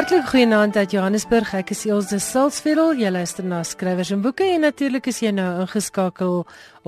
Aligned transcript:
Hartlik 0.00 0.30
goeienaand 0.30 0.76
uit 0.76 0.94
Johannesburg. 0.94 1.50
Ek 1.52 1.74
is 1.74 1.82
Elsje 1.84 2.16
Silsveld. 2.24 2.96
Jy 2.96 3.10
luister 3.12 3.44
na 3.44 3.58
skrywers 3.68 4.08
en 4.14 4.22
boeke 4.24 4.46
en 4.48 4.62
natuurlik 4.64 5.10
is 5.10 5.18
jy 5.20 5.28
nou 5.36 5.48
ingeskakel 5.60 6.38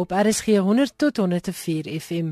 op 0.00 0.14
RSG 0.16 0.56
100 0.64 0.94
tot 0.96 1.20
104 1.20 1.90
FM. 1.98 2.30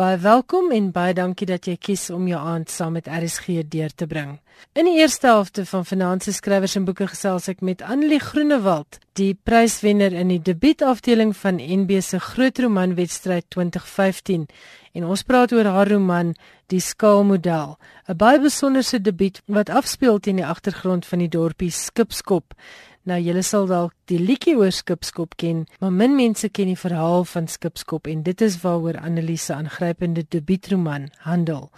Baie 0.00 0.16
welkom 0.24 0.72
en 0.72 0.88
baie 0.94 1.12
dankie 1.12 1.50
dat 1.52 1.68
jy 1.68 1.76
kies 1.76 2.06
om 2.16 2.24
jou 2.30 2.40
aand 2.40 2.72
saam 2.72 2.96
met 2.96 3.12
RSG 3.12 3.60
deur 3.68 3.92
te 3.92 4.08
bring. 4.08 4.38
In 4.72 4.88
die 4.88 5.02
eerste 5.02 5.28
helfte 5.28 5.66
van 5.68 5.84
Finansie 5.84 6.32
Skrywers 6.32 6.78
en 6.80 6.88
Boeke 6.88 7.10
gesels 7.12 7.50
ek 7.52 7.60
met 7.60 7.84
Annelie 7.84 8.22
Groenewald, 8.24 9.02
die 9.20 9.34
pryswenner 9.36 10.16
in 10.16 10.32
die 10.32 10.40
debuutafdeling 10.40 11.36
van 11.36 11.60
NB 11.60 12.00
se 12.00 12.22
Groot 12.32 12.64
Romanwedstryd 12.64 13.50
2015 13.52 14.48
en 14.92 15.04
ons 15.04 15.22
praat 15.22 15.52
oor 15.52 15.64
haar 15.64 15.88
roman 15.88 16.34
Die 16.72 16.80
Skaalmodel, 16.80 17.76
'n 18.08 18.16
baie 18.16 18.40
besonderse 18.40 19.00
debuut 19.00 19.42
wat 19.46 19.68
afspeel 19.70 20.18
teen 20.20 20.36
die 20.36 20.46
agtergrond 20.46 21.06
van 21.06 21.18
die 21.18 21.28
dorpie 21.28 21.70
Skipskop. 21.70 22.54
Nou 23.04 23.20
julle 23.20 23.42
sal 23.42 23.66
dalk 23.66 23.92
die 24.06 24.18
liedjie 24.18 24.56
oor 24.56 24.70
Skipskop 24.70 25.36
ken, 25.36 25.66
maar 25.80 25.92
min 25.92 26.14
mense 26.16 26.48
ken 26.48 26.66
die 26.66 26.78
verhaal 26.78 27.24
van 27.24 27.48
Skipskop 27.48 28.06
en 28.06 28.22
dit 28.22 28.40
is 28.40 28.60
waaroor 28.62 29.00
Annelise 29.00 29.54
aangrypende 29.54 30.24
debuutroman 30.28 31.10
handel. 31.18 31.70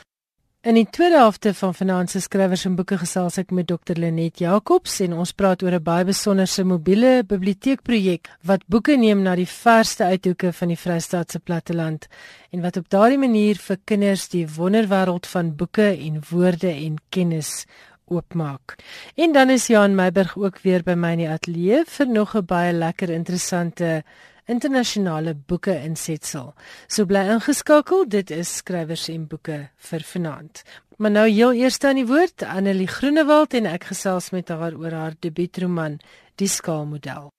In 0.65 0.79
die 0.79 0.87
tweede 0.89 1.19
helfte 1.21 1.51
van 1.53 1.75
Finansie 1.77 2.23
Skrywers 2.25 2.63
en 2.65 2.73
Boeke 2.79 2.97
gesels 2.97 3.35
ek 3.37 3.51
met 3.53 3.67
Dr 3.69 3.99
Lenet 4.01 4.41
Jacobs 4.41 4.95
en 5.05 5.13
ons 5.21 5.33
praat 5.37 5.61
oor 5.61 5.75
'n 5.77 5.85
baie 5.85 6.07
besonderse 6.09 6.65
mobiele 6.65 7.21
biblioteekprojek 7.21 8.31
wat 8.49 8.65
boeke 8.67 8.97
neem 8.97 9.21
na 9.23 9.35
die 9.37 9.45
verste 9.45 10.05
uithoeke 10.05 10.55
van 10.57 10.69
die 10.73 10.81
Vrystaatse 10.81 11.39
platteland 11.39 12.09
en 12.51 12.63
wat 12.63 12.79
op 12.81 12.89
daardie 12.89 13.19
manier 13.19 13.61
vir 13.61 13.77
kinders 13.85 14.29
die 14.29 14.47
wonderwêreld 14.49 15.27
van 15.27 15.55
boeke 15.55 15.99
en 16.01 16.23
woorde 16.31 16.73
en 16.73 16.97
kennis 17.11 17.67
oopmaak. 18.09 18.77
En 19.17 19.33
dan 19.33 19.51
is 19.51 19.67
Jan 19.67 19.95
Meiburg 19.95 20.37
ook 20.37 20.59
weer 20.63 20.83
by 20.83 20.95
my 20.95 21.13
in 21.13 21.19
die 21.19 21.29
ateljee 21.29 21.85
vir 21.85 22.09
nog 22.09 22.35
'n 22.37 22.47
baie 22.47 22.73
lekker 22.73 23.11
interessante 23.11 24.03
internasionale 24.47 25.35
boeke 25.35 25.75
insetsel. 25.85 26.53
So 26.87 27.07
bly 27.09 27.25
ingeskakel, 27.35 28.05
dit 28.09 28.31
is 28.31 28.57
skrywers 28.61 29.09
en 29.09 29.27
boeke 29.29 29.59
vir 29.91 30.07
vanaand. 30.13 30.63
Maar 30.97 31.11
nou 31.11 31.27
heel 31.29 31.53
eers 31.59 31.81
aan 31.83 31.99
die 31.99 32.07
woord 32.07 32.45
Annelie 32.47 32.89
Groenewald 32.89 33.55
en 33.55 33.67
ek 33.67 33.91
gesels 33.91 34.31
met 34.31 34.49
haar 34.49 34.77
oor 34.79 34.95
haar 34.95 35.19
debuutroman 35.19 35.99
Die 36.39 36.49
Skaalmodel. 36.49 37.33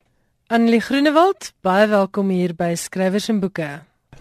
Annelie 0.48 0.82
Groenewald, 0.82 1.54
baie 1.62 1.88
welkom 1.88 2.30
hier 2.30 2.54
by 2.56 2.74
Skrywers 2.76 3.30
en 3.30 3.40
Boeke. 3.40 3.70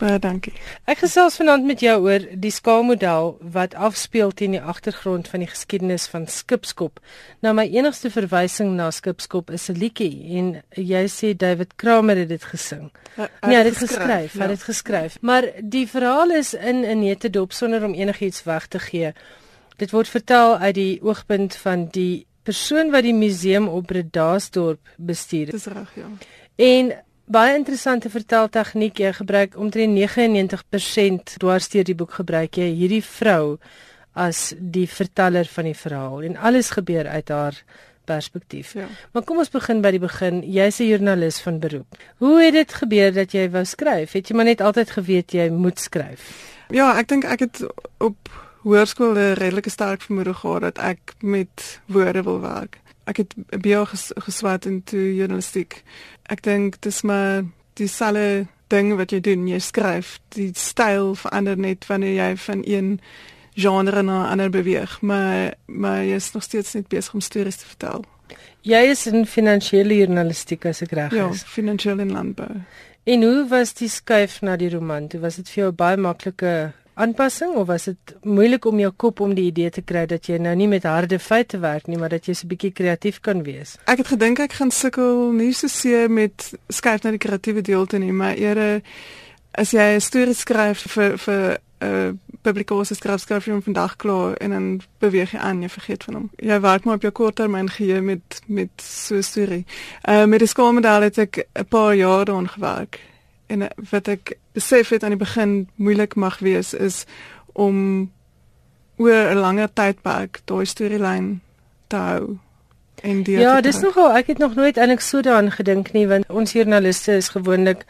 Baie 0.01 0.19
dankie. 0.19 0.53
Ek 0.91 0.99
gesels 1.05 1.37
vanaand 1.39 1.67
met 1.69 1.83
jou 1.85 1.95
oor 2.09 2.25
die 2.41 2.51
skaalmodel 2.51 3.37
wat 3.55 3.77
afspeel 3.79 4.33
teen 4.35 4.57
die 4.57 4.63
agtergrond 4.63 5.29
van 5.31 5.45
die 5.45 5.49
geskiedenis 5.51 6.09
van 6.11 6.27
Skipskop. 6.27 6.99
Nou 7.47 7.53
my 7.55 7.67
enigste 7.71 8.11
verwysing 8.11 8.75
na 8.75 8.91
Skipskop 8.91 9.53
is 9.55 9.69
'n 9.71 9.79
liedjie 9.79 10.39
en 10.39 10.63
jy 10.75 11.05
sê 11.07 11.37
David 11.37 11.77
Kramer 11.77 12.17
het 12.17 12.29
dit 12.29 12.45
gesing. 12.45 12.91
Ja, 13.17 13.29
nee, 13.47 13.57
hy 13.57 13.63
het 13.63 13.73
dit 13.73 13.89
geskryf, 13.89 14.33
hy 14.33 14.41
het 14.41 14.49
dit 14.49 14.67
ja. 14.67 14.73
geskryf. 14.73 15.19
Maar 15.21 15.45
die 15.63 15.87
verhaal 15.87 16.31
is 16.31 16.55
in 16.55 16.85
'n 16.85 17.01
nette 17.01 17.31
dop 17.31 17.53
sonder 17.53 17.85
om 17.85 17.95
enigiets 17.95 18.45
weg 18.45 18.67
te 18.67 18.79
gee. 18.79 19.13
Dit 19.77 19.91
word 19.91 20.09
vertel 20.09 20.57
uit 20.57 20.75
die 20.75 21.03
oogpunt 21.03 21.55
van 21.57 21.89
die 21.91 22.27
persoon 22.43 22.91
wat 22.91 23.03
die 23.03 23.15
museum 23.15 23.69
op 23.69 23.91
Redasdorp 23.91 24.81
bestuur. 24.97 25.51
Dis 25.51 25.67
reg, 25.67 25.91
ja. 25.95 26.09
En 26.57 26.93
baie 27.25 27.55
interessante 27.57 28.11
verteltegniek 28.11 28.99
jy 29.01 29.13
gebruik 29.13 29.57
omtrent 29.57 29.97
99% 29.97 31.39
dwarsteer 31.41 31.85
die 31.85 31.97
boek 31.97 32.13
gebruik 32.21 32.59
jy 32.61 32.69
hierdie 32.77 33.03
vrou 33.05 33.59
as 34.13 34.53
die 34.59 34.87
verteller 34.87 35.49
van 35.51 35.65
die 35.65 35.79
verhaal 35.79 36.23
en 36.23 36.37
alles 36.37 36.71
gebeur 36.77 37.09
uit 37.09 37.29
haar 37.29 37.59
perspektief. 38.05 38.75
Ja. 38.77 38.87
Maar 39.13 39.25
kom 39.25 39.41
ons 39.41 39.51
begin 39.51 39.81
by 39.81 39.95
die 39.95 40.03
begin. 40.03 40.43
Jy's 40.45 40.81
'n 40.81 40.89
joernalis 40.89 41.41
van 41.41 41.59
beroep. 41.59 41.97
Hoe 42.19 42.43
het 42.43 42.53
dit 42.53 42.75
gebeur 42.75 43.13
dat 43.13 43.33
jy 43.33 43.51
wou 43.51 43.65
skryf? 43.65 44.13
Het 44.13 44.29
jy 44.29 44.37
maar 44.37 44.45
net 44.45 44.61
altyd 44.61 44.91
geweet 44.91 45.33
jy 45.33 45.49
moet 45.49 45.81
skryf? 45.81 46.53
Ja, 46.69 46.99
ek 46.99 47.09
dink 47.09 47.25
ek 47.25 47.41
het 47.41 47.67
op 47.99 48.17
hoërskool 48.63 49.17
'n 49.17 49.35
redelike 49.35 49.71
sterk 49.71 50.03
vermoede 50.03 50.35
gehad 50.35 50.61
dat 50.61 50.79
ek 50.79 51.15
met 51.21 51.81
woorde 51.87 52.23
wil 52.23 52.41
werk 52.41 52.79
ek 53.11 53.17
het 53.17 53.35
bio 53.63 53.85
ges, 53.85 54.13
geswat 54.27 54.67
in 54.67 54.83
toe 54.83 55.15
journalistiek. 55.15 55.83
Ek 56.23 56.43
dink 56.43 56.81
dis 56.81 57.03
maar 57.03 57.45
dieselfde 57.79 58.47
ding 58.73 58.95
wat 58.97 59.13
jy 59.13 59.21
doen, 59.21 59.47
jy 59.49 59.61
skryf. 59.61 60.19
Die 60.35 60.51
styl 60.57 61.15
verander 61.15 61.59
net 61.61 61.87
wanneer 61.87 62.15
jy 62.15 62.31
van 62.47 62.63
een 62.65 63.01
genre 63.55 64.03
na 64.03 64.25
'n 64.25 64.31
ander 64.31 64.51
beweeg, 64.51 65.01
maar 65.01 65.55
maar 65.67 66.05
jy 66.05 66.15
is 66.15 66.33
nog 66.33 66.43
steeds 66.43 66.73
net 66.75 66.89
besig 66.89 67.15
om 67.15 67.21
stories 67.21 67.57
te 67.57 67.67
vertel. 67.67 68.05
Jy 68.61 68.83
is 68.91 69.07
in 69.07 69.27
finansiële 69.27 69.97
journalistiek 69.97 70.65
as 70.67 70.83
ek 70.83 70.91
reg 70.91 71.13
ja, 71.13 71.29
is. 71.29 71.41
Ja, 71.41 71.47
finansiële 71.47 72.01
en 72.03 72.13
landbou. 72.13 72.63
En 73.05 73.23
hoe 73.23 73.49
was 73.49 73.75
die 73.75 73.89
skuif 73.89 74.41
na 74.41 74.57
die 74.57 74.71
roman? 74.71 75.09
Toe 75.09 75.21
was 75.21 75.37
dit 75.37 75.49
vir 75.49 75.63
jou 75.63 75.73
baie 75.73 75.97
maklike 75.97 76.73
aanpassing 76.95 77.55
of 77.55 77.67
was 77.67 77.85
dit 77.85 78.15
moeilik 78.23 78.65
om 78.65 78.79
jou 78.79 78.91
kop 78.97 79.21
om 79.21 79.35
die 79.35 79.49
idee 79.51 79.71
te 79.71 79.83
kry 79.83 80.05
dat 80.07 80.27
jy 80.31 80.39
nou 80.39 80.55
nie 80.55 80.69
met 80.71 80.87
harde 80.89 81.19
feite 81.19 81.59
werk 81.59 81.87
nie, 81.87 81.99
maar 81.99 82.09
dat 82.09 82.27
jy 82.27 82.35
so 82.35 82.47
'n 82.47 82.49
bietjie 82.49 82.73
kreatief 82.73 83.21
kan 83.21 83.43
wees? 83.43 83.77
Ek 83.87 83.99
het 83.99 84.07
gedink 84.07 84.39
ek 84.39 84.53
gaan 84.53 84.71
sukkel 84.71 85.33
nie 85.33 85.53
so 85.53 85.67
seer 85.67 86.11
met 86.11 86.53
skryf 86.69 87.03
na 87.03 87.11
die 87.11 87.19
kreatiewe 87.19 87.63
deel 87.63 87.87
te 87.87 87.99
neem, 87.99 88.17
maar 88.17 88.35
eerder 88.35 88.83
as 89.53 89.71
jy 89.71 89.97
'n 89.97 90.01
storie 90.01 90.35
skryf 90.35 90.87
vir 90.93 91.19
vir 91.19 91.59
'n 91.81 91.87
uh, 91.87 92.13
publikasie 92.43 92.97
skryf 92.97 93.21
skryf 93.21 93.47
jy 93.47 93.61
vandag 93.61 93.97
klaar 93.97 94.37
en 94.37 94.51
dan 94.51 94.81
beweeg 94.99 95.33
jy 95.33 95.39
aan, 95.39 95.63
jy 95.63 95.69
vergeet 95.69 96.05
van 96.05 96.15
hom. 96.15 96.31
Jy 96.37 96.61
werk 96.61 96.85
maar 96.85 96.95
op 96.95 97.03
jou 97.03 97.13
korttermyn 97.13 97.71
geheue 97.71 98.01
met 98.01 98.43
met 98.47 98.71
so 98.77 99.17
'n 99.17 99.23
storie. 99.23 99.65
Uh 100.09 100.27
met 100.27 100.39
die 100.39 100.49
skoolmodel 100.49 101.03
het 101.03 101.19
ek 101.19 101.47
'n 101.55 101.67
paar 101.69 101.95
jaar 101.95 102.25
daaraan 102.25 102.49
gewerk 102.49 103.01
en 103.47 103.69
wat 103.91 104.09
ek 104.09 104.37
besef 104.53 104.89
het 104.89 105.03
aan 105.03 105.15
die 105.17 105.21
begin 105.21 105.69
moeilik 105.75 106.15
mag 106.15 106.39
wees 106.39 106.75
is 106.75 107.05
om 107.53 108.11
oor 108.97 109.31
'n 109.31 109.43
langer 109.43 109.73
tydperk 109.73 110.41
daai 110.45 110.65
storielyn 110.65 111.41
te 111.87 111.97
hou. 111.97 112.39
En 113.05 113.23
die 113.23 113.37
Ja, 113.37 113.61
dis 113.61 113.83
nogal 113.85 114.15
ek 114.17 114.31
het 114.33 114.39
nog 114.41 114.55
nooit 114.57 114.79
eintlik 114.81 115.03
so 115.05 115.21
daaraan 115.21 115.51
gedink 115.53 115.91
nie 115.93 116.07
want 116.09 116.25
ons 116.33 116.55
joernaliste 116.57 117.19
is 117.21 117.29
gewoonlik 117.35 117.83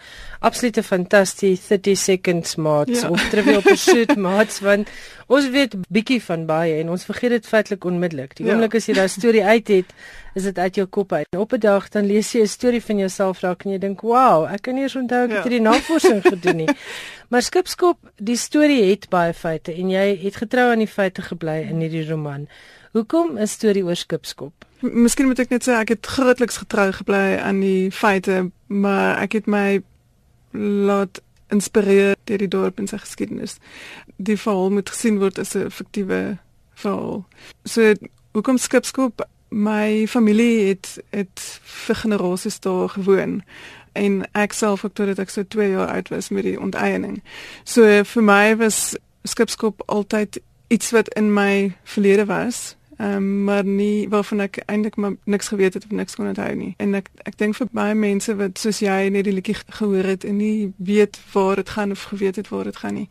absolute 0.43 0.83
fantasties 0.83 1.69
30 1.69 1.99
seconds 1.99 2.57
maats 2.57 3.05
ja. 3.05 3.11
of 3.11 3.29
trivial 3.31 3.63
pursuit 3.63 4.17
maats 4.27 4.59
want 4.65 4.91
ons 5.31 5.47
weet 5.55 5.77
bietjie 5.89 6.19
van 6.25 6.45
baie 6.51 6.81
en 6.81 6.91
ons 6.97 7.07
vergeet 7.07 7.37
dit 7.37 7.47
feitelik 7.47 7.87
onmiddellik. 7.89 8.35
Die 8.37 8.49
ja. 8.49 8.53
oomblik 8.53 8.75
as 8.81 8.91
jy 8.91 8.99
daai 8.99 9.09
storie 9.09 9.45
uit 9.45 9.71
het, 9.73 9.95
is 10.35 10.51
dit 10.51 10.59
uit 10.59 10.83
jou 10.83 10.87
kop 10.99 11.15
uit. 11.15 11.39
Op 11.39 11.55
'n 11.55 11.63
dag 11.63 11.89
dan 11.95 12.11
lees 12.11 12.35
jy 12.35 12.43
'n 12.43 12.51
storie 12.51 12.83
van 12.83 12.99
jouself 12.99 13.41
raak 13.41 13.65
en 13.65 13.71
jy 13.71 13.79
dink, 13.79 14.01
"Wow, 14.01 14.51
ek 14.51 14.63
kan 14.63 14.75
nie 14.75 14.83
eens 14.83 14.97
onthou 14.97 15.25
ek 15.25 15.31
ja. 15.31 15.35
het 15.37 15.45
hierdie 15.47 15.63
navorsing 15.71 16.23
gedoen 16.23 16.57
nie." 16.57 16.73
Maar 17.31 17.43
skipskop, 17.43 17.99
die 18.17 18.37
storie 18.37 18.91
het 18.91 19.09
baie 19.09 19.33
feite 19.33 19.73
en 19.73 19.91
jy 19.91 20.19
het 20.23 20.37
getrou 20.37 20.71
aan 20.71 20.79
die 20.79 20.91
feite 20.91 21.23
gebly 21.23 21.63
in 21.71 21.81
hierdie 21.81 22.07
roman. 22.09 22.49
Hoekom 22.95 23.39
'n 23.39 23.47
storie 23.47 23.85
oor 23.85 23.97
skipskop? 23.97 24.53
Miskien 24.81 25.27
moet 25.27 25.39
ek 25.39 25.49
net 25.49 25.65
sê 25.67 25.73
ek 25.73 25.89
het 25.89 26.07
grootliks 26.07 26.57
getrou 26.57 26.93
gebly 26.93 27.37
aan 27.43 27.61
die 27.61 27.91
feite, 27.91 28.51
maar 28.67 29.19
ek 29.19 29.33
het 29.33 29.47
my 29.47 29.83
laat 30.87 31.23
inspireer 31.51 32.15
deur 32.25 32.39
die 32.39 32.49
dorp 32.49 32.79
en 32.79 32.87
sy 32.87 32.99
geskiedenis. 32.99 33.57
Die 34.17 34.39
verhaal 34.39 34.71
moet 34.71 34.91
gesien 34.91 35.19
word 35.19 35.39
as 35.39 35.57
'n 35.57 35.71
fiktiewe 35.71 36.39
verhaal. 36.75 37.27
So 37.65 37.95
hoekom 38.33 38.59
skipskop? 38.59 39.27
My 39.49 40.07
familie 40.07 40.69
het 40.69 41.03
het 41.11 41.61
vir 41.63 41.95
generasies 41.95 42.61
daar 42.61 42.89
gewoon 42.89 43.43
en 43.93 44.23
ek 44.33 44.53
self 44.53 44.85
ook 44.85 44.95
totdat 44.95 45.19
ek 45.19 45.31
so 45.31 45.43
2 45.43 45.71
jaar 45.71 45.89
oud 45.89 46.09
was 46.09 46.29
met 46.29 46.43
die 46.45 46.61
onteiening. 46.61 47.23
So 47.65 48.05
vir 48.05 48.23
my 48.23 48.57
was 48.57 48.97
skipskop 49.25 49.83
altyd 49.87 50.41
iets 50.69 50.91
wat 50.91 51.09
in 51.09 51.33
my 51.33 51.77
verlede 51.83 52.25
was 52.25 52.77
um, 52.99 53.45
maar 53.45 53.65
nie 53.65 54.09
waarvan 54.09 54.41
ek 54.41 54.63
eintlik 54.67 54.97
niks 55.25 55.49
geweet 55.49 55.75
het 55.75 55.85
of 55.85 55.91
niks 55.91 56.15
kon 56.15 56.27
onthou 56.27 56.55
nie. 56.55 56.75
En 56.79 56.95
ek 56.95 57.11
ek 57.25 57.39
dink 57.39 57.57
vir 57.57 57.69
baie 57.73 57.95
mense 57.95 58.37
wat 58.37 58.59
soos 58.59 58.79
jy 58.79 59.09
net 59.09 59.25
die 59.25 59.35
liedjie 59.35 59.57
gehoor 59.79 60.05
het 60.05 60.25
en 60.25 60.37
nie 60.37 60.73
weet 60.77 61.19
waar 61.33 61.57
dit 61.57 61.69
gaan 61.69 61.91
of 61.91 62.03
geweet 62.03 62.37
het 62.37 62.49
waar 62.49 62.65
dit 62.65 62.77
gaan 62.77 62.95
nie. 62.95 63.09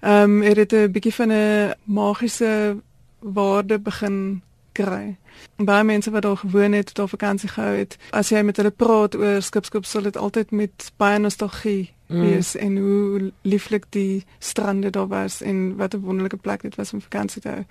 Ehm 0.00 0.38
um, 0.38 0.42
het 0.42 0.54
dit 0.56 0.72
'n 0.72 0.92
bietjie 0.92 1.14
van 1.14 1.32
'n 1.32 1.74
magiese 1.84 2.76
waarde 3.18 3.78
begin 3.78 4.42
kry. 4.78 5.16
Baie 5.56 5.84
mense 5.84 6.10
wat 6.10 6.22
daar 6.22 6.36
gewoon 6.36 6.72
het, 6.72 6.94
daar 6.94 7.08
vakansie 7.08 7.48
gehou 7.48 7.76
het, 7.76 7.96
as 8.10 8.32
jy 8.34 8.42
met 8.46 8.58
hulle 8.58 8.74
praat 8.74 9.14
oor 9.18 9.42
skipskop 9.42 9.86
sal 9.86 10.06
dit 10.06 10.16
altyd 10.16 10.50
met 10.50 10.90
baie 10.98 11.18
nostalgie 11.18 11.90
mm. 12.08 12.20
wees 12.20 12.54
en 12.56 12.76
hoe 12.76 13.30
lieflik 13.42 13.86
die 13.94 14.24
strande 14.38 14.90
daar 14.90 15.06
was 15.10 15.40
en 15.42 15.76
wat 15.76 15.94
'n 15.94 16.00
wonderlike 16.00 16.36
plek 16.36 16.62
dit 16.62 16.74
was 16.74 16.92
om 16.92 17.00
vakansie 17.00 17.42
te 17.42 17.48
hou. 17.48 17.64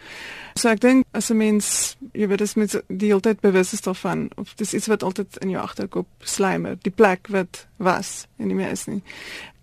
So 0.56 0.70
ek 0.70 0.80
dink 0.80 1.06
as 1.12 1.30
'n 1.30 1.38
mens, 1.38 1.98
jy 2.12 2.28
weet, 2.28 2.42
as 2.42 2.56
mens 2.56 2.78
die 2.88 3.08
hele 3.08 3.22
tyd 3.22 3.40
bewus 3.40 3.74
is 3.74 3.82
daarvan 3.82 4.30
of 4.36 4.54
dis 4.54 4.74
iets 4.74 4.88
wat 4.88 5.04
altyd 5.04 5.38
in 5.38 5.50
jou 5.50 5.62
agterkop 5.64 6.08
slymer, 6.20 6.78
die 6.82 6.96
plek 6.96 7.28
wat 7.28 7.68
was 7.78 8.28
en 8.38 8.48
nie 8.48 8.56
meer 8.56 8.72
is 8.72 8.86
nie 8.86 9.02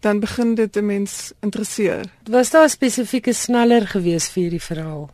dan 0.05 0.21
begin 0.21 0.55
dit 0.55 0.77
'n 0.77 0.87
mens 0.87 1.33
interesseer. 1.41 2.05
Was 2.31 2.51
daar 2.51 2.65
'n 2.65 2.69
spesifieke 2.69 3.33
sneller 3.33 3.87
gewees 3.87 4.29
vir 4.29 4.43
hierdie 4.43 4.63
verhaal? 4.63 5.11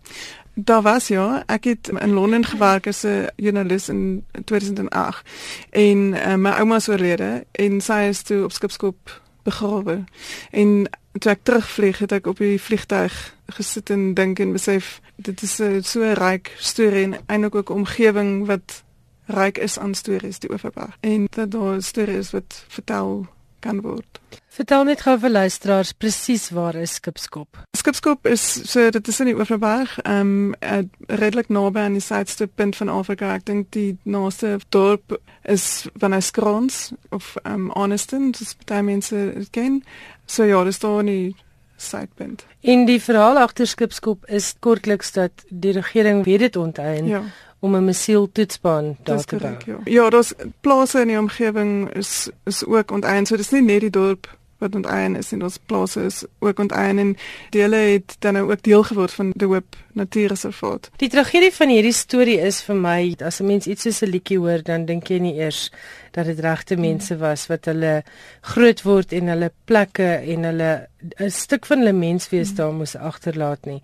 Daar 0.55 0.82
was 0.82 1.08
ja, 1.08 1.43
ek 1.47 1.64
het 1.64 1.88
in 1.88 2.12
Londen 2.12 2.44
gewerk 2.44 2.87
as 2.87 3.02
'n 3.02 3.29
joernalis 3.37 3.88
in 3.88 4.25
2008 4.44 5.23
en 5.70 5.99
uh, 6.12 6.35
my 6.35 6.50
ouma 6.50 6.76
is 6.76 6.88
oorlede 6.88 7.47
en 7.52 7.81
sy 7.81 8.06
is 8.08 8.23
toe 8.23 8.44
op 8.44 8.52
skipskop 8.52 9.20
begrawe. 9.43 10.05
En 10.50 10.91
toe 11.19 11.31
ek 11.32 11.43
terugvlieg 11.43 11.99
het 11.99 12.12
ek 12.12 12.26
op 12.26 12.38
die 12.38 12.61
vliegtuig 12.61 13.35
gesit 13.47 13.91
en 13.91 14.14
dink 14.14 14.38
en 14.38 14.52
besef 14.52 15.00
dit 15.17 15.43
is 15.43 15.58
'n 15.61 15.82
so 15.82 16.12
ryk 16.12 16.55
storie 16.58 17.05
en 17.05 17.17
eintlik 17.26 17.55
ook 17.55 17.70
'n 17.70 17.82
omgewing 17.82 18.47
wat 18.47 18.85
ryk 19.25 19.58
is 19.58 19.79
aan 19.79 19.94
stories 19.94 20.38
die 20.38 20.50
Oeverberg. 20.50 20.97
En 21.00 21.26
dat 21.31 21.50
daar 21.50 21.82
stories 21.82 22.31
wat 22.31 22.64
vertel 22.69 23.26
kan 23.58 23.81
word. 23.81 24.20
Vertel 24.50 24.82
net 24.88 25.05
gou 25.06 25.12
vir 25.23 25.31
luisteraars 25.31 25.93
presies 25.94 26.49
waar 26.50 26.75
is 26.75 26.97
Skipskop? 26.99 27.61
Skipskop 27.79 28.26
is 28.26 28.43
so 28.67 28.88
dit 28.91 29.08
is 29.08 29.20
in 29.23 29.29
die 29.31 29.35
Oeverberg, 29.38 29.93
ehm 30.02 30.55
um, 30.58 30.88
redelik 31.06 31.52
naby 31.55 31.85
aan 31.85 31.94
die 31.94 32.02
suidstoppunt 32.02 32.75
van 32.76 32.91
Afrika. 32.91 33.29
Ek 33.38 33.44
dink 33.47 33.69
die 33.76 33.93
naaste 34.02 34.56
dorp 34.75 35.14
is 35.47 35.87
van 36.02 36.17
Eskrons 36.19 36.91
of 37.14 37.37
ehm 37.44 37.69
um, 37.69 37.69
Honeston, 37.79 38.32
dis 38.35 38.56
baie 38.67 38.82
mense 38.82 39.47
ken. 39.55 39.85
So 40.26 40.43
ja, 40.44 40.64
dis 40.67 40.82
daar 40.82 41.05
nie 41.06 41.37
suidpunt. 41.76 42.43
In 42.61 42.88
die 42.91 42.99
verhaal 42.99 43.38
agter 43.38 43.70
Skipskop 43.70 44.26
is 44.26 44.56
kortliks 44.58 45.14
dat 45.14 45.47
die 45.49 45.76
regering 45.79 46.25
weet 46.26 46.49
dit 46.49 46.56
onteien. 46.56 47.06
Ja 47.06 47.23
om 47.61 47.76
'n 47.76 47.85
missiel 47.85 48.32
toetsbaan 48.32 48.97
daar 49.02 49.25
te 49.25 49.37
bou. 49.37 49.56
Ja, 49.67 49.79
ja 49.85 50.11
daar's 50.11 50.32
plase 50.61 51.00
in 51.00 51.08
die 51.08 51.19
omgewing 51.19 51.93
is 51.94 52.31
is 52.44 52.64
ook 52.64 52.91
onteien. 52.91 53.26
So 53.26 53.37
dis 53.37 53.50
nie 53.50 53.62
net 53.62 53.81
die 53.81 53.91
dorp 53.91 54.38
wat 54.60 54.74
onteien 54.76 55.16
is 55.16 55.32
en 55.32 55.42
ons 55.46 55.58
plase 55.66 56.02
is 56.04 56.24
ook 56.44 56.58
onteien 56.60 56.98
en 56.98 57.14
dele 57.54 57.76
het 57.76 58.16
dan 58.18 58.36
nou 58.36 58.50
ook 58.50 58.62
deel 58.62 58.82
geword 58.82 59.12
van 59.16 59.32
die 59.34 59.48
Hoop 59.48 59.76
Natuurreservaat. 59.92 60.90
Die 61.02 61.08
tragedie 61.08 61.50
van 61.52 61.72
hierdie 61.72 61.96
storie 61.96 62.38
is 62.44 62.60
vir 62.66 62.76
my 62.76 63.14
as 63.24 63.40
'n 63.40 63.46
mens 63.46 63.66
iets 63.66 63.82
soos 63.82 64.02
'n 64.02 64.12
liedjie 64.12 64.38
hoor 64.38 64.62
dan 64.62 64.84
dink 64.84 65.08
jy 65.08 65.18
nie 65.18 65.34
eers 65.34 65.70
dat 66.12 66.26
dit 66.26 66.38
regte 66.38 66.76
mense 66.76 67.16
was 67.16 67.46
wat 67.46 67.64
hulle 67.64 68.02
groot 68.40 68.82
word 68.82 69.12
en 69.12 69.28
hulle 69.28 69.52
plekke 69.64 70.10
en 70.34 70.44
hulle 70.44 70.86
'n 71.18 71.30
stuk 71.30 71.66
van 71.66 71.78
hulle 71.78 71.92
menswees 71.92 72.54
daar 72.54 72.72
moes 72.72 72.96
agterlaat 72.96 73.66
nie. 73.66 73.82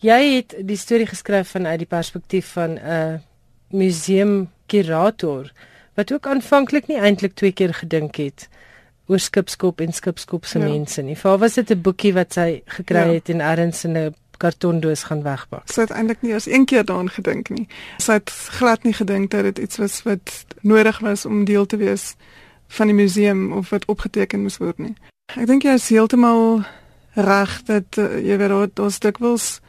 Jy 0.00 0.34
het 0.36 0.54
die 0.60 0.76
storie 0.76 1.06
geskryf 1.06 1.48
vanuit 1.48 1.78
die 1.78 1.86
perspektief 1.86 2.52
van 2.52 2.78
'n 2.78 3.22
museumkurator 3.70 5.52
wat 5.94 6.12
ook 6.12 6.26
aanvanklik 6.26 6.86
nie 6.86 6.98
eintlik 6.98 7.34
twee 7.34 7.52
keer 7.52 7.74
gedink 7.74 8.16
het 8.16 8.48
oor 9.08 9.18
skipskop 9.18 9.80
en 9.80 9.92
skipskop 9.92 10.46
se 10.46 10.58
ja. 10.58 10.64
mense 10.68 11.02
nie. 11.02 11.16
Vir 11.16 11.38
was 11.38 11.54
dit 11.54 11.70
'n 11.70 11.82
boekie 11.82 12.12
wat 12.14 12.32
sy 12.32 12.62
gekry 12.66 13.06
ja. 13.06 13.14
het 13.14 13.28
en 13.28 13.40
ergens 13.40 13.84
in 13.84 13.96
'n 13.96 14.14
kartondoos 14.38 15.02
gaan 15.02 15.22
wegbak. 15.22 15.66
Sy 15.66 15.80
het 15.80 15.90
eintlik 15.90 16.22
nie 16.22 16.32
eens 16.32 16.46
een 16.46 16.64
keer 16.64 16.84
daaraan 16.84 17.10
gedink 17.10 17.48
nie. 17.48 17.66
Sy 17.98 18.12
het 18.12 18.30
glad 18.30 18.82
nie 18.82 18.92
gedink 18.92 19.30
dat 19.30 19.42
dit 19.42 19.58
iets 19.58 19.76
was 19.76 20.02
wat 20.02 20.44
nodig 20.60 20.98
was 20.98 21.24
om 21.24 21.44
deel 21.44 21.66
te 21.66 21.76
wees 21.76 22.14
van 22.68 22.86
die 22.86 22.96
museum 22.96 23.52
of 23.52 23.70
wat 23.70 23.84
opgeteken 23.84 24.42
moes 24.42 24.58
word 24.58 24.78
nie. 24.78 24.94
Ek 25.36 25.46
dink 25.46 25.62
jy 25.62 25.74
is 25.74 25.88
heeltemal 25.88 26.62
reg 27.18 27.62
dat 27.68 27.98
uh, 27.98 28.20
jy 28.22 28.36
weet 28.38 28.80
ons 28.80 28.98
dikwels 28.98 29.60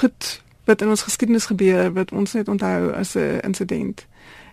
goed 0.00 0.42
wat 0.66 0.82
in 0.82 0.88
ons 0.88 1.06
geskiedenis 1.06 1.46
gebeur 1.46 1.92
wat 1.94 2.12
ons 2.12 2.32
net 2.34 2.48
onthou 2.48 2.90
as 2.92 3.14
'n 3.14 3.40
insident 3.44 4.06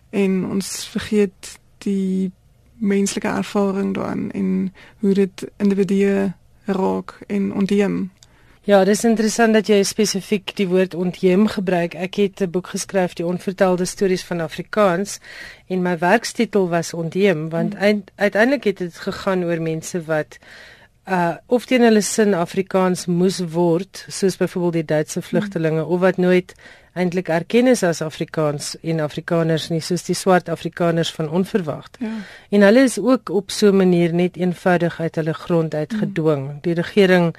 en 0.09 0.45
ons 0.45 0.85
vergeet 0.93 1.57
die 1.77 2.31
menslike 2.77 3.27
ervaring 3.27 3.93
daarin 3.93 4.31
en 4.31 4.73
hoe 4.99 5.13
dit 5.13 5.45
individue 5.57 6.33
raak 6.65 7.19
en 7.27 7.53
ontheem. 7.53 8.11
Ja, 8.63 8.83
dis 8.87 9.01
interessant 9.03 9.51
dat 9.57 9.67
jy 9.67 9.81
spesifiek 9.83 10.53
die 10.55 10.69
woord 10.71 10.93
ontheem 10.95 11.49
gebruik. 11.51 11.97
Ek 11.99 12.15
het 12.15 12.41
'n 12.41 12.49
boek 12.49 12.67
geskryf, 12.67 13.13
die 13.13 13.25
onvertelde 13.25 13.85
stories 13.85 14.23
van 14.23 14.39
Afrikaans 14.39 15.19
en 15.67 15.81
my 15.81 15.97
werkstitel 15.97 16.69
was 16.69 16.93
ontheem 16.93 17.49
want 17.49 17.73
hmm. 17.75 18.03
uiteindelik 18.15 18.63
het 18.63 18.77
dit 18.77 18.95
gegaan 18.97 19.43
oor 19.43 19.61
mense 19.61 20.03
wat 20.03 20.37
uh 21.07 21.35
of 21.47 21.65
teen 21.65 21.81
hulle 21.81 22.01
sin 22.01 22.33
Afrikaans 22.33 23.05
moes 23.05 23.39
word, 23.39 24.05
soos 24.07 24.37
byvoorbeeld 24.37 24.73
die 24.73 24.85
Duitse 24.85 25.21
vlugtelinge 25.21 25.81
hmm. 25.81 25.91
of 25.91 25.99
wat 25.99 26.17
nooit 26.17 26.55
eintlik 26.93 27.29
erken 27.29 27.67
is 27.67 27.83
as 27.83 28.01
Afrikaans 28.01 28.75
en 28.81 28.99
Afrikaners 28.99 29.69
nie 29.73 29.81
soos 29.81 30.05
die 30.05 30.15
swart 30.15 30.49
Afrikaners 30.49 31.11
van 31.11 31.29
onverwagt. 31.29 31.97
Ja. 31.99 32.13
En 32.49 32.61
hulle 32.61 32.85
is 32.85 32.99
ook 32.99 33.29
op 33.29 33.51
so 33.51 33.71
'n 33.71 33.77
manier 33.77 34.13
net 34.13 34.37
eenvoudig 34.37 34.99
uit 34.99 35.15
hulle 35.15 35.33
grond 35.33 35.73
uit 35.73 35.93
gedwing. 35.93 36.47
Mm. 36.47 36.57
Die 36.61 36.73
regering 36.73 37.35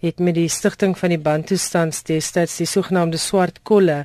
het 0.00 0.18
met 0.18 0.34
die 0.34 0.48
stigting 0.48 0.98
van 0.98 1.08
die 1.08 1.18
Bantu-stands 1.18 2.02
destyds 2.02 2.56
die 2.56 2.66
sogenaamde 2.66 3.16
swart 3.16 3.62
kolle 3.62 4.04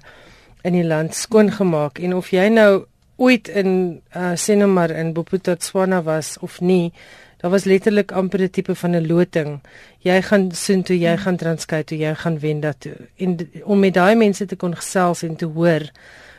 in 0.61 0.73
die 0.73 0.85
land 0.85 1.15
skoongemaak 1.15 1.99
en 1.99 2.15
of 2.15 2.31
jy 2.31 2.47
nou 2.47 2.85
ooit 3.15 3.47
in 3.47 4.01
uh, 4.15 4.31
Senomar 4.35 4.91
in 4.91 5.13
Bophuthatswana 5.13 6.03
was 6.03 6.37
of 6.39 6.61
nie 6.61 6.93
Daar 7.39 7.51
was 7.51 7.63
letterlik 7.63 8.11
amper 8.11 8.41
'n 8.41 8.49
tipe 8.49 8.75
van 8.75 8.95
'n 8.95 9.07
loting. 9.07 9.59
Jy 9.97 10.21
gaan 10.21 10.51
soen 10.51 10.83
toe 10.83 10.99
jy 10.99 11.17
gaan 11.17 11.37
Transkei 11.37 11.83
toe 11.83 11.97
jy 11.97 12.15
gaan 12.15 12.39
Wenda 12.39 12.73
toe. 12.77 12.95
En 13.15 13.37
om 13.63 13.79
met 13.79 13.93
daai 13.93 14.15
mense 14.15 14.45
te 14.45 14.55
kon 14.55 14.75
gesels 14.75 15.23
en 15.23 15.35
te 15.35 15.45
hoor 15.45 15.91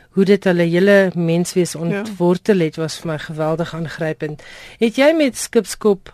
hoe 0.09 0.25
dit 0.25 0.43
hulle 0.43 0.63
hele 0.63 1.11
menswees 1.15 1.71
ja. 1.71 1.79
ontwortel 1.79 2.59
het 2.59 2.75
was 2.75 2.99
vir 2.99 3.11
my 3.11 3.17
geweldig 3.17 3.73
aangrypend. 3.73 4.43
Het 4.77 4.95
jy 4.95 5.13
met 5.17 5.37
Skipskop 5.37 6.13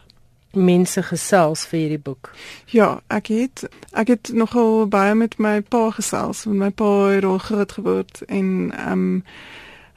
mense 0.52 1.04
gesels 1.04 1.66
vir 1.66 1.80
hierdie 1.80 2.02
boek? 2.02 2.32
Ja, 2.66 3.02
ek 3.08 3.28
het 3.28 3.68
ek 3.92 4.08
het 4.08 4.30
nogal 4.34 4.88
baie 4.88 5.16
met 5.16 5.38
my 5.38 5.62
pa 5.62 5.90
gesels, 5.92 6.44
want 6.44 6.58
my 6.58 6.70
pa 6.70 7.10
het 7.10 7.24
al 7.24 7.38
groot 7.38 7.72
geword 7.72 8.22
en 8.28 8.72
ehm 8.72 8.92
um, 8.92 9.24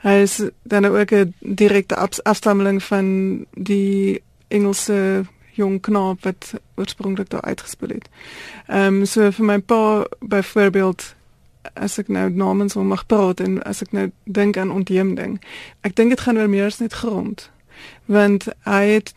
hy 0.00 0.14
is 0.25 0.40
dan 0.62 0.87
ook 0.87 1.12
'n 1.12 1.34
direkte 1.40 1.96
afstammeling 2.22 2.82
van 2.82 3.46
die 3.52 4.22
Engelse 4.50 5.25
jong 5.61 5.81
knaap 5.81 6.25
wat 6.26 6.52
oorspronklik 6.75 7.31
daar 7.31 7.47
uitgespeel 7.47 7.97
het. 7.99 8.08
Ehm 8.67 9.00
um, 9.00 9.05
so 9.05 9.31
vir 9.31 9.44
my 9.44 9.58
pa 9.58 10.06
byvoorbeeld 10.20 11.14
as 11.75 11.99
ek 11.99 12.08
nou 12.08 12.31
namens 12.31 12.75
hom 12.75 12.87
mag 12.87 13.06
praat 13.06 13.41
en 13.41 13.62
as 13.69 13.82
ek 13.85 13.93
nou 13.93 14.11
dink 14.25 14.56
aan 14.56 14.73
ontheemding. 14.73 15.40
Ek 15.80 15.97
dink 15.97 16.14
dit 16.14 16.21
gaan 16.21 16.38
oor 16.38 16.49
meer 16.49 16.71
as 16.71 16.78
net 16.78 16.92
grond. 16.92 17.50
Want 18.04 18.49
hy 18.69 18.85
het 18.87 19.12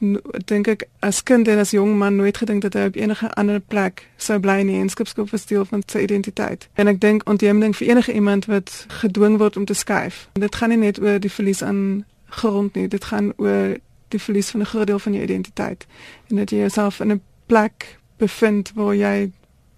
dink 0.48 0.68
ek 0.72 0.86
as 1.04 1.24
kind 1.24 1.48
en 1.48 1.60
as 1.60 1.74
jong 1.76 1.98
man 2.00 2.16
nooit 2.16 2.38
gedink 2.38 2.62
dat 2.64 2.78
hy 2.80 2.86
op 2.92 3.00
enige 3.00 3.32
ander 3.40 3.60
plek 3.60 4.06
sou 4.18 4.40
bly 4.40 4.62
nie 4.64 4.80
en 4.80 4.90
skipskop 4.90 5.30
versteel 5.30 5.66
van 5.66 5.84
sy 5.88 6.06
identiteit. 6.06 6.68
En 6.80 6.88
ek 6.88 7.02
dink 7.02 7.28
ontheemding 7.30 7.76
vir 7.76 7.88
enige 7.88 8.14
iemand 8.14 8.48
wat 8.52 8.86
gedwing 9.02 9.38
word 9.38 9.58
om 9.58 9.66
te 9.66 9.74
skuif. 9.76 10.28
Dit 10.40 10.56
gaan 10.56 10.72
nie 10.76 10.80
net 10.80 11.02
oor 11.02 11.20
die 11.20 11.32
verlies 11.32 11.64
aan 11.64 12.06
grond 12.34 12.76
nie, 12.76 12.88
dit 12.88 13.04
gaan 13.04 13.34
oor 13.38 13.76
die 14.14 14.22
verlies 14.22 14.50
van 14.54 14.62
'n 14.62 14.72
groot 14.72 14.88
deel 14.88 15.00
van 15.00 15.14
jou 15.14 15.24
identiteit 15.24 15.86
en 16.30 16.36
dat 16.42 16.50
jy 16.50 16.58
jouself 16.58 17.00
in 17.00 17.12
'n 17.12 17.22
plek 17.46 18.00
bevind 18.18 18.72
waar 18.76 18.96
jy 18.96 19.32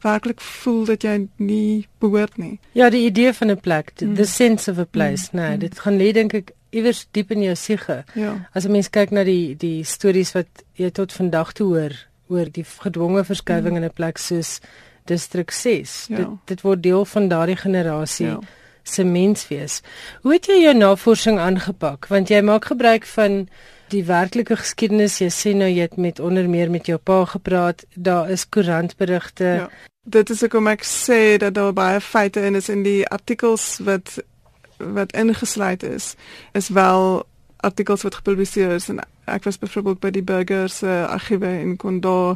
werklik 0.05 0.41
voel 0.41 0.85
dat 0.85 1.03
jy 1.03 1.27
nie 1.41 1.87
behoort 1.99 2.37
nie. 2.37 2.59
Ja, 2.77 2.89
die 2.89 3.05
idee 3.05 3.33
van 3.33 3.51
'n 3.51 3.59
plek, 3.59 3.91
the 3.95 4.05
mm. 4.05 4.25
sense 4.25 4.71
of 4.71 4.77
a 4.77 4.85
place, 4.85 5.29
mm. 5.31 5.39
nee, 5.39 5.53
mm. 5.53 5.59
dit 5.59 5.79
gaan 5.79 5.97
lê 5.97 6.11
dink 6.13 6.33
ek 6.33 6.51
iewers 6.69 7.07
diep 7.11 7.31
in 7.31 7.41
jou 7.41 7.55
siege. 7.55 8.03
Ja. 8.13 8.49
As 8.53 8.65
'n 8.65 8.71
mens 8.71 8.89
kyk 8.89 9.11
na 9.11 9.23
die 9.23 9.55
die 9.55 9.83
stories 9.83 10.31
wat 10.31 10.47
jy 10.73 10.89
tot 10.89 11.13
vandag 11.13 11.53
toe 11.53 11.67
hoor 11.67 11.95
oor 12.27 12.51
die 12.51 12.65
gedwonge 12.65 13.23
verskywing 13.23 13.71
mm. 13.71 13.83
in 13.83 13.83
'n 13.83 13.93
plek 13.93 14.17
soos 14.17 14.59
distrik 15.05 15.51
6. 15.51 16.05
Ja. 16.09 16.15
Dit 16.15 16.27
dit 16.45 16.61
word 16.61 16.83
deel 16.83 17.05
van 17.05 17.27
daardie 17.27 17.57
generasie. 17.57 18.27
Ja 18.27 18.39
se 18.87 19.03
menswees. 19.03 19.81
Hoe 20.21 20.33
het 20.33 20.45
jy 20.45 20.59
jou 20.61 20.73
navorsing 20.77 21.39
aangepak? 21.41 22.07
Want 22.07 22.29
jy 22.29 22.41
maak 22.45 22.69
gebruik 22.69 23.05
van 23.15 23.47
die 23.93 24.03
werklike 24.05 24.57
geskiedenis. 24.57 25.19
Jy 25.21 25.29
sê 25.33 25.53
nou 25.57 25.69
jy 25.69 25.87
het 25.87 25.97
met 25.97 26.19
onder 26.19 26.49
meer 26.49 26.71
met 26.71 26.87
jou 26.89 26.97
pa 26.97 27.23
gepraat. 27.25 27.85
Daar 27.95 28.29
is 28.29 28.47
koerantberigte. 28.49 29.43
Ja. 29.43 29.69
Dit 30.05 30.29
is 30.29 30.41
hoekom 30.45 30.67
ek 30.69 30.85
sê 30.85 31.37
dat 31.41 31.55
daar 31.57 31.73
baie 31.73 32.01
feite 32.01 32.43
in 32.45 32.55
is 32.55 32.69
in 32.69 32.83
die 32.85 33.03
artikels 33.07 33.79
wat 33.85 34.17
wat 34.77 35.13
ingesluit 35.15 35.83
is. 35.83 36.15
Is 36.53 36.69
wel 36.69 37.23
artikels 37.65 38.03
wat 38.03 38.15
gepubliseer 38.15 38.75
is 38.75 38.89
en 38.89 38.99
ek 39.25 39.47
was 39.47 39.57
byvoorbeeld 39.57 39.99
by 40.03 40.11
die 40.13 40.23
burgers 40.23 40.81
uh, 40.83 41.05
argiewe 41.09 41.49
en 41.49 41.77
kon 41.81 41.99
daar 42.03 42.35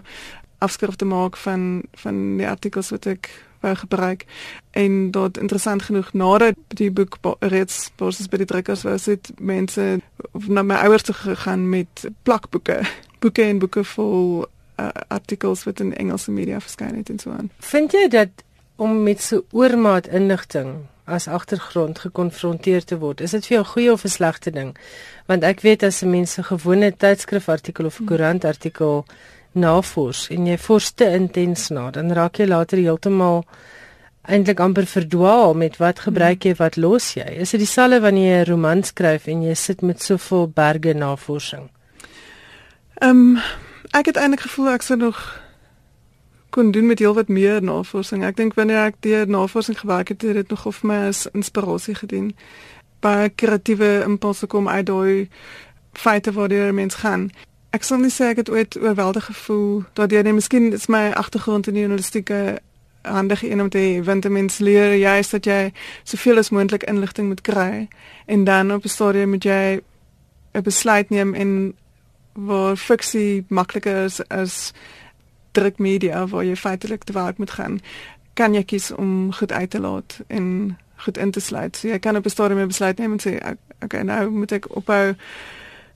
afskrifte 0.63 1.05
maak 1.05 1.37
van 1.37 1.83
van 2.01 2.37
die 2.39 2.47
artikels 2.47 2.89
wat 2.95 3.05
ek 3.05 3.29
wou 3.59 3.75
gebruik. 3.75 4.25
En 4.71 5.11
dit 5.11 5.37
interessant 5.37 5.81
genoeg 5.81 6.13
nadat 6.13 6.55
die 6.67 6.91
boek 6.91 7.17
reeds 7.39 7.91
basis 7.95 8.27
by 8.27 8.37
die 8.37 8.49
drukkers 8.49 8.83
was 8.87 9.05
het 9.05 9.31
mense 9.37 9.99
na 10.47 10.63
my 10.63 10.75
ouers 10.75 11.03
toe 11.03 11.15
gegaan 11.15 11.69
met 11.69 12.07
plakboeke. 12.23 12.81
Boeke 13.19 13.43
en 13.43 13.59
boeke 13.59 13.83
vol 13.83 14.45
uh, 14.79 14.89
artikels 15.07 15.63
wat 15.63 15.79
in 15.79 15.95
Engelse 15.95 16.31
media 16.31 16.59
verskyn 16.59 16.95
het 16.95 17.09
en 17.09 17.19
so 17.19 17.31
aan. 17.31 17.51
Vind 17.59 17.91
jy 17.91 18.07
dat 18.07 18.45
om 18.75 19.03
met 19.03 19.21
so 19.21 19.43
oormaat 19.51 20.07
inligting 20.07 20.75
as 21.09 21.27
agtergrond 21.27 21.99
gekonfronteer 21.99 22.83
te 22.85 22.97
word 23.01 23.21
is 23.21 23.31
dit 23.31 23.45
vir 23.45 23.55
jou 23.57 23.63
'n 23.65 23.71
goeie 23.73 23.91
of 23.91 24.03
'n 24.03 24.07
slegte 24.07 24.51
ding? 24.51 24.77
Want 25.25 25.43
ek 25.43 25.61
weet 25.61 25.83
as 25.83 26.01
mense 26.01 26.43
gewone 26.43 26.93
tydskrifartikel 26.97 27.85
of 27.85 27.99
'n 27.99 28.05
koerantartikel 28.05 29.05
hmm 29.07 29.38
navors 29.51 30.27
en 30.29 30.47
jy 30.47 30.57
vors 30.57 30.91
te 30.91 31.07
intens 31.15 31.69
na, 31.69 31.89
dan 31.91 32.11
raak 32.13 32.39
jy 32.39 32.47
later 32.47 32.77
heeltemal 32.77 33.43
eintlik 34.29 34.59
amper 34.59 34.85
verdwaal 34.85 35.53
met 35.57 35.77
wat 35.81 35.99
gebruik 36.05 36.45
jy, 36.45 36.53
wat 36.59 36.77
los 36.77 37.13
jy? 37.15 37.25
Is 37.41 37.55
dit 37.55 37.63
dieselfde 37.63 38.01
wanneer 38.03 38.29
jy 38.29 38.41
'n 38.45 38.49
roman 38.51 38.83
skryf 38.83 39.27
en 39.27 39.41
jy 39.43 39.55
sit 39.55 39.81
met 39.81 40.01
soveel 40.01 40.47
berge 40.47 40.93
navorsing? 40.93 41.69
Ehm 43.01 43.09
um, 43.09 43.37
ek 43.91 44.05
het 44.05 44.17
eintlik 44.17 44.41
gevoel 44.41 44.69
ek 44.69 44.81
sou 44.81 44.97
nog 44.97 45.39
kon 46.49 46.71
doen 46.71 46.85
met 46.85 46.99
heel 46.99 47.13
wat 47.13 47.27
meer 47.27 47.61
navorsing. 47.63 48.23
Ek 48.25 48.35
dink 48.35 48.53
wanneer 48.53 48.89
ek 48.89 48.95
deur 48.99 49.27
navorsing 49.29 49.79
gewerk 49.79 50.07
het, 50.07 50.21
het 50.21 50.33
dit 50.33 50.49
nog 50.49 50.65
of 50.65 50.83
my 50.83 51.07
as 51.07 51.27
inspirasie 51.31 51.95
gedien. 51.95 52.35
Baie 52.99 53.29
kreatiewe 53.29 54.03
impulse 54.05 54.47
kom 54.47 54.69
uit 54.69 54.85
daai 54.85 55.29
feite 55.93 56.31
waar 56.31 56.49
die 56.49 56.71
mens 56.71 56.95
gaan. 56.95 57.29
Ek 57.69 57.83
sal 57.83 58.01
nie 58.01 58.09
sê 58.09 58.31
ek 58.31 58.41
het 58.41 58.49
ooit 58.49 58.77
oorweldig 58.81 59.25
gevoel 59.25 59.83
jy 59.93 60.21
net 60.25 60.33
miskien 60.33 60.73
is 60.73 60.87
my 60.87 61.11
agtergrond 61.13 61.67
in 61.67 61.73
die 61.73 61.83
journalistieke 61.85 62.59
handige 63.01 63.51
een 63.51 63.61
om 63.61 63.69
te 63.69 63.77
hê 63.77 64.03
want 64.03 64.25
'n 64.25 64.31
mens 64.31 64.57
leer 64.57 64.95
juist 64.95 65.31
dat 65.31 65.45
jy 65.45 65.71
soveel 66.03 66.37
as 66.37 66.49
moontlik 66.49 66.83
inligting 66.83 67.27
moet 67.27 67.41
kry 67.41 67.87
en 68.25 68.43
dan 68.43 68.73
op 68.73 68.83
'n 68.83 68.89
stadium 68.89 69.29
moet 69.29 69.43
jy 69.43 69.81
'n 70.53 70.61
besluit 70.63 71.09
neem 71.09 71.33
en 71.33 71.73
waar 72.33 72.75
fiksie 72.75 73.45
makliker 73.47 74.03
is 74.03 74.27
as 74.27 74.73
drukmedia 75.51 76.27
waar 76.27 76.43
jy 76.43 76.55
feitelik 76.55 77.03
te 77.03 77.13
werk 77.13 77.37
moet 77.37 77.51
gaan 77.51 77.79
kan 78.33 78.53
jy 78.53 78.63
kies 78.63 78.91
om 78.91 79.33
goed 79.33 79.51
uit 79.51 79.69
te 79.69 79.79
laat 79.79 80.19
en 80.27 80.77
goed 80.95 81.17
in 81.17 81.31
te 81.31 81.39
sluit. 81.39 81.77
So 81.77 81.87
jy 81.87 81.99
kan 81.99 82.15
op 82.15 82.25
'n 82.25 82.29
stadium 82.29 82.67
besluit 82.67 82.97
neem 82.97 83.11
en 83.11 83.19
sê 83.19 83.55
okay 83.83 84.01
nou 84.01 84.29
moet 84.29 84.51
ek 84.51 84.75
ophou 84.75 85.15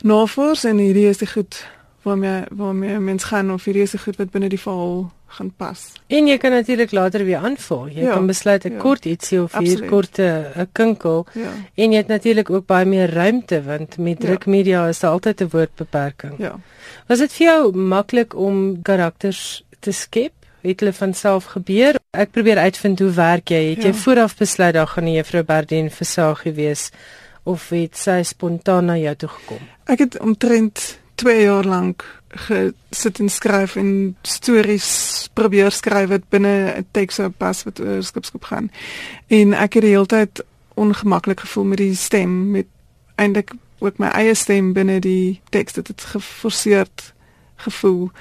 navors 0.03 0.63
en 0.67 0.77
hierdie 0.77 1.07
is 1.07 1.22
die 1.22 1.27
goed 1.27 1.63
waarmee 2.03 2.43
waarmee 2.51 3.00
mens 3.00 3.24
gaan 3.24 3.51
of 3.51 3.63
hierdie 3.63 3.83
is 3.88 3.95
die 3.95 4.01
goed 4.03 4.19
wat 4.19 4.31
binne 4.31 4.50
die 4.51 4.60
verhaal 4.60 5.05
gaan 5.33 5.50
pas. 5.57 5.81
En 6.13 6.27
jy 6.29 6.36
kan 6.38 6.53
natuurlik 6.53 6.91
later 6.93 7.24
weer 7.25 7.41
aanvul. 7.41 7.88
Jy 7.89 8.05
ja, 8.05 8.13
kan 8.13 8.27
besluit 8.29 8.65
'n 8.65 8.75
ja, 8.75 8.79
kort 8.79 9.05
ietsie 9.05 9.41
of 9.41 9.57
hier 9.57 9.86
korte 9.89 10.51
'n 10.55 10.67
kinkel. 10.72 11.25
Ja. 11.33 11.51
En 11.75 11.91
jy 11.91 11.98
het 11.98 12.07
natuurlik 12.07 12.50
ook 12.50 12.65
baie 12.65 12.86
meer 12.86 13.10
ruimte 13.10 13.63
want 13.63 13.98
met 13.98 14.19
drukmedia 14.19 14.83
ja. 14.83 14.88
is 14.88 15.00
daar 15.00 15.12
altyd 15.12 15.41
'n 15.41 15.50
woordbeperking. 15.50 16.33
Ja. 16.38 16.60
Was 17.07 17.19
dit 17.19 17.33
vir 17.33 17.45
jou 17.45 17.77
maklik 17.77 18.36
om 18.36 18.81
karakters 18.81 19.63
te 19.79 19.91
skep? 19.91 20.33
Het 20.62 20.79
hulle 20.79 20.93
van 20.93 21.13
self 21.13 21.45
gebeur? 21.45 21.95
Ek 22.12 22.31
probeer 22.31 22.57
uitvind 22.57 23.00
hoe 23.00 23.12
werk 23.12 23.50
jy? 23.50 23.69
Het 23.69 23.83
ja. 23.83 23.88
jy 23.88 23.93
vooraf 23.93 24.38
besluit 24.38 24.74
daar 24.74 24.88
gaan 24.88 25.03
'n 25.03 25.13
juffrou 25.13 25.43
Bardien 25.43 25.91
versagie 25.91 26.53
wees 26.53 26.91
of 27.43 27.69
het 27.69 27.97
sy 27.97 28.21
spontaan 28.23 28.85
na 28.85 28.97
jou 28.97 29.15
toe 29.15 29.29
gekom? 29.29 29.63
Ek 29.85 30.00
het 30.00 30.19
omtrent 30.19 31.00
2 31.15 31.41
jaar 31.41 31.65
lank 31.65 32.05
gesit 32.33 33.19
en 33.19 33.29
skryf 33.29 33.75
en 33.75 34.15
stories 34.21 34.89
probeer 35.33 35.71
skryf 35.71 36.09
wat 36.09 36.29
binne 36.29 36.73
'n 36.77 36.88
teks 36.91 37.15
sou 37.15 37.29
pas 37.29 37.63
wat 37.63 37.79
oor 37.79 38.03
skipskop 38.03 38.43
gaan. 38.43 38.71
En 39.27 39.53
ek 39.53 39.73
het 39.73 39.83
die 39.83 39.91
hele 39.91 40.05
tyd 40.05 40.43
ongemaklik 40.73 41.39
gevoel 41.39 41.63
met 41.63 41.77
die 41.77 41.95
stem 41.95 42.51
met 42.51 42.65
eintlik 43.15 43.51
ook 43.79 43.97
my 43.97 44.07
eie 44.07 44.33
stem 44.33 44.73
binne 44.73 45.00
die 45.00 45.41
teks 45.50 45.73
dit 45.73 45.88
het 45.88 46.01
geforseerd 46.01 47.13
gevoel 47.55 48.12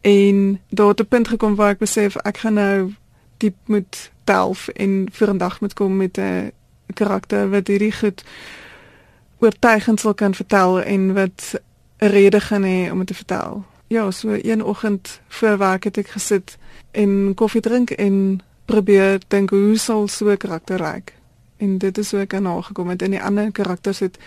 en 0.00 0.60
daar 0.68 0.88
het 0.88 1.00
'n 1.00 1.08
punt 1.08 1.28
gekom 1.28 1.54
waar 1.54 1.70
ek 1.70 1.78
besef 1.78 2.16
ek 2.16 2.36
gaan 2.36 2.54
nou 2.54 2.94
diep 3.36 3.56
moet 3.66 4.10
delf 4.24 4.68
en 4.68 5.08
vir 5.12 5.30
'n 5.30 5.38
dag 5.38 5.60
moet 5.60 5.74
kom 5.74 5.96
met 5.96 6.18
'n 6.18 6.52
karakter 6.94 7.50
wat 7.50 7.66
hierdie 7.66 7.92
goed 7.92 8.24
oortuigend 9.38 10.00
sal 10.00 10.14
kan 10.14 10.34
vertel 10.34 10.82
en 10.82 11.14
wat 11.14 11.60
'n 11.98 12.06
rede 12.06 12.40
gaan 12.40 12.62
hê 12.62 12.90
om 12.90 12.98
dit 12.98 13.06
te 13.06 13.14
vertel. 13.14 13.64
Ja, 13.86 14.10
so 14.10 14.38
een 14.42 14.64
oggend 14.64 15.20
voor 15.28 15.58
werk 15.58 15.84
het 15.84 15.96
ek 15.96 16.08
gesit 16.08 16.58
en 16.90 17.32
koffie 17.34 17.60
drink 17.60 17.90
en 17.90 18.40
probeer 18.64 19.20
dink 19.28 19.50
hoe 19.50 19.76
sal 19.76 20.08
so 20.08 20.30
'n 20.30 20.36
karakter 20.36 20.82
lyk. 20.82 21.14
En 21.56 21.78
dit 21.78 21.98
is 21.98 22.10
hoe 22.10 22.20
ek 22.20 22.34
aan 22.34 22.64
gekom 22.64 22.88
het 22.88 23.02
en 23.02 23.10
die 23.10 23.22
ander 23.22 23.52
karakters 23.52 23.98
het 23.98 24.18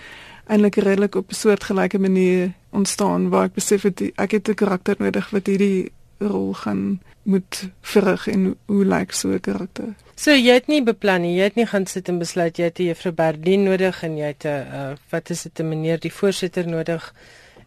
eintlik 0.45 0.75
redelik 0.75 1.15
op 1.15 1.29
'n 1.29 1.33
soortgelyke 1.33 1.99
manier 1.99 2.53
ontstaan 2.69 3.29
waar 3.29 3.43
ek 3.43 3.53
besef 3.53 3.81
het 3.81 4.11
ek 4.15 4.31
het 4.31 4.49
'n 4.49 4.53
karakter 4.53 4.95
nodig 4.97 5.29
wat 5.29 5.45
hierdie 5.45 5.91
rol 6.17 6.53
gaan 6.53 7.01
moet 7.23 7.69
verrig 7.81 8.27
en 8.27 8.55
hoe 8.65 8.85
lyk 8.85 9.11
so 9.11 9.29
'n 9.29 9.39
karakter. 9.39 9.93
So 10.19 10.33
jy 10.35 10.57
het 10.57 10.67
nie 10.67 10.81
beplan 10.83 11.23
nie, 11.23 11.37
jy 11.37 11.45
het 11.47 11.55
nie 11.55 11.67
gaan 11.69 11.85
sit 11.87 12.09
en 12.11 12.17
besluit 12.19 12.57
jy 12.59 12.67
het 12.67 12.79
juffrou 12.83 13.13
Berdien 13.15 13.61
nodig 13.63 14.01
en 14.03 14.17
jy 14.19 14.31
het 14.33 14.43
'n 14.43 14.67
uh, 14.79 14.95
wat 15.11 15.29
is 15.29 15.43
dit 15.43 15.59
'n 15.59 15.69
meneer 15.69 15.99
die 15.99 16.11
voorsitter 16.11 16.67
nodig 16.67 17.13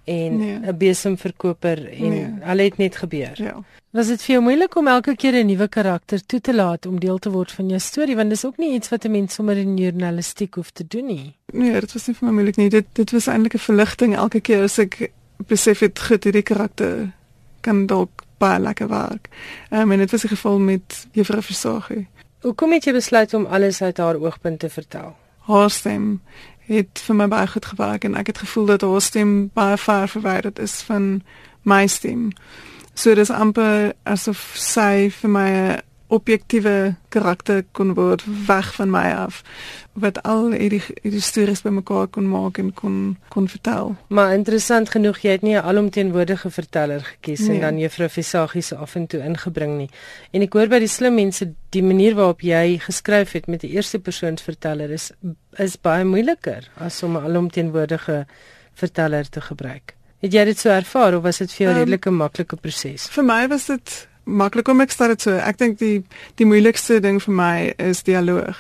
en 0.05 0.33
'n 0.33 0.61
nee. 0.61 0.75
besemverkoper 0.75 1.89
en 1.89 2.11
nee. 2.11 2.29
al 2.45 2.59
het 2.59 2.77
net 2.77 2.97
gebeur. 2.97 3.33
Ja. 3.35 3.65
Was 3.91 4.07
dit 4.07 4.23
vir 4.23 4.35
jou 4.35 4.43
moeilik 4.43 4.77
om 4.77 4.87
elke 4.87 5.17
keer 5.17 5.33
'n 5.33 5.47
nuwe 5.47 5.69
karakter 5.69 6.27
toe 6.27 6.41
te 6.41 6.55
laat 6.55 6.87
om 6.87 7.01
deel 7.01 7.19
te 7.19 7.31
word 7.31 7.53
van 7.53 7.69
jou 7.69 7.81
storie 7.81 8.17
want 8.17 8.29
dis 8.29 8.45
ook 8.45 8.59
nie 8.59 8.75
iets 8.75 8.89
wat 8.89 9.05
'n 9.05 9.11
mens 9.11 9.35
sommer 9.35 9.57
in 9.57 9.77
journalistiek 9.77 10.55
hoef 10.55 10.71
te 10.71 10.85
doen 10.87 11.07
nie. 11.07 11.35
Nee, 11.53 11.81
dit 11.81 11.93
was 11.93 12.07
nie 12.07 12.17
vir 12.17 12.29
my 12.29 12.35
moeilik 12.35 12.57
nie. 12.57 12.69
Dit 12.69 12.87
dit 12.93 13.11
was 13.11 13.27
eintlik 13.27 13.55
'n 13.55 13.59
verligting 13.59 14.17
elke 14.17 14.41
keer 14.41 14.63
as 14.63 14.79
ek 14.79 15.11
besef 15.47 15.79
het 15.79 15.99
goed 15.99 16.25
hierdie 16.25 16.43
karakter 16.43 17.13
kan 17.61 17.87
dalk 17.87 18.23
baie 18.43 18.61
lekker 18.61 18.89
werk. 18.89 19.29
Ehm 19.71 19.81
um, 19.81 19.93
en 19.93 19.99
dit 19.99 20.11
was 20.11 20.25
'n 20.25 20.29
geval 20.29 20.59
met 20.59 21.07
Juffrou 21.13 21.43
Versagie. 21.43 22.09
Hoe 22.43 22.55
kom 22.55 22.73
jy 22.75 22.93
besluit 22.93 23.35
om 23.35 23.45
alles 23.47 23.83
uit 23.83 23.99
haar 24.03 24.17
oogpunt 24.19 24.59
te 24.59 24.69
vertel? 24.71 25.15
Haar 25.47 25.71
stem 25.71 26.23
het 26.67 27.03
vir 27.07 27.15
my 27.15 27.29
baie 27.31 27.47
goed 27.47 27.67
gewerk 27.71 28.05
en 28.05 28.17
ek 28.19 28.33
het 28.33 28.41
gevoel 28.43 28.67
dat 28.67 28.83
haar 28.83 29.03
stem 29.03 29.51
baie 29.55 29.77
ver 29.79 30.09
verwyderd 30.09 30.59
is 30.59 30.81
van 30.89 31.23
my 31.63 31.87
stem. 31.87 32.33
So 32.95 33.15
dis 33.15 33.31
amper 33.31 33.93
asof 34.03 34.43
sy 34.59 35.11
vir 35.21 35.31
my 35.31 35.51
objektiewe 36.13 36.95
karakter 37.13 37.63
kon 37.73 37.95
word 37.97 38.23
weg 38.47 38.75
van 38.77 38.91
my 38.93 39.05
af 39.17 39.41
wat 39.93 40.21
al 40.29 40.53
hierdie 40.53 40.81
hierdie 41.03 41.23
stories 41.25 41.65
bymekaar 41.65 42.09
kon 42.13 42.29
maak 42.29 42.59
en 42.61 42.71
kon 42.77 42.99
kon 43.33 43.49
vertel. 43.49 43.95
Maar 44.09 44.35
interessant 44.37 44.93
genoeg 44.93 45.21
jy 45.25 45.37
het 45.37 45.43
nie 45.43 45.57
'n 45.57 45.65
alomteenwoordige 45.65 46.51
verteller 46.51 47.01
gekies 47.01 47.41
nee. 47.41 47.55
en 47.55 47.61
dan 47.61 47.79
juffrou 47.79 48.09
Visagie 48.09 48.63
se 48.63 48.77
af 48.77 48.95
en 48.95 49.07
toe 49.07 49.21
ingebring 49.21 49.77
nie. 49.77 49.91
En 50.33 50.43
ek 50.43 50.53
hoor 50.53 50.69
by 50.69 50.79
die 50.79 50.89
slim 50.89 51.15
mense 51.15 51.53
die 51.71 51.83
manier 51.83 52.15
waarop 52.15 52.41
jy 52.41 52.79
geskryf 52.79 53.33
het 53.33 53.47
met 53.47 53.61
die 53.61 53.71
eerste 53.71 53.99
persoons 53.99 54.43
verteller 54.43 54.91
is 54.91 55.13
is 55.59 55.77
baie 55.77 56.05
moeiliker 56.05 56.69
as 56.77 57.03
om 57.03 57.17
'n 57.17 57.25
alomteenwoordige 57.25 58.27
verteller 58.75 59.29
te 59.29 59.41
gebruik. 59.41 59.95
Het 60.23 60.33
jy 60.33 60.45
dit 60.45 60.59
so 60.59 60.71
ervaar 60.71 61.17
of 61.17 61.23
was 61.23 61.39
dit 61.39 61.53
vir 61.53 61.67
jou 61.67 61.73
um, 61.73 61.79
redelike 61.79 62.11
maklike 62.11 62.57
proses? 62.57 63.09
Vir 63.11 63.25
my 63.25 63.49
was 63.49 63.67
dit 63.67 64.09
maklik 64.25 64.69
om 64.69 64.81
ek 64.81 64.91
stel 64.91 65.09
dit 65.15 65.25
so. 65.25 65.37
Ek 65.37 65.59
dink 65.59 65.79
die 65.79 66.03
die 66.41 66.47
moeilikste 66.47 67.01
ding 67.03 67.21
vir 67.23 67.35
my 67.35 67.57
is 67.79 68.03
dialoog. 68.07 68.59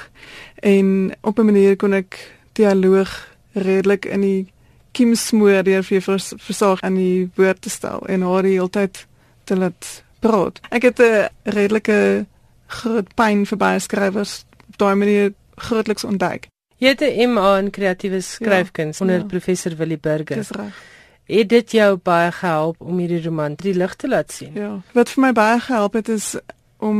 En 0.62 1.12
op 1.22 1.38
'n 1.38 1.44
manier 1.44 1.76
kon 1.76 1.94
ek 1.94 2.18
dialoog 2.52 3.10
redelik 3.52 4.04
in 4.04 4.20
die 4.20 4.52
kiem 4.92 5.14
smoor 5.14 5.62
deur 5.62 5.82
vir 5.82 6.00
vers, 6.00 6.32
versorg 6.36 6.80
aan 6.82 6.94
die 6.94 7.30
woord 7.34 7.60
te 7.60 7.70
stel 7.70 8.06
en 8.08 8.22
haar 8.22 8.42
die 8.42 8.58
hele 8.58 8.70
tyd 8.70 9.06
te 9.44 9.56
laat 9.56 10.04
praat. 10.20 10.60
Ek 10.70 10.82
het 10.82 11.00
'n 11.00 11.28
redelike 11.44 12.26
groot 12.66 13.14
pyn 13.14 13.46
vir 13.46 13.58
baie 13.58 13.78
skrywers 13.78 14.44
op 14.68 14.78
daai 14.78 14.94
manier 14.94 15.32
grootliks 15.56 16.04
ontdek. 16.04 16.46
Jy 16.78 16.88
het 16.88 17.00
'n 17.00 17.32
MA 17.32 17.58
in 17.58 17.70
kreatiewe 17.70 18.20
skryfkuns 18.20 18.98
ja, 18.98 19.04
onder 19.04 19.18
ja. 19.18 19.24
professor 19.24 19.76
Willie 19.76 19.98
Burger. 19.98 20.36
Dis 20.36 20.50
reg 20.50 20.91
het 21.24 21.48
dit 21.48 21.70
jou 21.70 21.96
baie 21.96 22.32
gehelp 22.32 22.80
om 22.80 22.98
hierdie 22.98 23.22
roman 23.22 23.54
die 23.54 23.74
lig 23.74 23.94
te 23.94 24.08
laat 24.08 24.32
sien? 24.32 24.54
Ja, 24.54 24.80
wat 24.92 25.12
vir 25.12 25.22
my 25.22 25.32
baie 25.32 25.60
gehelp 25.60 25.92
het 25.92 26.08
is 26.08 26.36
om 26.78 26.98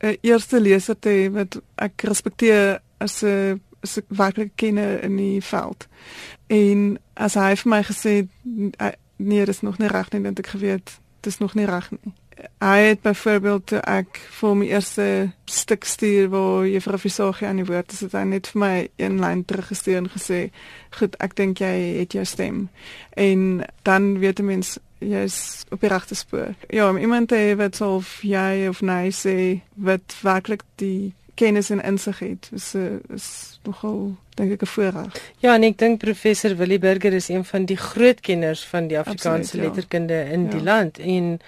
'n 0.00 0.16
eerste 0.20 0.60
leser 0.60 0.98
te 0.98 1.08
hê 1.08 1.32
wat 1.32 1.60
ek 1.74 2.02
respekteer 2.02 2.80
as 2.98 3.22
'n 3.22 3.60
as 3.82 3.96
'n 3.96 4.04
werklike 4.08 4.50
kenner 4.54 5.02
in 5.02 5.16
die 5.16 5.42
veld. 5.42 5.86
En 6.46 6.98
as 7.14 7.34
hy 7.34 7.56
vir 7.56 7.70
my 7.70 7.82
gesê 7.82 8.28
nee, 9.16 9.44
dit 9.44 9.48
is 9.48 9.60
nog 9.60 9.78
nie 9.78 9.88
reg 9.88 10.10
nie, 10.10 10.22
dan 10.22 10.34
ek 10.34 10.46
geweet 10.46 11.00
dit 11.20 11.32
is 11.32 11.38
nog 11.38 11.54
nie 11.54 11.64
reg 11.64 11.90
nie 11.90 12.12
hy 12.60 12.78
het 12.80 13.00
byvoorbeeld 13.00 13.66
toe 13.66 13.80
ek 13.80 14.18
vir 14.40 14.56
my 14.56 14.66
eerste 14.68 15.06
stuk 15.44 15.84
stuur 15.84 16.28
waar 16.28 16.66
juffrou 16.68 16.98
Visagie 17.00 17.48
aan 17.48 17.62
die 17.62 17.68
woord 17.68 17.92
is, 17.92 18.02
het 18.04 18.12
hy 18.12 18.24
net 18.28 18.50
vir 18.52 18.60
my 18.60 18.74
een 18.96 19.20
lyn 19.20 19.44
teruggestuur 19.44 19.96
en 19.96 20.10
gesê, 20.12 20.50
"Goed, 20.98 21.16
ek 21.20 21.36
dink 21.36 21.58
jy 21.58 21.98
het 21.98 22.12
jou 22.12 22.24
stem." 22.24 22.68
En 23.16 23.64
dan 23.82 24.18
weet 24.18 24.40
'n 24.40 24.44
mens 24.44 24.78
jy's 24.98 25.64
op 25.70 25.80
die 25.80 25.88
regte 25.88 26.14
spoor. 26.14 26.54
Ja, 26.68 26.90
om 26.90 26.96
iemand 26.96 27.28
te 27.28 27.36
hê 27.36 27.56
wat 27.56 27.80
of 27.80 28.20
jy 28.22 28.66
of 28.68 28.80
nee 28.80 29.10
sê 29.10 29.60
wat 29.74 30.16
werklik 30.22 30.62
die 30.80 31.12
kennis 31.34 31.70
en 31.70 31.82
insig 31.84 32.18
het, 32.18 32.48
is 32.52 32.74
is 33.14 33.60
nogal 33.62 34.16
dink 34.36 34.52
ek 34.52 34.62
'n 34.62 34.66
voorreg. 34.66 35.20
Ja, 35.38 35.54
en 35.54 35.62
ek 35.62 35.78
dink 35.78 35.98
professor 35.98 36.56
Willie 36.56 36.78
Burger 36.78 37.12
is 37.12 37.28
een 37.28 37.44
van 37.44 37.64
die 37.64 37.76
groot 37.76 38.20
kenners 38.20 38.64
van 38.64 38.88
die 38.88 38.98
Afrikaanse 38.98 39.56
Absoluut, 39.56 39.64
ja. 39.64 39.68
letterkunde 39.68 40.24
in 40.32 40.42
ja. 40.44 40.50
die 40.50 40.62
land 40.62 40.98
en 40.98 41.40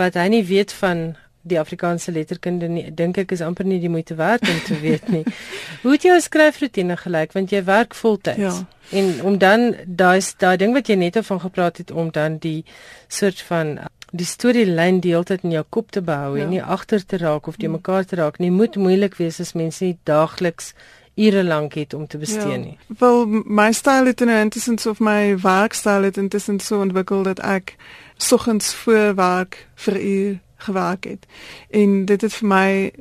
wat 0.00 0.18
hy 0.18 0.28
nie 0.32 0.44
weet 0.44 0.72
van 0.72 1.14
die 1.44 1.58
Afrikaanse 1.60 2.12
letterkunde 2.12 2.68
nie, 2.72 2.86
dink 2.96 3.18
ek 3.20 3.34
is 3.36 3.42
amper 3.44 3.66
nie 3.68 3.78
die 3.82 3.90
moeite 3.92 4.16
werd 4.16 4.46
om 4.48 4.60
te 4.64 4.78
weet 4.80 5.10
nie. 5.12 5.24
Hoe 5.82 5.92
het 5.92 6.06
jou 6.08 6.16
skryfroetine 6.24 6.96
gelyk 6.96 7.36
want 7.36 7.52
jy 7.52 7.60
werk 7.66 7.96
voltyds? 7.98 8.40
Ja. 8.40 8.54
En 8.96 9.10
om 9.28 9.36
dan 9.40 9.74
daai 9.84 10.20
daai 10.40 10.56
ding 10.60 10.72
wat 10.76 10.88
jy 10.88 10.96
net 11.00 11.18
oor 11.20 11.28
van 11.28 11.42
gepraat 11.44 11.82
het 11.82 11.92
om 11.92 12.08
dan 12.12 12.38
die 12.40 12.64
soort 13.12 13.44
van 13.44 13.76
die 14.14 14.26
storielyn 14.28 15.02
deeltyd 15.04 15.44
in 15.44 15.56
jou 15.58 15.64
kop 15.68 15.90
te 15.92 16.00
behou 16.04 16.36
ja. 16.38 16.44
en 16.44 16.52
nie 16.54 16.62
agter 16.62 17.04
te 17.04 17.18
raak 17.20 17.48
of 17.50 17.58
te 17.58 17.66
mm. 17.66 17.80
mekaar 17.80 18.08
te 18.08 18.16
raak 18.16 18.40
nie. 18.40 18.52
Moet 18.54 18.80
moeilik 18.80 19.18
wees 19.20 19.40
as 19.42 19.52
mense 19.58 19.84
nie 19.84 19.98
daagliks 20.08 20.72
ure 21.14 21.44
lank 21.44 21.76
het 21.78 21.94
om 21.94 22.06
te 22.06 22.18
bestee 22.18 22.56
ja. 22.56 22.62
nie. 22.62 22.78
Wel 22.98 23.26
my 23.44 23.68
styl 23.72 24.08
het 24.08 24.24
intussen 24.24 24.78
of 24.90 25.00
my 25.00 25.36
werkstyl 25.42 26.08
het 26.08 26.16
intussen 26.16 26.60
so 26.60 26.80
ontwikkel 26.80 27.22
dat 27.22 27.42
ek 27.44 27.76
soggens 28.16 28.74
voor 28.74 29.14
werk 29.14 29.68
vir 29.74 30.00
uur 30.00 30.38
gewerk 30.56 31.04
het. 31.04 31.26
En 31.70 32.04
dit 32.04 32.20
het 32.20 32.34
vir 32.34 32.48
my 32.48 32.92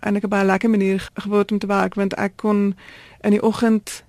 eintlik 0.00 0.24
'n 0.24 0.28
baie 0.28 0.44
lekker 0.44 0.70
manier 0.70 1.10
geword 1.14 1.52
om 1.52 1.58
te 1.58 1.66
werk 1.66 1.94
want 1.94 2.14
ek 2.14 2.32
kon 2.36 2.76
in 3.20 3.30
die 3.30 3.42
oggend 3.42 4.04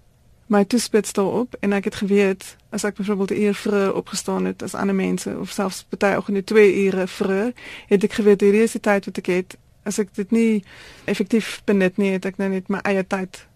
my 0.46 0.66
toespits 0.66 1.14
daarop 1.14 1.56
en 1.60 1.74
ek 1.74 1.84
het 1.84 1.96
geweet 1.96 2.56
as 2.70 2.84
ek 2.84 2.96
byvoorbeeld 2.96 3.32
'n 3.32 3.42
uur 3.42 3.56
vroeër 3.56 3.94
opgestaan 3.94 4.46
het 4.46 4.64
as 4.64 4.74
ander 4.74 4.96
mense 4.96 5.38
of 5.40 5.50
selfs 5.50 5.86
party 5.90 6.16
oggend 6.16 6.46
2 6.46 6.86
ure 6.86 7.08
vroeër, 7.08 7.54
het 7.88 8.04
ek 8.04 8.14
geweet 8.14 8.42
hierdie 8.42 8.62
is 8.62 8.72
die 8.72 8.82
tyd 8.82 9.06
wat 9.06 9.18
ek 9.18 9.26
het. 9.26 9.58
As 9.84 9.98
ek 9.98 10.14
dit 10.14 10.32
nie 10.32 10.64
effektief 11.04 11.62
benut 11.66 11.98
nie, 11.98 12.12
het 12.12 12.26
ek 12.26 12.38
nou 12.38 12.50
net 12.50 12.68
my 12.68 12.80
eie 12.84 13.08
tyd 13.08 13.48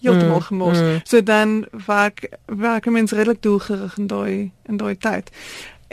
heeltemal 0.00 0.38
mm, 0.38 0.42
gemors. 0.42 0.78
Mm. 0.80 1.00
So 1.04 1.22
dan 1.22 1.66
werk 1.86 2.28
werk 2.46 2.86
mens 2.86 3.12
redelik 3.12 3.42
doelgerig 3.42 3.98
in 3.98 4.06
daai 4.06 4.50
in 4.62 4.76
daai 4.76 4.98
tyd. 4.98 5.30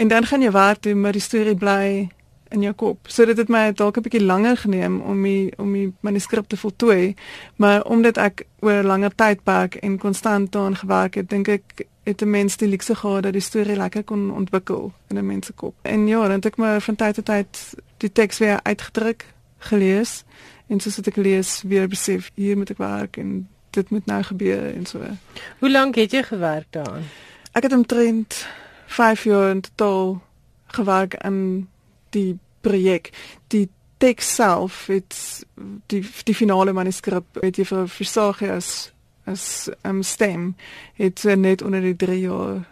En 0.02 0.08
dan 0.08 0.26
gaan 0.26 0.42
jy 0.42 0.52
werk 0.52 0.80
toe 0.82 0.96
maar 0.96 1.14
die 1.14 1.22
storie 1.22 1.56
bly 1.56 2.10
in 2.50 2.64
jou 2.66 2.74
kop. 2.74 3.06
So 3.08 3.26
dit 3.30 3.38
het 3.38 3.50
my 3.54 3.72
dalk 3.72 3.98
'n 3.98 4.02
bietjie 4.02 4.24
langer 4.24 4.58
geneem 4.58 5.02
om 5.02 5.22
die 5.24 5.54
om 5.58 5.74
die 5.74 5.94
manuskrip 6.00 6.48
te 6.48 6.58
voltooi, 6.58 7.16
maar 7.56 7.84
omdat 7.84 8.18
ek 8.18 8.46
oor 8.60 8.84
langer 8.84 9.16
tydperk 9.16 9.76
en 9.76 9.98
konstant 9.98 10.52
daaraan 10.52 10.76
gewerk 10.76 11.14
het, 11.16 11.30
dink 11.30 11.48
ek 11.48 11.86
het 12.04 12.22
'n 12.22 12.30
mens 12.30 12.58
die 12.58 12.68
luxe 12.68 12.96
gehad 12.96 13.24
dat 13.24 13.34
die 13.34 13.42
storie 13.42 13.76
lekker 13.76 14.04
kon 14.04 14.32
ontwikkel 14.32 14.94
in 15.08 15.18
'n 15.18 15.26
mens 15.26 15.46
se 15.46 15.54
kop. 15.54 15.76
En 15.82 16.08
ja, 16.08 16.22
dan 16.22 16.32
het 16.32 16.46
ek 16.46 16.58
maar 16.58 16.82
van 16.82 16.96
tyd 16.96 17.14
tot 17.14 17.26
tyd 17.26 17.76
die 17.98 18.12
teks 18.12 18.38
weer 18.38 18.60
uitgedruk, 18.64 19.26
gelees 19.58 20.24
en 20.68 20.80
soos 20.80 20.98
ek 20.98 21.16
lees 21.16 21.62
weer 21.62 21.88
besef 21.88 22.32
hier 22.36 22.58
moet 22.58 22.70
ek 22.70 22.78
werk 22.78 23.18
en 23.18 23.48
dit 23.70 23.90
moet 23.90 24.06
nou 24.06 24.24
gebeur 24.24 24.76
en 24.76 24.86
so. 24.86 25.00
Hoe 25.60 25.72
lank 25.72 25.96
het 25.96 26.12
jy 26.12 26.24
gewerk 26.24 26.68
daaraan? 26.70 27.04
Ek 27.52 27.64
het 27.64 27.74
omtrent 27.74 28.48
5 28.92 29.24
jaar 29.24 29.50
in 29.50 29.62
totaal 29.62 30.22
gewerk 30.76 31.16
aan 31.18 31.70
die 32.10 32.38
projek. 32.62 33.12
Die 33.48 33.70
teks 33.98 34.36
self 34.36 34.86
het 34.88 35.46
die 35.88 36.02
die 36.24 36.36
finale 36.36 36.74
manuskrip 36.74 37.38
het 37.42 37.58
jy 37.58 37.66
vir 37.70 37.88
Versagias 37.88 38.92
as 39.30 39.70
'n 39.70 39.90
um, 39.90 40.04
stem 40.04 40.56
het 40.98 41.24
net 41.24 41.62
onder 41.62 41.82
die 41.82 41.96
3 41.96 42.20
jaar 42.20 42.66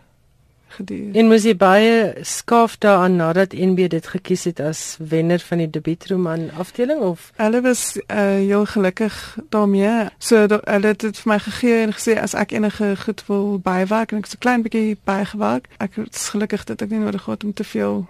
geduur. 0.77 1.15
En 1.15 1.27
moes 1.27 1.43
jy 1.43 1.55
baie 1.57 2.13
skaaf 2.21 2.77
daaraan 2.77 3.15
nadat 3.15 3.53
NB 3.53 3.89
dit 3.89 4.07
gekies 4.07 4.43
het 4.49 4.59
as 4.59 4.97
wenner 4.99 5.39
van 5.39 5.63
die 5.63 5.69
debuutroman 5.69 6.49
afdeling 6.57 7.01
of 7.01 7.31
hulle 7.35 7.61
was 7.65 7.83
uh, 7.97 8.19
heel 8.37 8.65
gelukkig 8.65 9.37
daarmee. 9.49 10.07
So 10.17 10.45
hulle 10.47 10.93
het 10.93 11.01
dit 11.01 11.19
vir 11.23 11.31
my 11.33 11.39
gegee 11.39 11.81
en 11.87 11.95
gesê 11.97 12.19
as 12.19 12.33
ek 12.33 12.51
enige 12.51 12.93
goed 13.03 13.25
wil 13.27 13.59
bywerk 13.63 14.11
en 14.11 14.23
ek 14.23 14.31
so 14.31 14.39
klein 14.39 14.63
bietjie 14.65 14.97
bygewerk, 15.03 15.69
ek 15.77 15.99
is 16.05 16.29
gelukkig 16.33 16.63
dat 16.69 16.81
ek 16.81 16.93
nie 16.93 17.03
nodig 17.03 17.23
gehad 17.27 17.43
om 17.43 17.53
te 17.53 17.63
veel 17.63 18.07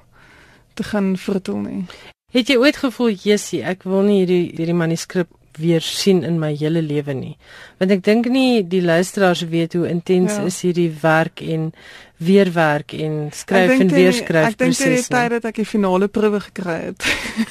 te 0.73 0.83
gaan 0.83 1.17
vertel 1.17 1.59
nie. 1.65 1.83
Het 2.31 2.47
jy 2.47 2.55
ooit 2.61 2.77
gevoel, 2.77 3.09
"Jessie, 3.09 3.63
ek 3.63 3.83
wil 3.83 4.01
nie 4.01 4.19
hierdie 4.21 4.53
hierdie 4.55 4.77
manuskrip 4.77 5.27
weer 5.59 5.83
sien 5.83 6.23
in 6.23 6.39
my 6.39 6.53
hele 6.55 6.81
lewe 6.81 7.13
nie?" 7.13 7.37
Want 7.79 7.91
ek 7.91 8.03
dink 8.03 8.29
nie 8.31 8.63
die 8.67 8.81
luisteraars 8.81 9.45
weet 9.51 9.73
hoe 9.77 9.87
intens 9.89 10.35
ja. 10.35 10.47
is 10.49 10.61
hierdie 10.65 10.91
werk 11.01 11.41
en 11.41 11.71
weer 12.17 12.51
werk 12.53 12.93
en 12.93 13.29
skryf 13.31 13.79
en 13.79 13.93
weer 13.93 14.13
skryf 14.13 14.55
presies. 14.55 14.81
Ek 14.81 14.89
dink 14.89 15.07
die 15.07 15.15
tyd 15.15 15.31
dat 15.37 15.45
ek 15.45 15.61
die 15.61 15.69
finale 15.69 16.07
proewe 16.07 16.39
gekry 16.49 16.79
het, 16.91 17.05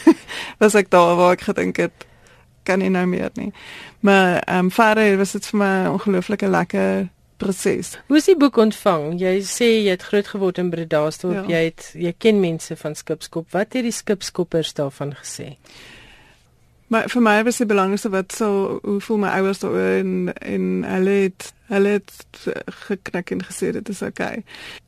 was 0.62 0.74
ek 0.74 0.90
daar 0.92 1.16
waar 1.16 1.38
ek 1.38 1.48
gedink 1.48 1.80
het 1.86 2.08
kan 2.68 2.82
nie 2.84 2.92
nou 2.92 3.06
meer 3.08 3.32
nie. 3.40 3.52
Maar 4.04 4.42
ehm 4.42 4.68
um, 4.68 4.70
verder 4.70 5.16
was 5.16 5.32
dit 5.36 5.46
vir 5.50 5.58
my 5.62 5.74
ongelooflike 5.94 6.48
lekker 6.48 7.08
proses. 7.38 7.94
Hoe 8.06 8.18
is 8.18 8.26
die 8.28 8.36
boek 8.36 8.58
ontvang? 8.58 9.14
Jy 9.20 9.34
sê 9.46 9.68
jy 9.78 9.94
het 9.94 10.04
groot 10.10 10.28
geword 10.34 10.58
in 10.58 10.72
Bredasdorp. 10.74 11.46
Ja. 11.46 11.58
Jy 11.58 11.62
het 11.70 11.90
jy 11.94 12.14
ken 12.18 12.42
mense 12.42 12.76
van 12.76 12.98
Skipskop. 12.98 13.48
Wat 13.54 13.78
het 13.78 13.86
die 13.86 13.94
Skipskoppers 13.94 14.74
daarvan 14.78 15.14
gesê? 15.20 15.54
Maar 16.88 17.08
vir 17.12 17.22
my 17.22 17.36
was 17.44 17.60
dit 17.60 17.68
belangrikste 17.68 18.08
wat 18.12 18.32
so 18.32 18.78
hoe 18.82 19.00
voel 19.04 19.20
my 19.24 19.28
ouers 19.40 19.60
daaroor 19.60 19.98
en 20.00 20.32
en 20.32 20.68
hulle 20.88 21.16
het 21.28 21.52
hulle 21.68 21.88
het 21.88 22.12
geknik 22.86 23.30
en 23.30 23.42
gesê 23.44 23.72
dit 23.76 23.88
is 23.88 24.00
okay. 24.02 24.44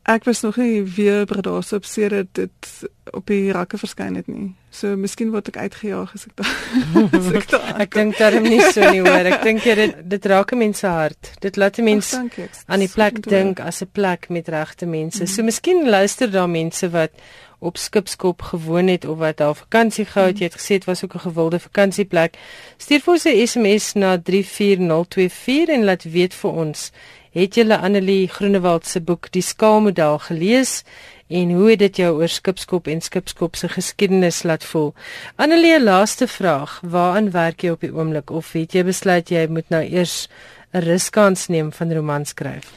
Ek 0.08 0.24
was 0.24 0.40
nog 0.40 0.56
nie 0.56 0.80
weer 0.82 1.26
Bredasdorp 1.28 1.84
op 1.84 1.88
sê 1.88 2.08
dit 2.08 2.30
dit 2.32 2.70
op 3.12 3.26
die 3.26 3.52
rakke 3.52 3.76
verskyn 3.78 4.16
het 4.16 4.30
nie. 4.32 4.54
So 4.72 4.96
miskien 4.96 5.32
word 5.34 5.50
ek 5.52 5.58
uitgejaag 5.60 6.14
as 6.16 6.24
ek 6.30 6.40
daar 6.40 6.54
as 7.20 7.28
ek 7.36 7.48
daar 7.52 7.82
Ek 7.84 7.92
dink 7.98 8.16
daarom 8.16 8.48
nie 8.48 8.62
so 8.72 8.80
nie 8.88 9.04
hoor. 9.04 9.28
Ek 9.34 9.44
dink 9.44 9.66
dit 9.68 10.00
dit 10.14 10.30
raak 10.32 10.56
mense 10.56 10.88
hart. 10.88 11.34
Dit 11.44 11.60
laat 11.60 11.82
mense 11.84 12.22
aan 12.66 12.86
die 12.86 12.88
plek 12.88 13.20
dink 13.28 13.60
as 13.60 13.82
'n 13.84 13.92
plek 13.92 14.30
met 14.30 14.48
regte 14.48 14.86
mense. 14.86 15.20
Mm 15.20 15.26
-hmm. 15.26 15.34
So 15.34 15.42
miskien 15.42 15.88
luister 15.88 16.30
daar 16.30 16.48
mense 16.48 16.90
wat 16.90 17.12
op 17.60 17.76
Skipskop 17.76 18.42
gewoon 18.42 18.86
het 18.88 19.04
of 19.04 19.18
wat 19.18 19.36
daar 19.36 19.54
vakansie 19.54 20.04
gehou 20.04 20.28
het. 20.28 20.38
Jy 20.38 20.48
het 20.48 20.58
gesê 20.60 20.80
dit 20.80 20.84
was 20.84 21.04
ook 21.04 21.14
'n 21.14 21.26
gewilde 21.28 21.58
vakansieplek. 21.60 22.36
Stuur 22.76 23.00
vir 23.00 23.12
ons 23.12 23.24
'n 23.24 23.46
SMS 23.46 23.92
na 23.92 24.18
34024 24.18 25.74
en 25.74 25.84
laat 25.84 26.02
weet 26.02 26.34
vir 26.34 26.50
ons 26.50 26.90
het 27.30 27.54
julle 27.54 27.78
Annelie 27.78 28.28
Groenewald 28.28 28.86
se 28.86 29.00
boek 29.00 29.30
Die 29.30 29.42
skaalmodel 29.42 30.18
gelees 30.18 30.82
en 31.28 31.52
hoe 31.54 31.70
het 31.70 31.78
dit 31.78 31.96
jou 31.96 32.16
oor 32.18 32.28
skipskop 32.28 32.86
en 32.86 33.00
skipskop 33.00 33.56
se 33.56 33.68
geskiedenis 33.68 34.42
laat 34.42 34.64
voel? 34.64 34.94
Annelie, 35.36 35.82
laaste 35.82 36.26
vraag, 36.26 36.80
waaraan 36.82 37.30
werk 37.30 37.62
jy 37.62 37.70
op 37.70 37.80
die 37.80 37.94
oomblik 37.94 38.30
of 38.30 38.52
het 38.52 38.74
jy 38.74 38.84
besluit 38.84 39.30
jy 39.30 39.46
moet 39.46 39.68
nou 39.70 39.82
eers 39.84 40.28
'n 40.72 40.78
riskans 40.78 41.46
neem 41.46 41.72
van 41.72 41.92
roman 41.92 42.24
skryf? 42.24 42.72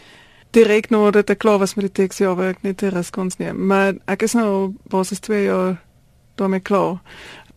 Direk 0.54 0.90
nadat 0.90 1.30
ek 1.34 1.42
klaar 1.42 1.58
was 1.58 1.74
met 1.74 1.88
die 1.88 1.96
teks, 2.04 2.20
ja, 2.22 2.36
werk 2.36 2.62
net 2.62 2.84
'n 2.84 2.94
riskans 2.94 3.38
neem, 3.38 3.66
maar 3.66 3.94
ek 4.06 4.22
is 4.22 4.34
nou 4.34 4.74
basis 4.88 5.20
2 5.20 5.44
jaar 5.44 5.82
daarmee 6.36 6.60
klaar. 6.60 7.02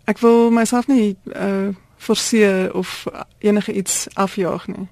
Ek 0.04 0.18
wil 0.18 0.50
myself 0.50 0.86
nie 0.86 1.16
uh 1.34 1.74
forceer 1.96 2.74
of 2.74 3.06
enige 3.38 3.72
iets 3.72 4.06
afjaag 4.14 4.66
nie. 4.66 4.88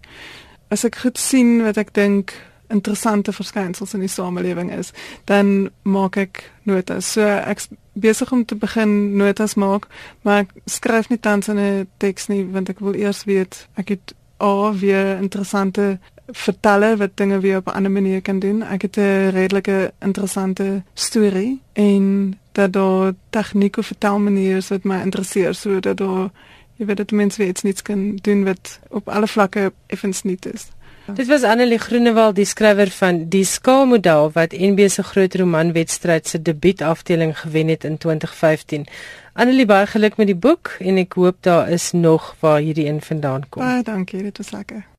As 0.69 0.85
ek 0.85 0.97
goed 0.97 1.19
sien 1.19 1.63
wat 1.63 1.77
ek 1.77 1.93
dink 1.95 2.33
interessante 2.69 3.33
verskynsels 3.33 3.95
in 3.95 4.01
die 4.01 4.09
samelewing 4.09 4.73
is, 4.73 4.93
dan 5.25 5.71
maak 5.83 6.17
ek 6.17 6.53
notas. 6.63 7.13
So 7.13 7.23
ek 7.23 7.67
besig 7.93 8.33
om 8.33 8.45
te 8.45 8.57
begin 8.57 9.17
notas 9.17 9.55
maak, 9.55 9.87
maar 10.23 10.39
ek 10.39 10.51
skryf 10.65 11.09
nie 11.09 11.21
tans 11.21 11.49
in 11.49 11.59
'n 11.59 11.89
teks 11.99 12.29
nie 12.29 12.45
want 12.45 12.69
ek 12.69 12.81
wil 12.81 12.95
eers 12.95 13.25
weet 13.25 13.69
ek 13.77 13.89
het 13.89 14.15
al 14.37 14.75
weer 14.75 15.17
interessante 15.21 15.99
vertelle 16.27 16.97
wat 16.97 17.11
dinge 17.15 17.41
weer 17.41 17.57
op 17.57 17.67
'n 17.67 17.77
ander 17.77 17.91
manier 17.91 18.23
kan 18.23 18.39
doen. 18.39 18.63
Ek 18.63 18.83
het 18.83 18.97
'n 18.97 19.31
redelike 19.31 19.93
interessante 20.01 20.83
storie 20.95 21.61
en 21.73 22.39
dat 22.53 22.73
daar 22.73 23.13
tegnieke 23.31 23.83
vertelmaniere 23.83 24.57
is 24.57 24.69
wat 24.69 24.85
my 24.85 25.01
interesseer 25.01 25.55
sodat 25.55 25.97
daar 25.97 26.31
jy 26.77 26.87
weet 26.87 26.97
dat 26.97 27.11
mense 27.11 27.39
weer 27.39 27.49
iets 27.49 27.63
niets 27.63 27.83
kan 27.83 28.17
doen 28.23 28.45
wat 28.45 28.81
op 28.89 29.09
alle 29.09 29.27
vlakke 29.27 29.73
effens 29.87 30.23
nie 30.23 30.39
is. 30.53 30.69
Dit 31.05 31.27
was 31.27 31.43
Annelie 31.43 31.79
Groenewald, 31.79 32.37
die 32.37 32.47
skrywer 32.49 32.89
van 32.91 33.29
Die 33.29 33.45
Skaalmodel 33.45 34.31
wat 34.33 34.55
NB 34.57 34.89
se 34.89 35.03
groot 35.03 35.35
romanwedstryd 35.35 36.29
se 36.29 36.43
debuutafdeling 36.43 37.39
gewen 37.39 37.69
het 37.69 37.85
in 37.85 37.99
2015. 37.99 38.87
Annelie, 39.33 39.67
baie 39.67 39.87
geluk 39.87 40.17
met 40.17 40.27
die 40.27 40.37
boek 40.37 40.77
en 40.81 40.97
ek 40.97 41.13
hoop 41.21 41.37
daar 41.41 41.69
is 41.69 41.93
nog 41.93 42.33
waar 42.41 42.59
hierdie 42.65 42.89
een 42.89 43.03
vandaan 43.03 43.49
kom. 43.49 43.63
Baie 43.63 43.83
dankie, 43.83 44.23
dit 44.23 44.37
was 44.37 44.51
lekker. 44.51 44.94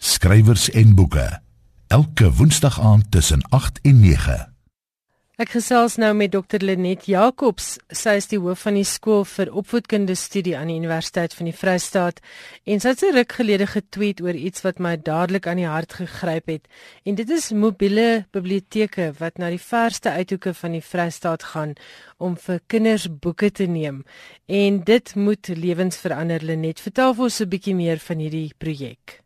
Skrywers 0.00 0.70
en 0.70 0.94
boeke. 0.94 1.40
Elke 1.86 2.32
Woensdag 2.32 2.80
aand 2.80 3.10
tussen 3.10 3.42
8 3.48 3.80
en 3.82 4.00
9. 4.00 4.36
Ek 5.36 5.52
gesels 5.52 5.98
nou 6.00 6.08
met 6.16 6.32
Dr 6.32 6.64
Lenet 6.64 7.04
Jacobs. 7.04 7.74
Sy 7.92 8.14
is 8.16 8.30
die 8.32 8.38
hoof 8.40 8.64
van 8.64 8.78
die 8.80 8.86
skool 8.88 9.26
vir 9.28 9.52
opvoedkundige 9.52 10.16
studie 10.16 10.56
aan 10.56 10.72
die 10.72 10.78
Universiteit 10.80 11.36
van 11.36 11.50
die 11.50 11.54
Vrystaat 11.56 12.24
en 12.64 12.80
sy 12.80 12.94
het 12.94 13.04
'n 13.04 13.14
ruk 13.18 13.36
gelede 13.42 13.66
getweet 13.66 14.24
oor 14.24 14.34
iets 14.34 14.64
wat 14.64 14.80
my 14.80 14.96
dadelik 14.96 15.46
aan 15.46 15.60
die 15.60 15.68
hart 15.68 15.92
gegryp 15.92 16.46
het. 16.48 16.64
En 17.04 17.14
dit 17.14 17.30
is 17.30 17.52
mobiele 17.52 18.24
biblioteke 18.32 19.12
wat 19.20 19.36
na 19.36 19.50
die 19.50 19.60
verste 19.60 20.10
uithoeke 20.10 20.54
van 20.54 20.72
die 20.72 20.84
Vrystaat 20.84 21.42
gaan 21.42 21.74
om 22.16 22.36
vir 22.36 22.60
kinders 22.66 23.08
boeke 23.20 23.52
te 23.52 23.66
neem. 23.66 24.04
En 24.46 24.84
dit 24.84 25.14
moet 25.14 25.48
lewens 25.48 25.96
verander. 25.96 26.40
Lenet, 26.40 26.80
vertel 26.80 27.14
vir 27.14 27.24
ons 27.24 27.40
'n 27.40 27.48
bietjie 27.48 27.74
meer 27.74 27.98
van 27.98 28.18
hierdie 28.18 28.54
projek. 28.56 29.20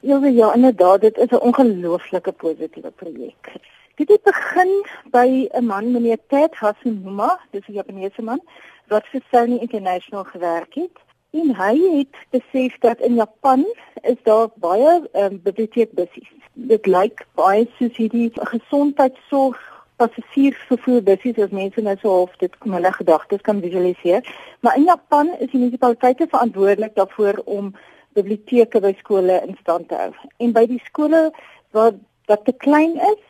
Ja, 0.00 0.26
ja, 0.26 0.54
inderdaad, 0.54 1.00
dit 1.00 1.16
is 1.16 1.30
'n 1.30 1.34
ongelooflike 1.48 2.32
positiewe 2.32 2.90
projek. 2.90 3.52
Dit 3.94 4.08
het 4.08 4.22
begin 4.22 4.86
by 5.10 5.48
'n 5.50 5.64
man 5.64 5.92
meneer 5.92 6.18
Ted 6.26 6.54
Hasunuma, 6.54 7.40
dis 7.50 7.66
'n 7.68 7.72
Japaneese 7.72 8.22
man 8.22 8.40
wat 8.86 9.06
vir 9.06 9.22
Sony 9.30 9.56
International 9.56 10.24
gewerk 10.24 10.74
het. 10.74 10.96
En 11.30 11.56
hy 11.56 11.98
het 11.98 12.14
besef 12.30 12.78
dat 12.78 12.98
in 12.98 13.14
Japan 13.14 13.66
is 14.02 14.16
daar 14.22 14.48
baie 14.54 15.08
um, 15.12 15.40
biblioteekbussies. 15.42 16.30
Dit 16.52 16.86
lyk 16.86 17.26
baie 17.34 17.68
soos 17.78 17.96
hierdie 17.96 18.30
gesondheidsorg 18.34 19.84
passasier 19.96 20.54
vervoer 20.68 21.02
busse 21.02 21.42
as 21.42 21.50
mense 21.50 21.80
nou 21.80 21.96
so 22.00 22.08
half 22.08 22.36
dit 22.36 22.58
kom 22.58 22.72
hulle 22.72 22.92
gedagtes 22.92 23.40
kan 23.40 23.60
visualiseer. 23.60 24.22
Maar 24.60 24.76
in 24.76 24.84
Japan 24.84 25.28
is 25.38 25.50
die 25.50 25.58
munisipaliteite 25.58 26.26
verantwoordelik 26.30 26.94
daarvoor 26.94 27.42
om 27.44 27.74
biblioteke 28.18 28.82
by 28.84 28.92
skole 28.98 29.40
in 29.46 29.56
stand 29.62 29.88
te 29.88 29.98
hou. 30.02 30.12
En 30.42 30.52
by 30.56 30.66
die 30.70 30.82
skole 30.90 31.28
waar 31.76 31.96
wat 32.28 32.44
te 32.44 32.52
klein 32.52 32.96
is, 33.12 33.24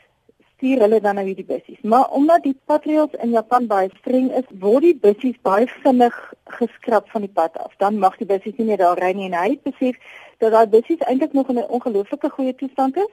stuur 0.58 0.80
hulle 0.82 0.98
dan 1.00 1.14
nou 1.14 1.26
hierdie 1.26 1.46
busse. 1.46 1.76
Maar 1.86 2.10
omdat 2.18 2.42
die 2.42 2.56
patriots 2.66 3.14
in 3.22 3.30
Japan 3.30 3.68
baie 3.70 3.90
streng 4.00 4.32
is, 4.34 4.46
word 4.62 4.82
die 4.82 4.96
busse 5.04 5.30
baie 5.46 5.68
vinnig 5.84 6.16
geskraap 6.58 7.10
van 7.14 7.22
die 7.26 7.34
pad 7.34 7.58
af. 7.62 7.76
Dan 7.78 8.00
mag 8.02 8.16
die 8.18 8.26
busse 8.26 8.50
nie 8.56 8.66
meer 8.66 8.82
daar 8.82 8.98
ry 8.98 9.12
nie 9.14 9.28
en 9.30 9.38
hy 9.38 9.58
besef 9.62 10.00
dat 10.42 10.54
daai 10.54 10.66
busse 10.72 10.98
eintlik 11.06 11.36
nog 11.38 11.52
in 11.54 11.62
'n 11.62 11.70
ongelooflike 11.78 12.30
goeie 12.30 12.54
toestand 12.54 12.96
is 12.96 13.12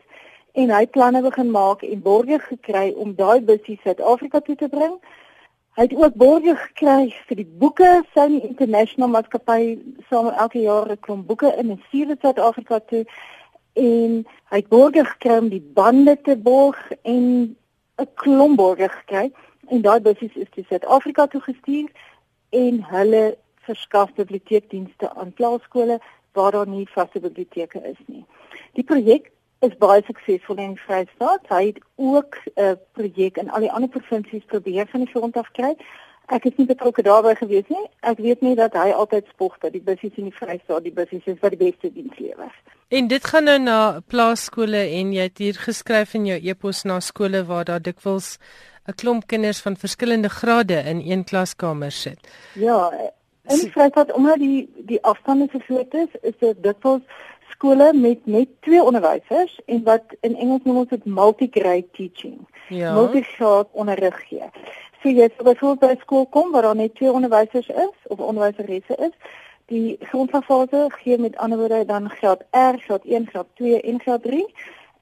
en 0.54 0.72
hy 0.72 0.86
planne 0.88 1.22
begin 1.22 1.52
maak 1.52 1.84
en 1.84 2.02
borge 2.02 2.40
gekry 2.40 2.94
om 2.98 3.14
daai 3.16 3.42
busse 3.42 3.78
Suid-Afrika 3.84 4.40
toe 4.40 4.56
te 4.56 4.68
bring. 4.68 4.98
Hy 5.76 5.84
het 5.84 5.94
ook 5.96 6.14
borge 6.16 6.54
gekry 6.56 7.10
vir 7.28 7.36
die 7.42 7.48
boeke, 7.60 7.90
Sony 8.16 8.38
International 8.48 9.10
Maatskappy 9.12 9.74
saam 10.08 10.30
elke 10.32 10.62
jaar 10.64 10.88
'n 10.92 11.00
klomp 11.04 11.28
boeke 11.28 11.52
in 11.60 11.70
en 11.74 11.82
stuur 11.88 12.08
dit 12.08 12.22
Suid-Afrika 12.22 12.80
toe. 12.80 13.04
En 13.74 14.24
hy 14.52 14.58
het 14.62 14.70
borge 14.70 15.04
gekry 15.06 15.38
om 15.38 15.50
die 15.50 15.66
bande 15.80 16.16
te 16.22 16.38
borg 16.38 16.80
en 17.04 17.58
'n 18.00 18.08
klomp 18.16 18.56
borge 18.56 18.90
gekry. 18.90 19.32
En 19.68 19.82
daai 19.82 20.00
busse 20.00 20.30
is 20.34 20.50
toe 20.56 20.64
Suid-Afrika 20.64 21.28
toe 21.28 21.42
gestuur 21.42 21.92
en 22.50 22.84
hulle 22.84 23.38
verskaf 23.68 24.14
biblioteekdienste 24.14 25.14
aan 25.14 25.34
plaaskole 25.34 26.00
waar 26.32 26.52
daar 26.52 26.68
nie 26.68 26.88
vaste 26.88 27.20
biblioteke 27.20 27.84
is 27.84 28.00
nie. 28.06 28.26
Die 28.74 28.84
projek 28.84 29.32
is 29.60 29.78
baie 29.80 30.02
suksesvol 30.06 30.58
in 30.58 30.78
Vrystaat. 30.78 31.48
Hy 31.50 31.66
het 31.66 31.80
ook 31.96 32.36
'n 32.46 32.62
uh, 32.62 32.72
projek 32.92 33.38
in 33.38 33.50
al 33.50 33.60
die 33.60 33.72
ander 33.72 33.90
provinsies 33.90 34.46
probeer 34.46 34.88
van 34.88 35.00
die 35.00 35.14
grond 35.14 35.38
af 35.38 35.52
kry. 35.52 35.76
Ek 36.26 36.46
is 36.46 36.56
nie 36.58 36.66
betrokke 36.66 37.04
daarbey 37.06 37.36
gewees 37.36 37.68
nie. 37.68 37.86
Ek 38.00 38.18
weet 38.18 38.42
nie 38.42 38.56
dat 38.56 38.74
hy 38.74 38.90
altyd 38.90 39.28
spog 39.30 39.58
dat 39.62 39.72
die 39.72 39.82
busse 39.82 40.10
in 40.16 40.30
die 40.30 40.34
Vrystaat 40.34 40.84
die 40.84 40.94
busse 40.94 41.22
is 41.26 41.40
wat 41.42 41.54
die 41.54 41.72
beste 41.72 41.92
diens 41.94 42.18
lewer. 42.18 42.52
En 42.90 43.08
dit 43.08 43.26
gaan 43.26 43.44
nou 43.44 43.60
na 43.60 44.02
plaaskole 44.08 44.78
en 44.78 45.14
jy 45.14 45.22
het 45.22 45.38
hier 45.38 45.54
geskryf 45.54 46.14
in 46.14 46.26
jou 46.26 46.40
e-pos 46.42 46.84
na 46.84 47.00
skole 47.00 47.44
waar 47.46 47.66
daar 47.66 47.82
dikwels 47.82 48.38
'n 48.88 48.94
klomp 48.94 49.28
kinders 49.28 49.62
van 49.62 49.76
verskillende 49.76 50.30
grade 50.30 50.78
in 50.86 51.02
een 51.06 51.24
klaskamer 51.24 51.92
sit. 51.92 52.20
Ja, 52.54 52.92
in 53.48 53.60
die 53.60 53.72
Vrystaat 53.72 54.12
omdat 54.12 54.38
die 54.38 54.70
die 54.86 55.02
afstande 55.04 55.48
so 55.52 55.60
groot 55.60 55.94
is, 55.94 56.10
is 56.22 56.38
dit 56.40 56.64
dikwels 56.64 57.02
skole 57.56 57.94
met 57.94 58.26
net 58.26 58.50
twee 58.68 58.84
onderwysers 58.84 59.60
en 59.66 59.84
wat 59.84 60.16
in 60.22 60.36
Engels 60.36 60.64
noem 60.64 60.84
ons 60.84 60.92
dit 60.92 61.06
multi-grade 61.06 61.88
teaching. 61.98 62.40
Ja. 62.70 62.94
Multi-shot 62.94 63.72
onderrig 63.72 64.20
gee. 64.28 64.50
So 65.02 65.14
jy 65.14 65.30
sê 65.30 65.44
byvoorbeeld 65.46 65.82
by 65.82 66.02
skool 66.02 66.28
kom 66.34 66.52
waar 66.52 66.68
daar 66.70 66.76
net 66.76 66.96
twee 66.96 67.12
onderwysers 67.12 67.68
is 67.70 68.08
of 68.10 68.20
onderwyseresse 68.20 68.96
is, 69.08 69.14
die 69.72 69.98
grondfase 70.10 70.88
gee 71.02 71.18
met 71.18 71.38
ander 71.38 71.58
woorde 71.58 71.86
dan 71.86 72.10
graad 72.10 72.42
R, 72.52 72.78
graad 72.86 73.06
1, 73.06 73.28
graad 73.28 73.48
2 73.62 73.82
en 73.82 74.00
graad 74.02 74.24
3 74.24 74.46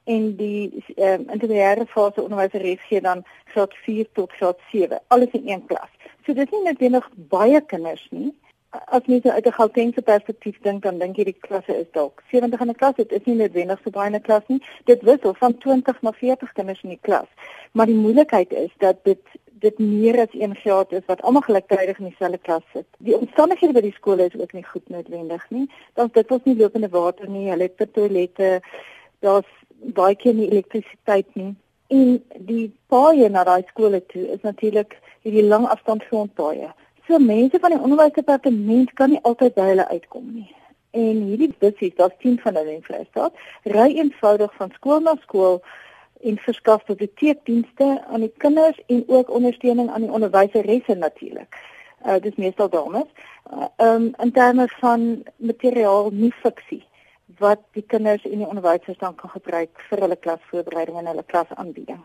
en 0.03 0.35
die 0.35 0.83
ehm 0.95 1.21
um, 1.21 1.29
intermediêre 1.31 1.85
fase 1.87 2.21
onderwyseres 2.21 2.83
gee 2.87 3.01
dan 3.01 3.23
graad 3.55 3.73
4 3.85 4.07
tot 4.13 4.31
graad 4.31 4.59
7, 4.71 4.99
alles 5.07 5.31
in 5.31 5.49
een 5.49 5.65
klas. 5.65 5.91
So 6.25 6.33
dis 6.33 6.51
nie 6.51 6.63
net 6.63 6.79
genoeg 6.79 7.09
baie 7.15 7.61
kinders 7.61 8.07
nie, 8.11 8.31
as 8.73 9.05
mens 9.05 9.25
uit 9.25 9.45
'n 9.45 9.51
Gautengse 9.51 10.01
perspektief 10.01 10.57
dink, 10.62 10.83
dan 10.83 10.97
dink 10.97 11.17
jy 11.17 11.23
die 11.23 11.39
klasse 11.39 11.75
is 11.75 11.89
dalk 11.91 12.23
70 12.31 12.62
in 12.62 12.69
'n 12.69 12.75
klas, 12.75 12.95
dit 12.95 13.12
is 13.12 13.25
nie 13.25 13.36
noodwendig 13.36 13.79
so 13.83 13.89
baie 13.89 14.07
in 14.07 14.15
'n 14.15 14.21
klas 14.21 14.43
nie. 14.47 14.62
Dit 14.86 15.01
wissel 15.01 15.33
van 15.33 15.57
20 15.57 16.01
na 16.01 16.12
40 16.12 16.51
kinders 16.51 16.83
in 16.83 16.89
die 16.89 16.99
klas. 17.01 17.27
Maar 17.71 17.86
die 17.86 17.95
moeilikheid 17.95 18.51
is 18.51 18.71
dat 18.77 19.03
dit 19.03 19.21
dit 19.63 19.79
meer 19.79 20.19
as 20.19 20.33
een 20.33 20.55
graad 20.55 20.91
is 20.91 21.05
wat 21.05 21.21
almal 21.21 21.41
gelyktydig 21.41 21.99
in 21.99 22.05
dieselfde 22.05 22.38
klas 22.38 22.63
sit. 22.73 22.86
Die 22.97 23.17
omstandighede 23.17 23.73
by 23.73 23.81
die 23.81 23.95
skole 23.95 24.25
is 24.25 24.39
ook 24.39 24.53
nie 24.53 24.63
goed 24.63 24.89
noodwendig 24.89 25.49
nie. 25.49 25.69
Dan 25.93 26.09
dit 26.13 26.29
was 26.29 26.43
nie 26.43 26.55
lopende 26.55 26.89
water 26.89 27.29
nie, 27.29 27.49
hulle 27.49 27.71
het 27.77 27.93
toilette, 27.93 28.62
daar's 29.19 29.51
baie 29.99 30.15
keer 30.15 30.33
nie 30.33 30.49
elektrisiteit 30.49 31.36
nie. 31.36 31.55
En 31.88 32.23
die 32.38 32.71
paaie 32.88 33.29
na 33.29 33.43
daai 33.43 33.63
skole 33.67 34.05
toe 34.05 34.27
is 34.36 34.41
natuurlik 34.41 34.97
hierdie 35.21 35.47
lang 35.47 35.67
afstand 35.67 36.03
grondpaaie. 36.03 36.73
So 37.07 37.19
mense 37.19 37.59
van 37.59 37.73
die 37.75 37.79
onderwysdepartement 37.79 38.93
kan 38.93 39.09
nie 39.09 39.23
altyd 39.27 39.55
by 39.57 39.65
hulle 39.73 39.87
uitkom 39.87 40.27
nie. 40.33 40.49
En 40.95 41.23
hierdie 41.27 41.49
busse, 41.59 41.91
daar's 41.97 42.15
10 42.23 42.37
van 42.43 42.55
hulle 42.55 42.75
in 42.77 42.85
Vrystaat, 42.85 43.33
ry 43.63 43.89
eenvoudig 43.97 44.53
van 44.55 44.71
skool 44.77 45.01
na 45.03 45.15
skool 45.23 45.59
en 46.23 46.37
verskaf 46.45 46.85
biblioteekdienste 46.87 47.87
aan 48.07 48.23
die 48.23 48.31
kinders 48.37 48.79
en 48.87 49.03
ook 49.07 49.29
ondersteuning 49.29 49.89
aan 49.89 50.05
die 50.05 50.11
onderwyseresse 50.11 50.95
natuurlik. 50.95 51.59
Uh 52.05 52.19
dis 52.23 52.35
meestal 52.35 52.69
dames. 52.69 53.09
Uh, 53.51 53.67
um 53.77 54.11
in 54.23 54.31
terme 54.31 54.67
van 54.79 55.23
materiaal 55.35 56.09
nie 56.11 56.31
fiksie 56.43 56.83
wat 57.39 57.59
die 57.71 57.83
kinders 57.87 58.23
en 58.29 58.37
die 58.37 58.47
onderwysers 58.47 58.97
dan 58.97 59.15
kan 59.15 59.29
gebruik 59.29 59.87
vir 59.89 60.05
hulle 60.05 60.15
klasvoorbereiding 60.15 60.97
en 60.99 61.09
hulle 61.11 61.23
klasaanbieding. 61.25 61.99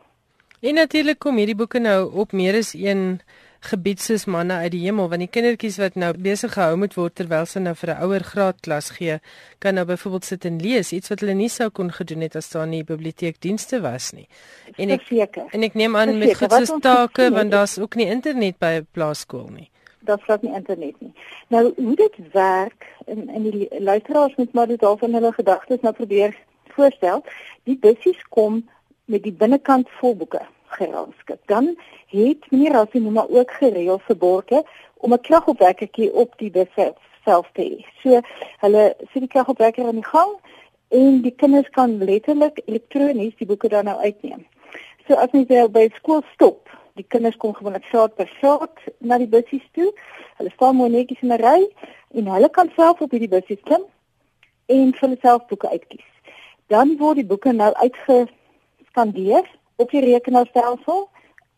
En 0.60 0.74
natuurlik 0.74 1.18
kom 1.18 1.36
hierdie 1.38 1.58
boeke 1.58 1.78
nou 1.78 2.00
op 2.24 2.32
meer 2.32 2.58
as 2.58 2.72
een 2.74 3.20
gebied 3.60 4.00
soos 4.00 4.24
manne 4.24 4.54
uit 4.54 4.70
die 4.72 4.84
hemel 4.84 5.08
want 5.10 5.22
die 5.24 5.30
kindertjies 5.34 5.78
wat 5.82 5.96
nou 5.98 6.12
besig 6.26 6.52
gehou 6.54 6.76
moet 6.78 6.94
word 6.94 7.14
terwyl 7.18 7.46
hulle 7.50 7.64
nou 7.64 7.74
vir 7.74 7.90
'n 7.94 8.02
ouer 8.06 8.24
graad 8.24 8.60
klas 8.60 8.90
gee 8.98 9.18
kan 9.58 9.74
nou 9.74 9.84
byvoorbeeld 9.84 10.24
sit 10.24 10.44
en 10.44 10.60
lees 10.62 10.92
iets 10.92 11.08
wat 11.08 11.20
hulle 11.20 11.34
nie 11.34 11.48
sou 11.48 11.70
kon 11.70 11.90
gedoen 11.92 12.20
het 12.20 12.36
as 12.36 12.50
daar 12.50 12.66
nie 12.66 12.84
biblioteekdienste 12.84 13.80
was 13.80 14.12
nie. 14.12 14.28
En 14.76 14.90
ek 14.90 15.02
seker. 15.02 15.46
En 15.50 15.62
ek 15.62 15.74
neem 15.74 15.96
aan 15.96 16.18
met 16.18 16.36
goed 16.36 16.82
take 16.82 17.30
want 17.30 17.50
daar's 17.50 17.78
ook 17.78 17.94
nie 17.94 18.06
internet 18.06 18.58
by 18.58 18.84
plaaskool 18.92 19.48
nie. 19.48 19.70
Daar's 20.00 20.22
glad 20.22 20.42
nie 20.42 20.54
internet 20.54 21.00
nie. 21.00 21.12
Nou 21.48 21.72
hoe 21.76 21.96
dit 21.96 22.16
werk 22.32 22.86
in 23.06 23.28
in 23.28 23.50
die 23.50 23.68
luisteraars 23.80 24.34
moet 24.36 24.52
maar 24.52 24.66
dit 24.66 24.82
al 24.82 24.96
van 24.96 25.12
hulle 25.12 25.32
gedagtes 25.32 25.80
nou 25.80 25.94
probeer 25.94 26.36
voorstel. 26.68 27.24
Die 27.64 27.78
bussies 27.78 28.22
kom 28.28 28.68
met 29.04 29.22
die 29.22 29.32
binnekant 29.32 29.88
vol 30.00 30.16
boeke 30.16 30.46
gerangskik. 30.68 31.40
Dan 31.46 31.76
het 32.06 32.50
meneer 32.50 32.72
Rassinoma 32.72 33.26
ook 33.28 33.50
gereël 33.50 33.98
vir 33.98 34.16
borge 34.16 34.64
om 34.96 35.12
'n 35.12 35.20
kragopwekkertjie 35.20 36.12
op 36.12 36.38
die 36.38 36.50
bus 36.50 36.72
self 37.24 37.50
te 37.52 37.62
hê. 37.62 37.84
So 38.02 38.20
hulle 38.64 38.94
sit 39.12 39.20
die 39.20 39.32
kragopwekker 39.34 39.86
aan 39.86 40.00
die 40.00 40.10
gang 40.14 40.32
en 40.88 41.20
die 41.22 41.34
kinders 41.34 41.68
kan 41.70 41.98
letterlik 41.98 42.60
elektronies 42.64 43.36
die 43.36 43.46
boeke 43.46 43.68
dan 43.68 43.84
nou 43.84 43.98
uitneem. 43.98 44.46
So 45.06 45.14
as 45.14 45.32
wel 45.48 45.68
by 45.68 45.88
skool 45.96 46.22
stop, 46.34 46.68
die 46.94 47.06
kinders 47.08 47.36
kom 47.36 47.54
gewoonlik 47.54 47.84
short 47.84 48.16
per 48.16 48.28
short 48.40 48.80
na 48.98 49.18
die 49.18 49.28
busse 49.30 49.60
toe. 49.72 49.92
Hulle 50.36 50.50
staan 50.54 50.76
mooi 50.76 50.90
netjies 50.90 51.22
in 51.22 51.32
'n 51.32 51.40
ry 51.42 51.60
en 52.14 52.26
hulle 52.26 52.48
kan 52.48 52.70
self 52.76 53.00
op 53.00 53.10
hierdie 53.10 53.28
busse 53.28 53.56
klim 53.56 53.84
en 54.66 54.92
vir 54.92 55.08
hulle 55.08 55.18
self 55.20 55.46
boeke 55.46 55.68
uitkies. 55.68 56.08
Dan 56.68 56.96
word 56.98 57.16
die 57.16 57.26
boeke 57.26 57.52
nou 57.52 57.72
uitgeskandeer 57.74 59.46
op 59.78 59.90
die 59.90 60.04
rekenaarstelsel 60.04 61.08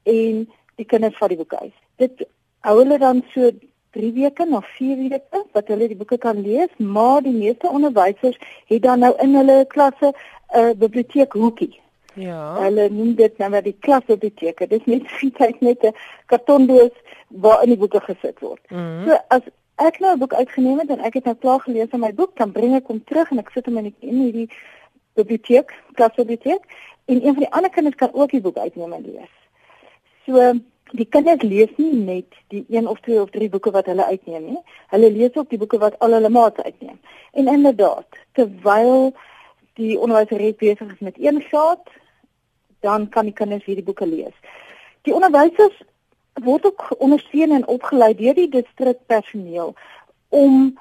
en 0.03 0.47
die 0.81 0.87
kinders 0.87 1.19
vat 1.21 1.33
die 1.33 1.41
boeke 1.41 1.59
uit. 1.59 1.77
Dit 1.97 2.25
hou 2.67 2.77
hulle 2.79 2.99
dan 3.01 3.23
so 3.35 3.51
3 3.97 4.13
weke 4.15 4.47
na 4.47 4.61
4 4.79 4.97
weke 5.09 5.45
wat 5.57 5.71
hulle 5.73 5.89
die 5.91 5.99
boeke 5.99 6.19
kan 6.19 6.41
lees, 6.45 6.73
maar 6.79 7.23
die 7.27 7.35
meeste 7.35 7.69
onderwysers 7.69 8.39
het 8.71 8.83
dan 8.83 9.05
nou 9.05 9.15
in 9.25 9.35
hulle 9.35 9.65
klasse 9.69 10.13
'n 10.13 10.59
uh, 10.59 10.75
biblioteekhoekie. 10.83 11.81
Ja. 12.15 12.61
Hulle 12.63 12.89
noem 12.91 13.15
dit 13.15 13.39
nou 13.39 13.51
maar 13.51 13.63
die 13.63 13.77
klasbiblioteek. 13.87 14.59
Dit 14.59 14.73
is 14.81 14.87
net 14.87 15.09
feitlik 15.17 15.61
net 15.61 15.83
'n 15.83 15.95
kartondoos 16.27 16.97
waar 17.29 17.63
in 17.63 17.69
die 17.75 17.79
boeke 17.79 18.01
gesit 18.01 18.39
word. 18.41 18.61
Mm 18.71 18.79
-hmm. 18.79 19.05
So 19.07 19.19
as 19.29 19.43
ek 19.77 19.99
nou 19.99 20.15
'n 20.15 20.19
boek 20.19 20.35
uitgeneem 20.35 20.79
het 20.79 20.91
en 20.91 21.01
ek 21.01 21.15
het 21.15 21.25
nou 21.25 21.37
klaar 21.37 21.61
gelees 21.61 21.91
in 21.91 22.01
my 22.01 22.15
boek, 22.15 22.37
dan 22.37 22.53
bring 22.53 22.75
ek 22.75 22.87
hom 22.87 23.05
terug 23.05 23.31
en 23.31 23.39
ek 23.39 23.51
sit 23.51 23.67
hom 23.67 23.77
in 23.77 23.85
die, 23.85 23.95
in 24.01 24.19
hierdie 24.21 24.51
biblioteek, 25.19 25.75
klasbiblioteek 25.93 26.67
en 27.05 27.17
een 27.17 27.35
van 27.35 27.43
die 27.45 27.53
ander 27.53 27.71
kinders 27.71 27.97
kan 27.97 28.13
ook 28.13 28.31
die 28.31 28.41
boek 28.41 28.57
uitneem 28.57 28.93
en 28.93 29.07
lees. 29.07 29.33
So 30.27 30.53
die 30.91 31.07
kinders 31.07 31.43
lees 31.43 31.71
nie 31.77 31.93
net 31.95 32.39
die 32.49 32.65
een 32.69 32.89
of 32.89 33.01
twee 33.01 33.21
of 33.23 33.31
drie 33.31 33.49
boeke 33.49 33.71
wat 33.71 33.87
hulle 33.87 34.07
uitneem 34.07 34.45
nie. 34.45 34.63
Hulle 34.95 35.11
lees 35.11 35.35
ook 35.35 35.51
die 35.51 35.59
boeke 35.59 35.79
wat 35.79 35.99
al 35.99 36.17
hulle 36.19 36.29
maats 36.29 36.63
uitneem. 36.63 36.99
En 37.33 37.49
inderdaad, 37.49 38.19
terwyl 38.33 39.13
die 39.79 39.99
onderwyser 39.99 40.55
besig 40.59 40.93
is 40.93 40.99
met 40.99 41.19
een 41.19 41.41
graad, 41.41 41.87
dan 42.81 43.09
kan 43.09 43.25
die 43.25 43.37
kinders 43.37 43.65
hierdie 43.65 43.85
boeke 43.85 44.07
lees. 44.07 44.35
Die 45.03 45.15
onderwysers 45.15 45.83
word 46.45 46.67
ook 46.67 46.87
ondersteun 46.99 47.53
en 47.53 47.67
opgelei 47.67 48.15
deur 48.15 48.35
die 48.35 48.49
distrikpersoneel 48.49 49.75
om 50.29 50.79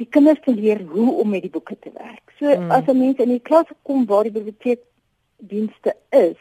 die 0.00 0.06
kinders 0.06 0.40
te 0.44 0.54
leer 0.54 0.82
hoe 0.90 1.12
om 1.22 1.28
met 1.32 1.42
die 1.42 1.50
boeke 1.50 1.76
te 1.80 1.90
werk. 1.94 2.32
So 2.38 2.52
hmm. 2.52 2.70
as 2.70 2.86
'n 2.86 2.98
mens 2.98 3.18
in 3.18 3.28
die 3.28 3.40
klas 3.40 3.66
kom 3.82 4.06
waar 4.06 4.24
die 4.24 4.32
biblioteek 4.32 4.80
dienste 5.36 5.96
is, 6.10 6.36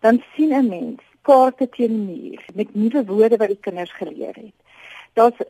dan 0.00 0.22
sien 0.34 0.52
'n 0.52 0.68
mens 0.68 1.00
kaarte 1.22 1.68
teen 1.68 2.06
die 2.06 2.06
muur 2.14 2.44
met 2.54 2.74
nuwe 2.74 3.04
woorde 3.04 3.36
wat 3.36 3.48
die 3.48 3.64
kinders 3.66 3.92
geleer 3.92 4.34
het. 4.34 4.56
Daar's 5.12 5.40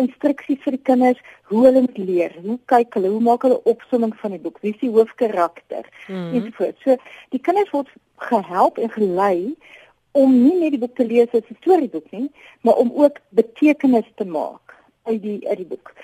instruksies 0.00 0.60
vir 0.64 0.76
die 0.76 0.86
kinders 0.88 1.20
hoe 1.50 1.64
hulle 1.64 1.80
moet 1.80 1.98
leer, 1.98 2.34
hoe 2.44 2.58
kyk 2.72 2.98
hulle, 2.98 3.12
hoe 3.14 3.22
maak 3.24 3.46
hulle 3.46 3.62
opsomming 3.64 4.12
van 4.20 4.36
die 4.36 4.42
boek, 4.42 4.60
wie 4.60 4.74
is 4.74 4.80
die 4.80 4.92
hoofkarakter 4.92 5.88
mm 6.08 6.14
-hmm. 6.14 6.34
ensovoorts. 6.34 6.82
So 6.82 6.96
die 7.34 7.40
kinders 7.40 7.70
word 7.70 7.88
gehelp 8.16 8.78
en 8.78 8.90
gelei 8.90 9.54
om 10.12 10.32
nie 10.42 10.56
net 10.60 10.76
die 10.76 10.80
boek 10.80 10.96
te 10.96 11.06
lees 11.06 11.32
as 11.32 11.48
'n 11.50 11.60
storieboek 11.60 12.10
nie, 12.10 12.30
maar 12.60 12.76
om 12.76 12.92
ook 12.94 13.20
betekenis 13.28 14.08
te 14.14 14.24
maak 14.24 14.74
uit 15.04 15.22
die 15.22 15.48
uit 15.48 15.56
die 15.56 15.70
boek. 15.72 15.94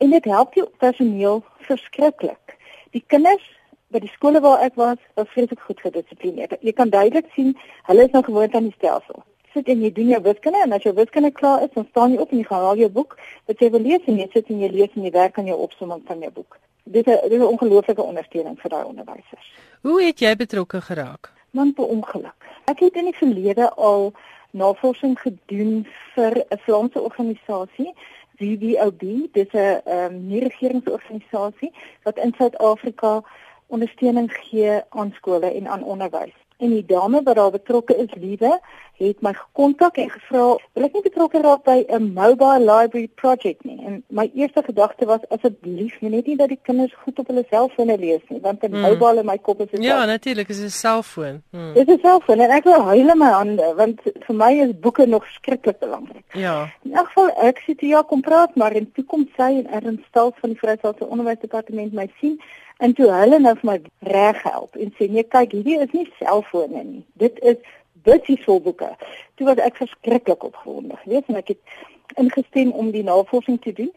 En 0.00 0.10
dit 0.10 0.24
help 0.24 0.54
die 0.54 0.64
personeel 0.80 1.42
verskriklik. 1.68 2.54
Die 2.96 3.02
kinders 3.06 3.44
by 3.92 4.00
die 4.00 4.12
skole 4.14 4.40
waar 4.40 4.62
ek 4.64 4.78
was, 4.80 5.00
was 5.18 5.28
vreeslik 5.34 5.60
goed 5.66 5.82
gedissiplineerd. 5.84 6.54
Jy 6.64 6.72
kan 6.78 6.92
duidelik 6.92 7.26
sien 7.34 7.50
hulle 7.88 8.06
is 8.06 8.14
nou 8.14 8.22
gewoond 8.24 8.54
aan 8.56 8.70
die 8.70 8.76
stelsel. 8.78 9.20
Sit 9.52 9.68
en 9.68 9.82
jy 9.82 9.90
doen 9.92 10.12
jou 10.14 10.20
wiskunde 10.24 10.62
en 10.64 10.72
as 10.72 10.86
jou 10.86 10.94
wiskunde 10.96 11.32
klaar 11.36 11.66
is, 11.66 11.72
dan 11.74 11.84
staan 11.90 12.14
jy 12.14 12.22
op 12.22 12.32
en 12.32 12.40
jy 12.40 12.46
gaan 12.48 12.64
haal 12.64 12.80
jou 12.80 12.88
boek 12.94 13.16
wat 13.50 13.60
jy 13.60 13.68
wil 13.74 13.84
lees 13.84 14.06
en 14.08 14.20
jy 14.22 14.28
sit 14.32 14.48
en 14.54 14.62
jy 14.64 14.70
lees 14.72 14.94
en 14.94 15.04
jy 15.04 15.12
werk 15.16 15.40
aan 15.42 15.50
jou 15.50 15.58
opsomming 15.66 16.00
van 16.08 16.22
jou 16.24 16.30
boek. 16.38 16.56
Dit 16.84 17.06
is 17.06 17.20
'n 17.30 17.42
ongelooflike 17.42 18.02
ondersteuning 18.02 18.56
vir 18.60 18.70
daai 18.70 18.84
onderwysers. 18.84 19.52
Hoe 19.82 20.02
het 20.02 20.18
jy 20.20 20.36
betrokke 20.36 20.80
geraak? 20.80 21.32
Man 21.50 21.74
per 21.74 21.84
ongeluk. 21.84 22.40
Ek 22.64 22.78
het 22.80 22.94
in 22.94 23.04
die 23.04 23.16
verlede 23.16 23.70
al 23.74 24.12
navorsing 24.50 25.18
gedoen 25.18 25.86
vir 26.14 26.44
'n 26.48 26.58
Vlaamse 26.58 27.00
organisasie, 27.00 27.94
VVOB, 28.40 29.02
dis 29.32 29.52
'n 29.52 29.80
um, 29.84 30.14
nie-regeringsorganisasie 30.26 31.72
wat 32.02 32.16
in 32.16 32.34
Suid-Afrika 32.36 33.22
ondersteuning 33.66 34.32
gee 34.32 34.80
aan 34.88 35.12
skole 35.16 35.52
en 35.52 35.68
aan 35.68 35.84
onderwys. 35.84 36.39
En 36.60 36.70
die 36.70 36.84
dame 36.86 37.22
wat 37.24 37.34
daar 37.34 37.50
betrokke 37.50 37.96
is, 37.96 38.12
Liewe, 38.20 38.60
het 39.00 39.22
my 39.24 39.32
gekontak 39.32 39.96
en 39.96 40.10
gevra, 40.10 40.56
"Wil 40.72 40.84
ek 40.84 40.92
nie 40.92 41.02
betrokke 41.02 41.40
raak 41.40 41.62
by 41.64 41.84
'n 41.88 42.12
mobile 42.12 42.60
library 42.60 43.08
project 43.14 43.64
nie?" 43.64 43.80
En 43.86 44.04
my 44.08 44.30
eerste 44.34 44.62
gedagte 44.62 45.06
was, 45.06 45.20
"Asseblief, 45.28 46.00
net 46.00 46.26
nie 46.26 46.36
dat 46.36 46.48
die 46.48 46.58
kinders 46.62 46.94
goed 47.04 47.18
op 47.18 47.26
hulle 47.26 47.44
selfone 47.50 47.98
lees 47.98 48.20
nie, 48.28 48.40
want 48.40 48.62
'n 48.62 48.70
hmm. 48.70 48.80
mobile 48.80 49.20
in 49.20 49.26
my 49.26 49.38
kop 49.38 49.60
is 49.60 49.70
dit." 49.70 49.82
Ja, 49.82 50.04
natuurlik, 50.04 50.48
is 50.48 50.60
'n 50.60 50.68
selfoon. 50.68 51.42
Hmm. 51.50 51.72
Dis 51.72 51.86
'n 51.86 51.98
selfoon 52.02 52.40
en 52.40 52.50
ek 52.50 52.64
wil 52.64 52.82
huil 52.82 53.08
in 53.08 53.18
my 53.18 53.30
hande, 53.30 53.74
want 53.76 54.00
vir 54.02 54.36
my 54.36 54.52
is 54.52 54.78
boeke 54.80 55.06
nog 55.06 55.24
skrikkelik 55.26 55.78
belangrik. 55.78 56.24
Ja. 56.32 56.68
In 56.82 56.92
elk 56.92 57.06
geval, 57.06 57.30
ek 57.36 57.58
sê 57.58 57.74
toe 57.74 57.88
ja, 57.88 58.02
kom 58.02 58.20
praat, 58.20 58.54
maar 58.54 58.72
in 58.72 58.92
toe 58.92 59.04
kom 59.04 59.28
sy 59.36 59.42
en 59.64 59.66
Ernst 59.66 60.04
Stal 60.08 60.32
van 60.40 60.50
die 60.50 60.58
Vryheidse 60.58 61.08
Onderwysdepartement 61.08 61.92
my 61.92 62.10
sien 62.20 62.40
en 62.80 62.94
toe 62.96 63.10
hulle 63.12 63.38
nou 63.38 63.54
vir 63.60 63.70
my 63.70 63.76
reg 64.08 64.42
help 64.46 64.76
en 64.76 64.94
sê 64.98 65.10
nee 65.12 65.26
kyk 65.36 65.52
hierdie 65.56 65.78
is 65.84 65.92
nie 65.96 66.06
selfone 66.18 66.84
nie 66.84 67.04
dit 67.22 67.38
is 67.52 67.60
bussies 68.04 68.44
vol 68.46 68.60
boeke. 68.64 68.88
Toe 69.36 69.46
was 69.50 69.60
ek 69.60 69.76
verskriklik 69.80 70.44
opgewonde. 70.46 70.96
Weet 71.04 71.28
jy, 71.28 71.36
ek 71.40 71.52
het 71.54 72.20
ingestem 72.20 72.72
om 72.72 72.90
die 72.94 73.04
navorsing 73.06 73.60
te 73.62 73.74
doen 73.76 73.92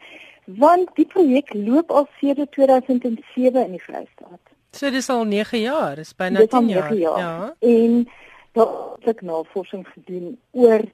want 0.60 0.90
die 0.98 1.06
projek 1.08 1.54
loop 1.56 1.90
al 1.90 2.04
sedert 2.20 2.52
2007 2.52 3.62
in 3.64 3.70
die 3.78 3.80
Vrystaat. 3.80 4.52
So 4.76 4.90
dis 4.92 5.08
al 5.08 5.24
9 5.24 5.60
jaar, 5.62 5.98
is 5.98 6.12
byna 6.12 6.44
10 6.46 6.68
jaar. 6.68 6.92
jaar. 6.94 7.18
Ja. 7.18 7.54
En 7.58 8.04
daar 8.52 8.74
het 9.00 9.14
ek 9.14 9.22
navorsing 9.24 9.86
gedoen 9.94 10.34
oor 10.52 10.84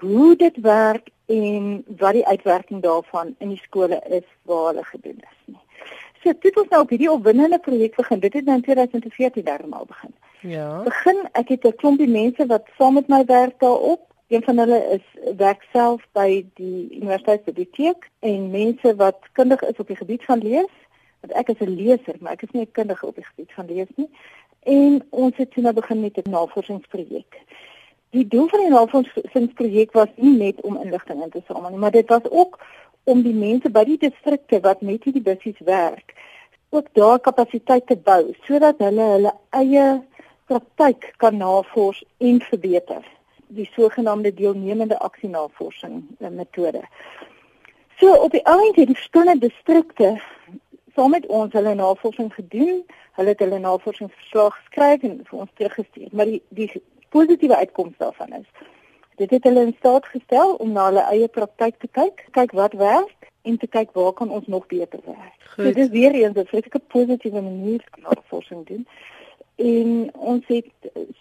hoe 0.00 0.36
dit 0.36 0.56
werk 0.64 1.12
en 1.26 1.84
wat 1.98 2.16
die 2.16 2.26
uitwerking 2.26 2.80
daarvan 2.82 3.34
in 3.38 3.52
die 3.52 3.60
skole 3.60 4.00
is 4.08 4.26
waar 4.48 4.72
hulle 4.72 4.84
gedoen 4.84 5.20
is 5.20 5.38
nie. 5.44 5.60
So 6.24 6.32
dit 6.40 6.54
was 6.54 6.68
nou 6.68 6.82
op 6.82 6.88
hierdie 6.88 7.10
opwindende 7.10 7.58
projek 7.58 7.96
begin. 7.96 8.20
Dit 8.20 8.32
het 8.32 8.44
nou 8.44 8.56
in 8.56 8.62
2014 8.62 9.44
daarmaal 9.44 9.84
begin. 9.84 10.14
Ja. 10.40 10.82
Begin 10.82 11.18
ek 11.32 11.48
het 11.48 11.64
'n 11.64 11.76
klompie 11.76 12.08
mense 12.08 12.46
wat 12.46 12.64
saam 12.78 12.94
met 12.94 13.08
my 13.08 13.24
werk 13.24 13.58
daarop. 13.60 14.00
Een 14.28 14.42
van 14.42 14.58
hulle 14.58 14.80
is 14.96 15.34
werk 15.36 15.66
self 15.72 16.06
by 16.12 16.46
die 16.54 16.88
universiteitsbiblioteek 16.90 18.10
en 18.18 18.50
mense 18.50 18.96
wat 18.96 19.18
kundig 19.32 19.62
is 19.62 19.76
op 19.76 19.86
die 19.86 19.96
gebied 19.96 20.24
van 20.24 20.38
lees. 20.38 20.72
Want 21.20 21.32
ek 21.32 21.48
is 21.48 21.66
'n 21.66 21.76
leser, 21.76 22.16
maar 22.20 22.32
ek 22.32 22.42
is 22.42 22.50
nie 22.50 22.62
'n 22.62 22.72
kundige 22.72 23.06
op 23.06 23.14
die 23.14 23.24
gebied 23.24 23.52
van 23.52 23.66
lees 23.66 23.88
nie. 23.94 24.10
En 24.62 25.06
ons 25.10 25.36
het 25.36 25.50
toe 25.50 25.62
nou 25.62 25.74
begin 25.74 26.00
met 26.00 26.16
'n 26.16 26.30
navorsingsprojek. 26.30 27.36
Die 28.10 28.28
doel 28.28 28.48
van 28.48 28.60
die 28.60 28.70
navorsingsprojek 28.70 29.92
was 29.92 30.08
nie 30.14 30.36
net 30.36 30.60
om 30.60 30.76
inligting 30.82 31.22
in 31.22 31.30
te 31.30 31.42
samel 31.46 31.70
nie, 31.70 31.78
maar 31.78 31.90
dit 31.90 32.08
was 32.08 32.30
ook 32.30 32.58
om 33.04 33.22
die 33.22 33.34
mense 33.36 33.70
by 33.70 33.84
die 33.84 33.98
distrikte 34.00 34.60
wat 34.64 34.82
met 34.82 35.04
hierdie 35.04 35.24
bussies 35.24 35.58
werk, 35.66 36.14
ook 36.74 36.88
daar 36.98 37.20
kapasiteit 37.20 37.86
te 37.86 37.96
bou 37.96 38.32
sodat 38.46 38.80
hulle 38.82 39.10
hulle 39.14 39.34
eie 39.50 39.84
praktyk 40.50 41.12
kan 41.22 41.36
navors 41.36 42.02
en 42.18 42.40
verbeter 42.40 43.04
die 43.54 43.68
sogenaamde 43.74 44.34
deelnemende 44.34 44.98
aksienavorsing 44.98 46.02
eh, 46.18 46.28
metode. 46.28 46.82
So 48.00 48.14
op 48.14 48.32
die 48.34 48.42
oomblik 48.46 48.76
het 48.76 48.90
die 48.90 48.98
verskillende 48.98 49.48
distrikte 49.48 50.16
saam 50.94 51.14
met 51.14 51.26
ons 51.26 51.52
hulle 51.52 51.74
navorsing 51.74 52.32
gedoen. 52.34 52.82
Hulle 53.18 53.34
het 53.34 53.42
hulle 53.42 53.58
navorsingsverslag 53.62 54.56
geskryf 54.58 55.06
en 55.06 55.20
vir 55.28 55.38
ons 55.44 55.50
teruggestuur. 55.54 56.08
Maar 56.12 56.32
die 56.32 56.42
die 56.48 56.82
positiewe 57.14 57.56
uitkoms 57.56 57.94
daarvan 57.98 58.40
is 58.40 58.48
dit 59.16 59.30
het 59.30 59.44
hulle 59.44 59.60
in 59.60 59.74
staat 59.78 60.06
gestel 60.06 60.54
om 60.54 60.72
na 60.72 60.84
hulle 60.90 61.04
eie 61.10 61.28
praktyk 61.28 61.78
te 61.78 61.88
kyk, 61.92 62.26
kyk 62.30 62.52
wat 62.52 62.72
werk 62.72 63.30
en 63.42 63.58
te 63.58 63.66
kyk 63.66 63.92
waar 63.92 64.12
kan 64.12 64.30
ons 64.30 64.46
nog 64.46 64.66
beter 64.66 65.00
werk. 65.04 65.40
Goed. 65.54 65.64
So 65.64 65.72
dit 65.72 65.76
is 65.76 65.88
weer 65.88 66.14
eens 66.14 66.36
'n 66.36 66.46
vreeslike 66.46 66.78
positiewe 66.78 67.40
manier 67.40 67.84
om 67.96 68.02
navorsing 68.02 68.66
doen 68.66 68.86
en 69.56 70.14
ons 70.14 70.46
het 70.46 70.66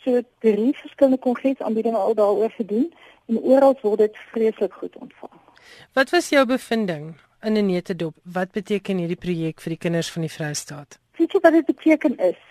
so 0.03 0.21
drie 0.39 0.73
verskillende 0.77 1.19
kongresaanbiedinge 1.19 1.97
al 1.97 2.13
daaroor 2.13 2.51
gedoen 2.51 2.93
en 3.25 3.39
oral 3.39 3.77
word 3.81 3.97
dit 3.97 4.17
vreeslik 4.31 4.73
goed 4.73 4.95
ontvang. 4.95 5.37
Wat 5.93 6.09
was 6.09 6.29
jou 6.29 6.45
bevinding 6.45 7.13
in 7.41 7.57
'n 7.57 7.65
netedop? 7.65 8.15
Wat 8.23 8.51
beteken 8.51 8.97
hierdie 8.97 9.19
projek 9.25 9.61
vir 9.61 9.69
die 9.69 9.77
kinders 9.77 10.11
van 10.11 10.21
die 10.21 10.31
Vrystaat? 10.31 10.99
Weet 11.17 11.31
jy 11.31 11.39
wat 11.39 11.51
dit 11.53 11.65
beteken 11.65 12.17
is? 12.17 12.41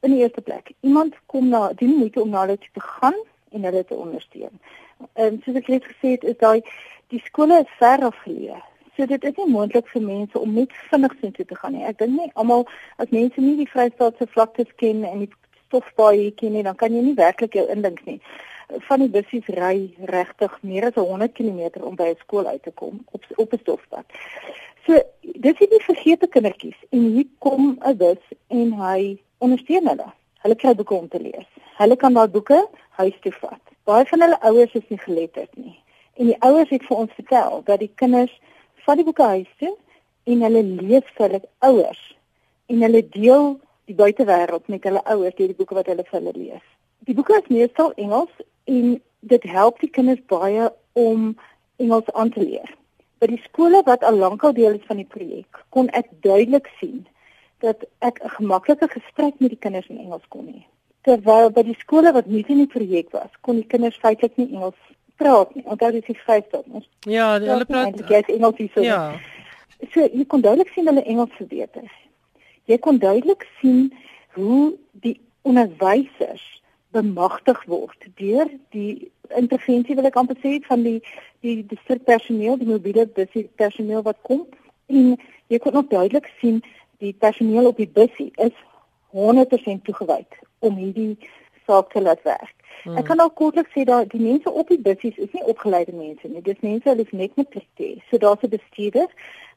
In 0.00 0.10
die 0.10 0.20
eerste 0.20 0.40
plek, 0.40 0.72
iemand 0.80 1.14
kom 1.26 1.48
na 1.48 1.72
die 1.72 1.88
moeite 1.88 2.20
om 2.20 2.30
na 2.30 2.40
hulle 2.40 2.58
te 2.58 2.80
gaan 2.80 3.14
en 3.50 3.62
hulle 3.62 3.84
te 3.84 3.94
ondersteun. 3.94 4.60
En 5.14 5.40
soos 5.44 5.56
ek 5.56 5.68
net 5.68 5.84
gesê 5.84 6.16
het, 6.16 6.24
is 6.24 6.38
daai 6.40 6.62
die 7.12 7.22
skole 7.26 7.60
is 7.64 7.74
ver 7.78 8.04
afgeleë. 8.08 8.60
So 8.96 9.06
dit 9.08 9.24
is 9.24 9.36
nie 9.40 9.48
moontlik 9.48 9.88
vir 9.88 10.02
mense 10.04 10.38
om 10.38 10.54
net 10.54 10.72
vinnig 10.90 11.12
so 11.20 11.30
toe 11.36 11.46
te 11.48 11.56
gaan 11.56 11.72
nie. 11.76 11.84
Ek 11.88 11.98
dink 12.00 12.12
nie 12.12 12.30
almal 12.40 12.66
as 13.00 13.12
mense 13.14 13.40
nie 13.40 13.56
die 13.56 13.68
Vrystaatse 13.68 14.28
vlaktes 14.34 14.72
ken 14.82 15.04
en 15.08 15.24
die 15.24 15.30
stofbaai 15.68 16.32
ken 16.36 16.52
nie, 16.56 16.64
dan 16.66 16.76
kan 16.76 16.92
jy 16.92 17.00
nie 17.06 17.16
werklik 17.16 17.56
jou 17.56 17.64
indink 17.72 18.02
nie. 18.08 18.18
Van 18.88 19.00
die 19.00 19.08
bussies 19.12 19.48
ry 19.56 19.74
regtig 20.12 20.58
meer 20.60 20.90
as 20.90 21.00
100 21.00 21.32
km 21.36 21.80
om 21.88 21.96
by 21.96 22.12
'n 22.12 22.20
skool 22.20 22.46
uit 22.46 22.62
te 22.62 22.70
kom 22.70 23.00
op 23.12 23.24
op 23.36 23.52
'n 23.52 23.62
stofpad. 23.64 24.06
So 24.86 25.00
dis 25.22 25.58
nie 25.60 25.82
vergeete 25.88 26.28
kindertjies 26.28 26.78
en 26.90 27.02
hier 27.16 27.28
kom 27.38 27.78
'n 27.80 27.96
bus 27.96 28.22
en 28.48 28.72
hy 28.72 29.18
ondersteun 29.38 29.88
hulle. 29.88 30.12
Hulle 30.42 30.56
kry 30.56 30.74
boeke 30.74 30.94
om 30.94 31.08
te 31.08 31.20
lees. 31.20 31.48
Hulle 31.78 31.96
kan 31.96 32.14
daai 32.14 32.28
boeke 32.28 32.66
huis 32.98 33.14
toe 33.22 33.32
vat. 33.32 33.71
Baie 33.84 34.06
van 34.06 34.20
hulle 34.20 34.40
ouers 34.40 34.74
is 34.78 34.88
nie 34.88 34.98
geletterd 34.98 35.56
nie. 35.56 35.78
En 36.14 36.28
die 36.30 36.38
ouers 36.46 36.70
het 36.70 36.84
vir 36.86 36.96
ons 37.04 37.14
vertel 37.18 37.62
dat 37.66 37.80
die 37.82 37.90
kinders 37.94 38.34
vat 38.86 38.98
die 39.00 39.06
boeke 39.06 39.26
huis 39.34 39.48
toe 39.58 39.72
en 40.30 40.44
hulle 40.46 40.62
lees 40.62 41.08
vir 41.16 41.28
hulle 41.28 41.40
ouers 41.68 42.02
en 42.70 42.84
hulle 42.86 43.02
deel 43.14 43.48
die 43.90 43.96
buitewêreld 43.98 44.68
met 44.70 44.84
hulle 44.86 45.02
ouers 45.14 45.34
deur 45.38 45.50
die 45.50 45.58
boeke 45.58 45.78
wat 45.78 45.90
hulle 45.90 46.04
vir 46.06 46.18
hulle 46.18 46.34
lees. 46.36 46.66
Die 47.08 47.16
boeke 47.18 47.40
is 47.40 47.50
meestal 47.50 47.90
Engels 47.98 48.44
en 48.70 48.94
dit 49.32 49.48
help 49.50 49.80
die 49.82 49.90
kinders 49.90 50.22
baie 50.30 50.68
om 50.98 51.32
Engels 51.82 52.10
aan 52.14 52.30
te 52.30 52.42
leer. 52.44 52.70
By 53.18 53.30
die 53.30 53.42
skole 53.48 53.82
wat 53.86 54.06
al 54.06 54.18
lankal 54.18 54.54
deel 54.54 54.78
is 54.78 54.86
van 54.86 54.98
die 55.02 55.08
projek, 55.08 55.58
kon 55.74 55.90
ek 55.98 56.10
duidelik 56.26 56.70
sien 56.78 57.02
dat 57.62 57.82
ek 57.98 58.22
'n 58.22 58.34
gemaklike 58.38 58.88
gesprek 58.94 59.34
met 59.38 59.50
die 59.50 59.62
kinders 59.64 59.90
in 59.90 59.98
Engels 59.98 60.26
kon 60.28 60.46
hê. 60.46 60.62
Terwyl 61.06 61.50
by 61.50 61.64
die 61.66 61.78
skole 61.80 62.12
wat 62.14 62.28
nie 62.30 62.44
in 62.48 62.62
die 62.62 62.70
projek 62.70 63.10
was, 63.14 63.30
kon 63.42 63.58
die 63.58 63.66
kinders 63.66 63.98
feitelik 64.02 64.36
nie 64.38 64.52
Engels 64.52 64.78
praat 65.18 65.54
nie. 65.56 65.64
Onthou 65.66 65.90
dis 65.94 66.06
die 66.06 66.18
vyfde. 66.26 66.62
Ja, 67.10 67.32
hulle 67.40 67.66
praat 67.66 67.98
Engels, 67.98 68.30
Engels 68.36 68.60
hier 68.60 68.70
so. 68.74 68.86
Ja. 68.86 69.02
So 69.90 70.06
jy 70.06 70.26
kon 70.30 70.44
duidelik 70.44 70.70
sien 70.74 70.86
hulle 70.90 71.02
Engels 71.02 71.34
verbeter. 71.38 71.90
Jy 72.70 72.78
kon 72.78 73.00
duidelik 73.02 73.46
sien 73.58 73.90
hoe 74.36 74.72
die 75.02 75.18
onderwysers 75.42 76.44
bemagtig 76.92 77.58
word 77.66 78.06
deur 78.20 78.50
die 78.74 79.10
intervensie 79.36 79.96
wil 79.96 80.08
ek 80.08 80.18
amper 80.20 80.38
sê 80.42 80.58
van 80.66 80.84
die 80.84 80.98
die 81.42 81.62
distrikpersoneel, 81.66 82.58
die 82.60 82.68
mobiele 82.68 83.06
distrikpersoneel 83.16 84.04
wat 84.06 84.20
kom 84.28 84.44
en 84.92 85.16
jy 85.50 85.58
kon 85.62 85.78
ook 85.80 85.90
duidelik 85.90 86.28
sien 86.40 86.60
die 87.02 87.14
personeel 87.24 87.70
op 87.72 87.80
die 87.80 87.88
busie 87.88 88.30
is 88.44 88.54
100% 89.12 89.82
toegewyd 89.82 90.40
om 90.58 90.76
hierdie 90.76 91.18
saak 91.66 91.92
te 91.92 92.02
laat 92.02 92.22
werk. 92.22 92.54
Hmm. 92.82 92.96
Ek 92.98 93.06
kan 93.06 93.20
ook 93.20 93.34
kortliks 93.38 93.70
sê 93.76 93.84
dat 93.86 94.10
die 94.10 94.20
mense 94.20 94.50
op 94.50 94.68
die 94.72 94.80
bussies 94.80 95.18
is 95.22 95.30
nie 95.36 95.44
opgeleide 95.46 95.94
mense 95.94 96.28
nie. 96.28 96.42
Dis 96.42 96.58
mense 96.60 96.88
wat 96.88 97.02
is 97.04 97.14
net 97.14 97.36
met 97.38 97.50
praktyk. 97.54 98.02
So 98.10 98.18
daar's 98.18 98.42
'n 98.42 98.54
bestuurder 98.56 99.08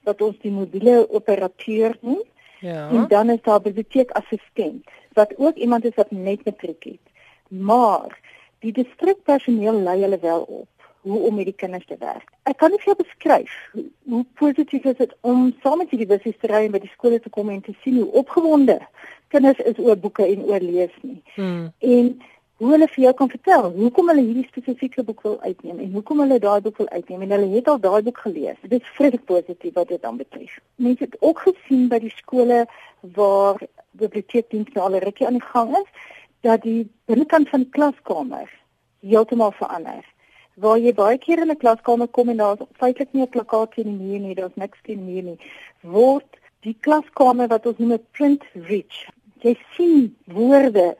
wat 0.04 0.22
ons 0.22 0.38
die 0.42 0.52
mobiele 0.52 1.10
operateur 1.10 1.98
noem. 2.02 2.22
Ja. 2.60 2.90
En 2.90 3.08
dan 3.08 3.30
is 3.30 3.42
daar 3.42 3.60
'n 3.60 3.68
biblioteekassistent 3.70 4.86
wat 5.14 5.34
ook 5.38 5.56
iemand 5.56 5.86
is 5.86 5.96
wat 5.96 6.12
net 6.12 6.46
met 6.46 6.58
praktyk. 6.58 7.02
Maar 7.48 8.20
die 8.60 8.72
distrikpersoneel 8.72 9.82
lei 9.82 10.02
hulle 10.02 10.20
wel 10.20 10.42
op 10.42 10.68
hoe 11.02 11.20
om 11.20 11.36
met 11.36 11.46
die 11.46 11.54
kinders 11.54 11.86
te 11.86 11.96
werk. 12.00 12.32
Ek 12.44 12.58
kan 12.58 12.72
nie 12.74 12.80
vir 12.82 12.94
jou 12.94 12.98
beskryf 13.04 13.52
hoe, 13.74 13.86
hoe 14.10 14.26
positief 14.34 14.84
is 14.90 14.98
dit 14.98 15.16
om 15.22 15.52
saam 15.64 15.78
met 15.78 15.90
hierdie 15.94 16.10
bussies 16.10 16.38
te 16.42 16.50
ry 16.50 16.64
en 16.66 16.74
by 16.74 16.82
die 16.82 16.94
skole 16.94 17.20
te 17.22 17.30
kom 17.30 17.52
en 17.54 17.62
te 17.62 17.76
sien 17.84 18.00
hoe 18.00 18.12
opgewonde 18.24 18.80
kinders 19.36 19.60
is 19.72 19.82
oor 19.84 20.00
boeke 20.00 20.26
en 20.28 20.48
oor 20.50 20.64
lees 20.64 20.96
nie. 21.02 21.22
Hmm. 21.36 21.68
En 21.80 22.16
hoe 22.62 22.72
hulle 22.72 22.88
vir 22.88 23.04
jou 23.04 23.14
kan 23.20 23.30
vertel 23.32 23.66
hoekom 23.76 24.10
hulle 24.12 24.24
hierdie 24.24 24.48
spesifieke 24.48 25.04
boek 25.04 25.24
wil 25.28 25.36
uitneem 25.44 25.80
en 25.84 25.96
hoekom 25.98 26.22
hulle 26.24 26.40
daai 26.40 26.62
boek 26.64 26.78
wil 26.80 26.92
uitneem 26.94 27.26
en 27.26 27.34
hulle 27.36 27.50
het 27.52 27.68
al 27.72 27.82
daai 27.84 28.02
boek 28.08 28.22
gelees. 28.24 28.60
Dit 28.64 28.82
is 28.82 28.94
vreeslik 28.98 29.26
positief 29.32 29.74
wat 29.76 29.92
dit 29.92 30.02
dan 30.02 30.20
betref. 30.22 30.54
Mense 30.76 31.04
het 31.04 31.18
ook 31.20 31.42
gesien 31.48 31.90
by 31.92 32.00
die 32.06 32.14
skole 32.16 32.62
waar 33.18 33.60
biblioteekdienste 34.00 34.80
al 34.80 34.96
rukkie 35.04 35.28
aan 35.28 35.40
die 35.40 35.50
gang 35.50 35.76
is 35.82 35.90
dat 36.48 36.64
die 36.64 36.86
binnekant 37.12 37.50
van 37.50 37.66
die 37.66 37.74
klaskamer 37.76 38.48
heeltemal 39.04 39.52
verander. 39.60 40.04
Waar 40.56 40.80
jy 40.80 40.94
baie 40.96 41.18
keer 41.20 41.44
in 41.44 41.52
'n 41.52 41.60
klaskamer 41.60 42.08
kom 42.08 42.30
en 42.30 42.38
daar's 42.38 42.64
feitelik 42.80 43.12
nie 43.14 43.24
'n 43.24 43.36
plakkaat 43.36 43.76
teen 43.76 43.92
die 43.92 44.04
muur 44.06 44.20
nie, 44.20 44.36
daar's 44.36 44.56
niks 44.56 44.80
teen 44.84 45.04
die 45.04 45.14
muur 45.14 45.24
nie, 45.24 45.40
word 45.82 46.40
die 46.62 46.78
klaskamer 46.80 47.48
wat 47.48 47.66
ons 47.66 47.78
noem 47.78 47.94
'n 47.94 48.06
print 48.12 48.44
rich. 48.54 49.08
Jy 49.46 49.54
sien 49.76 50.06
woorde 50.34 50.96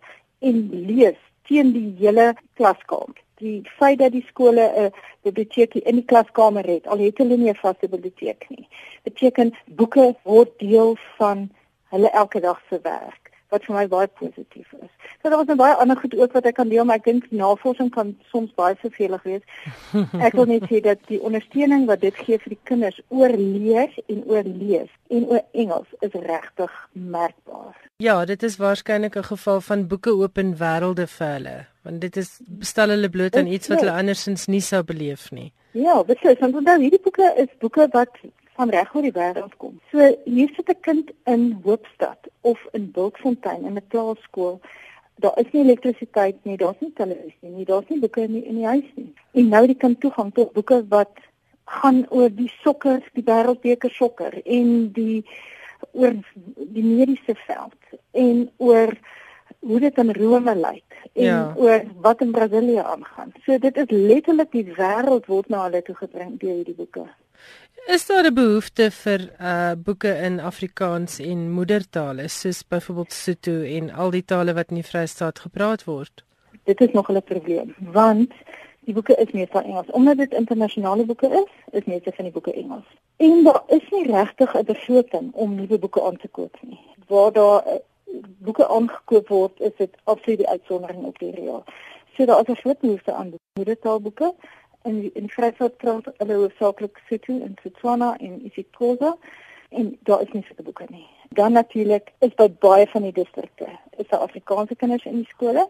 en 0.46 0.58
lees 0.70 1.18
teen 1.50 1.72
die 1.74 1.88
hele 1.98 2.34
klaskamer. 2.60 3.18
Die 3.42 3.64
feit 3.80 3.98
dat 4.00 4.14
die 4.14 4.26
skole 4.28 4.66
'n 4.70 4.92
biblioteek 5.26 5.74
in 5.76 5.96
die 5.96 6.06
klaskamer 6.06 6.66
het, 6.66 6.88
al 6.88 7.02
het 7.02 7.18
hulle 7.18 7.38
nie 7.38 7.50
'n 7.50 7.64
vaste 7.64 7.88
biblioteek 7.90 8.46
nie, 8.50 8.68
beteken 9.04 9.54
boeke 9.66 10.16
word 10.24 10.60
deel 10.60 10.96
van 11.18 11.50
hulle 11.90 12.10
elke 12.10 12.40
dag 12.40 12.62
se 12.70 12.80
werk 12.84 13.25
wat 13.54 13.66
vir 13.68 13.76
my 13.76 13.86
baie 13.88 14.08
positief 14.08 14.74
is. 14.82 14.92
So 15.22 15.30
daar 15.30 15.38
was 15.38 15.48
'n 15.48 15.58
baie 15.58 15.76
ander 15.76 15.98
goed 15.98 16.16
ook 16.16 16.34
wat 16.34 16.46
ek 16.46 16.56
kan 16.56 16.70
deel, 16.70 16.86
maar 16.86 16.96
ek 16.96 17.04
dink 17.04 17.32
navorsing 17.32 17.90
kan 17.92 18.18
soms 18.32 18.54
baie 18.56 18.76
vervelig 18.76 19.24
wees. 19.24 19.42
Ek 20.28 20.34
wil 20.34 20.46
net 20.46 20.64
sê 20.70 20.82
dat 20.82 21.00
die 21.08 21.22
ondersteuning 21.22 21.86
wat 21.86 22.02
dit 22.02 22.16
gee 22.16 22.38
vir 22.38 22.50
die 22.50 22.64
kinders 22.64 23.02
oor 23.08 23.30
lees 23.30 23.94
en 24.08 24.24
oor 24.26 24.44
lees 24.44 24.90
en 25.10 25.26
oor 25.26 25.44
Engels 25.54 25.88
is 26.00 26.14
regtig 26.14 26.72
merkbaar. 26.92 27.76
Ja, 27.98 28.26
dit 28.26 28.44
is 28.44 28.58
waarskynlik 28.58 29.16
'n 29.16 29.24
geval 29.24 29.62
van 29.62 29.88
boeke 29.88 30.12
open 30.12 30.56
wêrelde 30.58 31.08
vir 31.08 31.28
hulle, 31.28 31.66
want 31.84 32.02
dit 32.02 32.18
is 32.18 32.42
stel 32.60 32.90
hulle 32.90 33.10
bloot 33.10 33.36
aan 33.36 33.48
iets 33.48 33.68
wat 33.68 33.80
hulle 33.80 33.92
andersins 33.92 34.48
nie 34.48 34.62
sou 34.62 34.84
beleef 34.84 35.32
nie. 35.32 35.54
Ja, 35.72 36.04
beslis, 36.04 36.40
want 36.40 36.56
onthou 36.56 36.80
hierdie 36.80 37.02
boeke 37.04 37.34
is 37.38 37.48
boeke 37.60 37.88
wat 37.92 38.12
van 38.56 38.70
reg 38.70 38.96
oor 38.96 39.06
die 39.06 39.16
wêreld 39.16 39.58
kom. 39.58 39.80
So 39.92 40.00
hier 40.26 40.50
sit 40.56 40.70
'n 40.70 40.80
kind 40.82 41.12
in 41.26 41.60
Hoopstad 41.64 42.28
of 42.42 42.60
in 42.74 42.92
Bultfontein 42.92 43.66
in 43.66 43.78
'n 43.78 43.88
plaaskool. 43.88 44.60
Daar 45.16 45.38
is 45.40 45.52
nie 45.52 45.64
elektrisiteit 45.64 46.36
nie, 46.44 46.58
daar's 46.58 46.80
nie 46.80 46.94
televisie 46.94 47.50
nie, 47.50 47.66
daar's 47.66 47.88
nie 47.88 48.00
boeke 48.00 48.22
in 48.22 48.34
die, 48.34 48.46
in 48.46 48.56
die 48.56 48.66
huis 48.66 48.90
nie. 48.96 49.14
En 49.32 49.48
nou 49.50 49.66
die 49.68 49.78
kind 49.78 50.00
toegang 50.00 50.34
tot 50.34 50.54
boeke 50.54 50.86
wat 50.90 51.14
gaan 51.66 52.06
oor 52.10 52.30
die 52.30 52.52
sokker, 52.62 53.02
die 53.14 53.24
wêreldbeker 53.24 53.90
sokker 53.90 54.42
en 54.46 54.92
die 54.94 55.26
oor 55.92 56.14
die 56.56 56.84
mediese 56.84 57.36
veld 57.48 58.00
en 58.12 58.50
oor 58.58 58.94
hoe 59.60 59.80
dit 59.80 59.98
in 59.98 60.14
Rome 60.14 60.56
lyk 60.56 60.98
en 61.14 61.24
ja. 61.24 61.54
oor 61.58 61.84
wat 62.02 62.22
in 62.22 62.32
Brasilië 62.32 62.84
aangaan. 62.84 63.34
So 63.46 63.58
dit 63.58 63.78
is 63.78 63.90
letterlik 63.90 64.52
die 64.52 64.66
wêreld 64.78 65.26
word 65.26 65.50
na 65.50 65.64
hulle 65.64 65.82
toe 65.82 65.96
gebring 65.96 66.36
deur 66.40 66.60
hierdie 66.60 66.78
boeke. 66.78 67.08
Is 67.86 68.06
daar 68.06 68.26
'n 68.26 68.34
behoefte 68.34 68.92
vir 68.92 69.22
uh 69.40 69.72
boeke 69.78 70.10
in 70.28 70.40
Afrikaans 70.40 71.20
en 71.20 71.52
moedertale 71.52 72.28
soos 72.28 72.68
byvoorbeeld 72.68 73.14
Sotho 73.14 73.62
en 73.62 73.92
al 73.92 74.10
die 74.10 74.26
tale 74.26 74.54
wat 74.54 74.70
in 74.70 74.76
die 74.76 74.86
Vrystaat 74.86 75.40
gepraat 75.40 75.84
word? 75.84 76.24
Dit 76.64 76.82
is 76.82 76.92
nog 76.92 77.12
'n 77.12 77.22
probleem 77.22 77.76
want 77.78 78.34
die 78.80 78.94
boeke 78.94 79.16
is 79.16 79.32
meestal 79.32 79.62
Engels. 79.62 79.92
Omdat 79.92 80.18
dit 80.18 80.34
internasionale 80.34 81.06
boeke 81.06 81.28
is, 81.28 81.52
is 81.72 81.86
meeste 81.86 82.12
van 82.16 82.24
die 82.24 82.34
boeke 82.34 82.54
Engels. 82.54 82.86
En 83.18 83.44
daar 83.44 83.64
is 83.68 83.90
nie 83.92 84.12
regtig 84.12 84.56
'n 84.56 84.66
begroting 84.66 85.34
om 85.34 85.56
nuwe 85.56 85.80
boeke 85.80 86.04
aan 86.04 86.18
te 86.18 86.28
koop 86.28 86.58
nie. 86.62 86.80
Waar 87.08 87.32
daar 87.32 87.68
uh, 87.68 87.74
boeke 88.38 88.68
aangekoop 88.68 89.28
word, 89.28 89.60
is 89.60 89.76
dit 89.78 89.90
absoluut 90.04 90.38
die 90.38 90.50
uitsondering 90.50 91.04
op 91.04 91.20
die 91.20 91.32
reël. 91.32 91.64
So 92.18 92.26
daar 92.26 92.40
is 92.42 92.48
'n 92.48 92.62
groot 92.62 92.80
behoefte 92.80 93.14
aan 93.14 93.34
moedertaalboeke 93.54 94.34
in 94.86 95.02
die, 95.02 95.12
in 95.14 95.28
die 95.28 95.34
Vrystaat 95.34 95.78
praat 95.78 96.08
hulle 96.18 96.38
hoofsaaklik 96.42 97.02
Sotho 97.10 97.40
en 97.46 97.58
Setswana 97.64 98.16
en 98.20 98.40
isiXhosa 98.46 99.16
en 99.70 99.98
daar 100.08 100.22
is 100.22 100.32
nie 100.34 100.44
sulke 100.48 100.64
boeke 100.64 100.86
nie. 100.90 101.08
Dan 101.30 101.58
natuurlik 101.58 102.12
is 102.20 102.34
by 102.38 102.48
baie 102.64 102.88
van 102.94 103.08
die 103.08 103.16
distrikte 103.16 103.68
is 103.98 104.08
daar 104.12 104.26
Afrikaanse 104.28 104.76
kinders 104.76 105.06
in 105.06 105.22
die 105.24 105.32
skole 105.34 105.68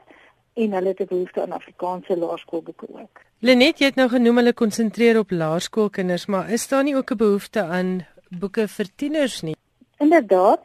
en 0.55 0.71
hulle 0.77 0.93
het 0.93 1.01
'n 1.01 1.11
behoefte 1.11 1.41
aan 1.41 1.51
Afrikaanse 1.51 2.17
laerskoolboeke 2.17 2.87
ook. 2.89 3.21
Lenet, 3.39 3.79
jy 3.79 3.85
het 3.85 3.95
nou 3.95 4.09
genoem 4.09 4.35
hulle 4.35 4.53
konsentreer 4.53 5.19
op 5.19 5.31
laerskoolkinders, 5.31 6.25
maar 6.25 6.49
is 6.49 6.67
daar 6.67 6.83
nie 6.83 6.95
ook 6.95 7.11
'n 7.11 7.17
behoefte 7.17 7.61
aan 7.61 8.05
boeke 8.29 8.67
vir 8.67 8.87
tieners 8.95 9.41
nie? 9.41 9.55
Inderdaad, 9.97 10.61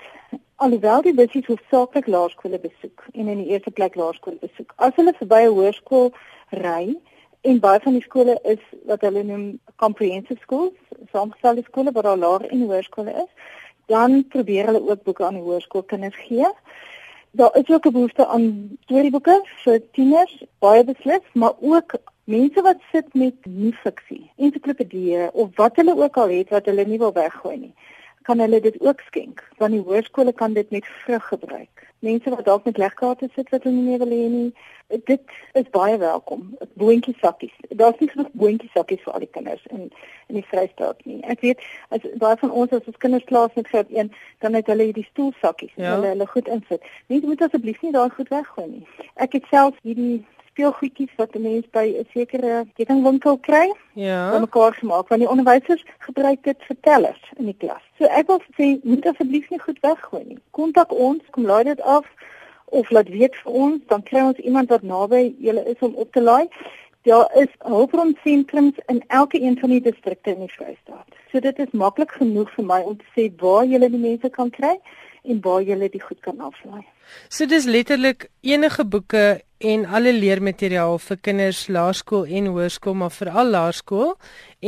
alhoewel 0.56 1.02
die 1.02 1.14
bussies 1.14 1.46
hoofsaaklik 1.46 2.06
laerskole 2.06 2.58
besoek 2.58 3.04
en 3.12 3.28
in 3.28 3.38
die 3.38 3.50
eerste 3.52 3.70
plek 3.70 3.94
laerskool 3.94 4.36
besoek. 4.40 4.72
As 4.76 4.94
hulle 4.94 5.14
verby 5.18 5.42
'n 5.42 5.54
hoërskool 5.54 6.12
ry, 6.50 6.96
En 7.40 7.60
baie 7.60 7.80
van 7.80 7.92
die 7.96 8.02
skole 8.04 8.38
is 8.42 8.60
wat 8.88 9.00
hulle 9.06 9.22
noem 9.24 9.44
comprehensive 9.80 10.40
schools, 10.42 10.76
saamgestelde 11.12 11.62
skole 11.64 11.92
waar 11.92 12.08
daar 12.08 12.20
laer 12.20 12.44
en 12.50 12.66
hoërskole 12.68 13.14
is. 13.22 13.30
Dan 13.86 14.26
probeer 14.28 14.68
hulle 14.68 14.82
ook 14.90 15.02
boeke 15.02 15.24
aan 15.24 15.40
hoërskoolkinders 15.40 16.18
gee. 16.26 16.50
Daar 17.30 17.56
is 17.56 17.68
ook 17.68 17.86
'n 17.86 17.92
behoefte 17.92 18.26
aan 18.26 18.76
storieboeke 18.84 19.40
vir 19.64 19.80
tieners, 19.92 20.42
baie 20.58 20.84
beslis, 20.84 21.24
maar 21.32 21.54
ook 21.60 21.94
mense 22.24 22.62
wat 22.62 22.80
sit 22.92 23.14
met 23.14 23.46
nie 23.46 23.72
fiksie, 23.72 24.30
ensiklopedieë 24.36 25.30
of 25.32 25.48
wat 25.54 25.76
hulle 25.76 25.96
ook 25.96 26.16
al 26.16 26.28
het 26.28 26.48
wat 26.48 26.66
hulle 26.66 26.84
nie 26.84 26.98
wil 26.98 27.12
weggooi 27.12 27.56
nie 27.56 27.74
kan 28.22 28.38
hulle 28.38 28.60
dit 28.60 28.80
ook 28.80 29.00
skenk 29.00 29.44
want 29.58 29.72
die 29.72 29.84
hoërskole 29.84 30.32
kan 30.32 30.52
dit 30.52 30.70
met 30.70 30.86
vrug 31.04 31.26
gebruik. 31.28 31.86
Mense 31.98 32.30
wat 32.30 32.44
dalk 32.44 32.64
met 32.64 32.76
legkaarte 32.76 33.28
sit 33.34 33.48
wat 33.48 33.62
hulle 33.62 33.76
nie 33.76 33.88
meer 33.90 33.98
wil 33.98 34.12
hê 34.14 34.28
nie, 34.32 34.52
dit 34.88 35.34
is 35.52 35.68
baie 35.70 35.98
welkom. 35.98 36.56
Boontjie 36.80 37.14
sakkies. 37.20 37.52
Daar's 37.68 37.98
nie 38.00 38.08
genoeg 38.08 38.30
boontjie 38.32 38.70
sakkies 38.74 39.02
vir 39.04 39.12
al 39.12 39.24
die 39.26 39.30
kinders 39.36 39.66
in 39.68 39.90
in 40.30 40.38
die 40.38 40.46
Vrystaat 40.46 41.04
nie. 41.04 41.20
Ek 41.32 41.40
weet 41.44 41.62
as 41.90 42.06
baie 42.22 42.36
van 42.40 42.50
ons 42.50 42.72
as 42.72 42.86
ons 42.86 43.00
kinders 43.04 43.26
klaas 43.28 43.54
met 43.58 43.68
graad 43.68 43.90
1, 43.90 44.12
dan 44.38 44.58
het 44.58 44.66
hulle 44.70 44.88
hierdie 44.90 45.06
stoelsakkies 45.10 45.72
ja. 45.74 45.94
hulle 45.94 46.12
hulle 46.14 46.26
goed 46.26 46.48
insit. 46.48 46.84
Nie 47.06 47.20
moet 47.26 47.42
asseblief 47.42 47.82
nie 47.82 47.92
daai 47.92 48.10
goed 48.16 48.30
weggooi 48.32 48.68
nie. 48.68 48.84
Ek 49.14 49.36
het 49.38 49.48
self 49.50 49.76
hierdie 49.82 50.22
speelgoedjies 50.50 51.14
wat 51.16 51.34
'n 51.34 51.42
mens 51.42 51.66
by 51.70 51.86
'n 51.98 52.06
sekere 52.12 52.66
kettingwinkel 52.76 53.38
kry. 53.38 53.72
Ja. 53.94 54.34
Om 54.34 54.40
mekaar 54.40 54.74
gemaak 54.74 55.08
want 55.08 55.20
die 55.20 55.30
onderwysers 55.30 55.84
gebruik 55.98 56.42
dit 56.42 56.56
vir 56.68 56.76
tellers 56.80 57.22
in 57.36 57.44
die 57.44 57.56
klas. 57.58 57.82
So 57.98 58.04
ek 58.04 58.26
wil 58.26 58.42
sê 58.58 58.80
moet 58.82 59.06
asseblief 59.06 59.50
nie 59.50 59.60
goed 59.60 59.80
weggooi 59.80 60.24
nie. 60.24 60.38
Kontak 60.50 60.92
ons, 60.92 61.22
kom 61.30 61.44
laai 61.46 61.64
dit 61.64 61.80
af 61.80 62.06
of 62.64 62.90
laat 62.90 63.08
weet 63.08 63.36
vir 63.36 63.52
ons, 63.52 63.82
dan 63.86 64.02
kry 64.02 64.20
ons 64.20 64.38
iemand 64.38 64.68
wat 64.68 64.82
naby 64.82 65.34
julle 65.38 65.64
is 65.64 65.80
om 65.80 65.94
op 65.94 66.12
te 66.12 66.22
laai. 66.22 66.48
Daar 67.02 67.30
is 67.34 67.48
hulpbronsentrums 67.58 68.76
in 68.86 69.02
elke 69.06 69.40
een 69.40 69.58
van 69.58 69.70
die 69.70 69.80
distrikte 69.80 70.30
in 70.30 70.40
die 70.44 70.52
Vrystaat. 70.52 71.08
So 71.32 71.40
dit 71.40 71.58
is 71.58 71.70
maklik 71.72 72.10
genoeg 72.10 72.50
vir 72.54 72.64
my 72.64 72.80
om 72.80 72.96
te 72.96 73.08
sê 73.16 73.30
waar 73.40 73.64
julle 73.64 73.88
die 73.90 73.98
mense 73.98 74.30
kan 74.30 74.50
kry 74.50 74.76
en 75.24 75.40
waar 75.40 75.62
jy 75.62 75.78
dit 75.88 76.02
goed 76.02 76.20
kan 76.20 76.40
aflaai. 76.40 76.84
So 77.28 77.46
dis 77.46 77.64
letterlik 77.64 78.28
enige 78.40 78.84
boeke 78.84 79.40
en 79.60 79.84
alle 79.86 80.12
leermateriaal 80.16 80.98
vir 81.04 81.18
kinders 81.20 81.66
laerskool 81.68 82.24
en 82.24 82.46
hoërskool 82.54 82.94
maar 83.02 83.12
veral 83.12 83.52
laerskool 83.52 84.14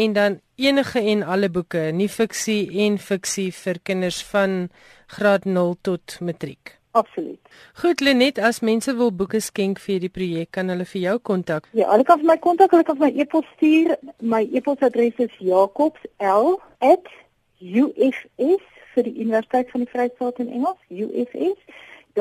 en 0.05 0.13
dan 0.13 0.41
enige 0.61 1.01
en 1.01 1.23
alle 1.23 1.49
boeke, 1.49 1.91
nie 1.97 2.09
fiksie 2.09 2.69
en 2.85 2.99
fiksie 2.99 3.53
vir 3.57 3.81
kinders 3.83 4.23
van 4.29 4.69
graad 5.17 5.45
0 5.49 5.77
tot 5.83 6.19
matriek. 6.21 6.77
Absoluut. 6.93 7.41
Goed 7.81 8.01
Lenet, 8.05 8.39
as 8.39 8.61
mense 8.61 8.93
wil 8.97 9.13
boeke 9.17 9.41
skenk 9.41 9.81
vir 9.81 9.95
hierdie 9.95 10.13
projek, 10.13 10.51
kan 10.53 10.69
hulle 10.69 10.85
vir 10.85 11.01
jou 11.07 11.19
kontak. 11.25 11.69
Ja, 11.73 11.89
hulle 11.95 12.05
kan 12.05 12.21
vir 12.21 12.29
my 12.29 12.37
kontak, 12.37 12.71
hulle 12.77 12.85
kan 12.85 12.99
my 13.01 13.09
e-pos 13.17 13.49
stuur. 13.55 13.97
My 14.21 14.45
e-posadres 14.53 15.17
is 15.25 15.33
jakobs@ufs 15.41 17.13
vir 18.93 19.03
die 19.09 19.17
Universiteit 19.25 19.71
van 19.73 19.81
die 19.81 19.89
Vrystaat 19.89 20.37
in 20.45 20.53
Engels, 20.53 20.81
ufs.ac.za. 20.93 22.21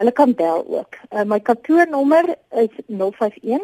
Hulle 0.00 0.12
kan 0.12 0.34
bel 0.34 0.64
ook. 0.66 0.98
Uh, 1.10 1.22
my 1.22 1.40
kantoornommer 1.40 2.34
is 2.50 2.74
051 2.86 3.62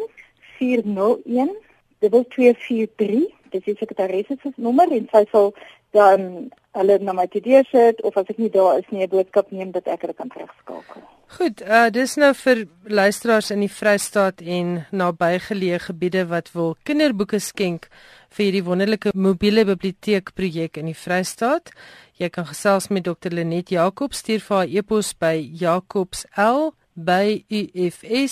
401 0.57 1.55
2243. 1.99 3.27
Dit 3.49 3.67
is 3.67 3.77
sekretaresse 3.77 4.37
se 4.41 4.51
nommer 4.55 4.91
en 4.91 5.07
sy 5.11 5.25
sal 5.31 5.51
dan 5.91 6.51
hulle 6.71 6.97
na 7.03 7.13
my 7.13 7.27
TV 7.27 7.63
sit 7.67 7.99
of 8.07 8.15
as 8.17 8.29
ek 8.31 8.39
nie 8.39 8.51
daar 8.51 8.79
is 8.79 8.87
nie 8.91 9.03
'n 9.03 9.09
boodskap 9.09 9.51
neem 9.51 9.71
dat 9.71 9.87
ek 9.87 10.01
hulle 10.01 10.13
kan 10.13 10.29
terugskakel. 10.29 11.01
Goed, 11.37 11.61
uh 11.61 11.89
dis 11.89 12.15
nou 12.15 12.33
vir 12.33 12.67
luisteraars 12.83 13.51
in 13.51 13.59
die 13.59 13.71
Vrystaat 13.71 14.41
en 14.41 14.85
nabygeleë 14.91 15.79
gebiede 15.79 16.25
wat 16.27 16.51
wil 16.51 16.75
kinderboeke 16.83 17.39
skenk 17.39 17.87
vir 18.31 18.45
hierdie 18.47 18.63
wonderlike 18.63 19.11
mobiele 19.13 19.65
biblioteek 19.67 20.31
projek 20.37 20.79
in 20.79 20.91
die 20.91 20.97
Vrystaat. 20.97 21.73
Jy 22.21 22.29
kan 22.31 22.47
gesels 22.47 22.87
met 22.93 23.03
Dr 23.07 23.33
Lenet 23.33 23.73
Jacobs 23.73 24.21
stuur 24.23 24.43
vir 24.45 24.57
haar 24.57 24.75
e-pos 24.79 25.11
by 25.19 25.35
jacobs 25.61 26.23
by 26.93 27.43
ufs.ac.za 27.49 28.29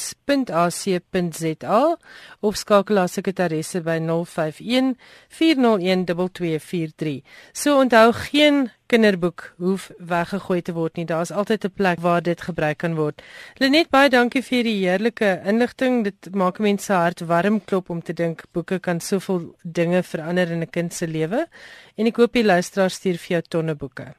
of 2.39 2.55
skakel 2.55 2.95
na 2.95 3.07
sekretaresse 3.07 3.81
by 3.83 3.99
051 3.99 4.95
401 5.29 6.05
2243. 6.05 7.23
So 7.53 7.79
onthou 7.79 8.13
geen 8.13 8.69
kinderboek 8.89 9.53
hoef 9.61 9.89
weggegooid 9.97 10.65
te 10.65 10.73
word 10.73 10.97
nie. 10.97 11.05
Daar's 11.05 11.31
altyd 11.31 11.65
'n 11.65 11.73
plek 11.75 11.99
waar 11.99 12.21
dit 12.21 12.41
gebruik 12.41 12.77
kan 12.77 12.95
word. 12.95 13.21
Lenet 13.57 13.89
baie 13.89 14.09
dankie 14.09 14.41
vir 14.41 14.63
die 14.63 14.79
heerlike 14.85 15.41
inligting. 15.45 16.03
Dit 16.03 16.33
maak 16.33 16.59
mense 16.59 16.85
se 16.85 16.93
hart 16.93 17.19
warm 17.19 17.61
klop 17.65 17.89
om 17.89 18.01
te 18.01 18.13
dink 18.13 18.43
boeke 18.51 18.79
kan 18.79 18.99
soveel 18.99 19.55
dinge 19.63 20.03
verander 20.03 20.51
in 20.51 20.61
'n 20.61 20.69
kind 20.69 20.93
se 20.93 21.07
lewe. 21.07 21.47
En 21.95 22.05
ek 22.05 22.17
hoop 22.17 22.33
die 22.33 22.43
luisteraars 22.43 22.93
stuur 22.93 23.17
vir 23.17 23.29
jou 23.29 23.41
tonne 23.41 23.75
boeke. 23.75 24.18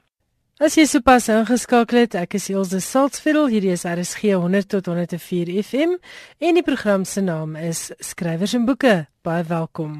As 0.61 0.75
jy 0.77 0.83
sopas 0.85 1.25
ingeskakel 1.33 2.03
het, 2.03 2.13
ek 2.19 2.35
is 2.37 2.43
Elsje 2.53 2.77
Salzveld. 2.85 3.49
Hierdie 3.49 3.71
is 3.73 3.81
RSG 3.89 4.35
100 4.37 4.67
tot 4.69 4.91
104 4.91 5.49
FM 5.57 5.95
en 6.37 6.59
die 6.59 6.61
program 6.61 7.01
se 7.01 7.23
naam 7.25 7.55
is 7.57 7.87
Skrywers 7.97 8.53
en 8.53 8.67
Boeke. 8.67 8.91
Baie 9.25 9.41
welkom. 9.49 9.95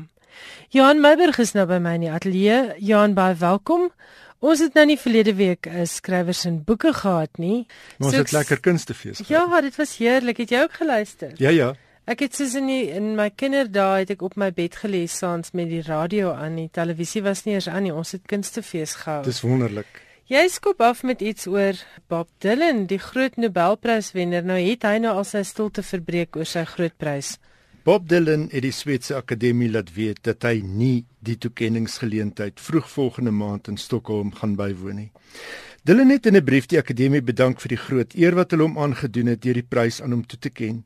Johan 0.70 1.01
Meiberg 1.01 1.39
is 1.41 1.55
nou 1.57 1.66
by 1.66 1.80
my 1.82 1.95
in 1.97 2.05
die 2.05 2.12
ateljee. 2.14 2.76
Johan, 2.78 3.16
baie 3.18 3.34
welkom. 3.41 3.88
Ons 4.38 4.62
het 4.62 4.78
nou 4.78 4.84
nie 4.91 4.99
verlede 5.01 5.34
week 5.39 5.66
'n 5.66 5.88
skrywers 5.89 6.45
en 6.45 6.62
boeke 6.64 6.93
gehad 6.93 7.41
nie. 7.41 7.66
Ons 7.97 8.14
so, 8.14 8.22
het 8.22 8.32
lekker 8.32 8.59
kunstefees 8.59 9.26
gehad. 9.26 9.49
Ja, 9.49 9.62
dit 9.62 9.76
was 9.76 9.97
heerlik. 9.97 10.38
Het 10.38 10.49
jy 10.49 10.62
ook 10.62 10.74
geluister? 10.74 11.34
Ja, 11.41 11.49
ja. 11.49 11.74
Ek 12.05 12.20
het 12.20 12.36
soos 12.36 12.53
in 12.53 12.68
die, 12.68 12.93
in 12.93 13.16
my 13.16 13.32
kinderdae 13.36 14.05
het 14.05 14.09
ek 14.12 14.22
op 14.22 14.36
my 14.36 14.51
bed 14.53 14.76
gelees 14.76 15.18
saans 15.18 15.51
met 15.53 15.70
die 15.70 15.82
radio 15.82 16.34
aan. 16.34 16.55
Die 16.55 16.70
televisie 16.72 17.24
was 17.24 17.45
nie 17.45 17.55
eens 17.55 17.68
aan 17.68 17.84
nie. 17.84 17.93
Ons 17.93 18.12
het 18.12 18.22
kunstefees 18.26 18.93
gehou. 18.93 19.24
Dis 19.24 19.41
wonderlik. 19.41 20.11
Jy 20.32 20.45
skop 20.47 20.79
af 20.79 21.01
met 21.03 21.19
iets 21.19 21.43
oor 21.51 21.75
Bob 22.07 22.29
Dylan, 22.39 22.86
die 22.88 23.01
groot 23.03 23.34
Nobelpryswenner. 23.36 24.45
Nou 24.47 24.55
het 24.63 24.86
hy 24.88 25.01
nou 25.03 25.11
al 25.19 25.25
sy 25.27 25.41
stilte 25.43 25.84
verbreek 25.84 26.38
oor 26.39 26.47
sy 26.47 26.63
groot 26.69 26.95
prys. 26.95 27.34
Bob 27.84 28.05
Dylan 28.07 28.45
het 28.53 28.63
die 28.63 28.71
Swetse 28.71 29.17
Akademie 29.17 29.67
laat 29.73 29.91
weet 29.91 30.21
dat 30.23 30.47
hy 30.47 30.61
nie 30.63 31.03
die 31.19 31.36
toekenningsgeleentheid 31.36 32.63
vroeg 32.63 32.88
volgende 32.93 33.36
maand 33.36 33.67
in 33.73 33.82
Stockholm 33.82 34.32
gaan 34.39 34.55
bywoon 34.55 35.01
nie. 35.01 35.09
Dylan 35.84 36.15
het 36.15 36.32
in 36.32 36.39
'n 36.39 36.45
brief 36.45 36.71
die 36.71 36.79
akademie 36.79 37.21
bedank 37.21 37.59
vir 37.59 37.75
die 37.75 37.84
groot 37.84 38.15
eer 38.15 38.36
wat 38.36 38.51
hulle 38.51 38.63
hom 38.63 38.79
aangedoen 38.79 39.36
het 39.36 39.41
deur 39.41 39.59
die 39.59 39.67
prys 39.67 40.01
aan 40.01 40.11
hom 40.11 40.25
toe 40.25 40.39
te 40.39 40.49
ken 40.49 40.86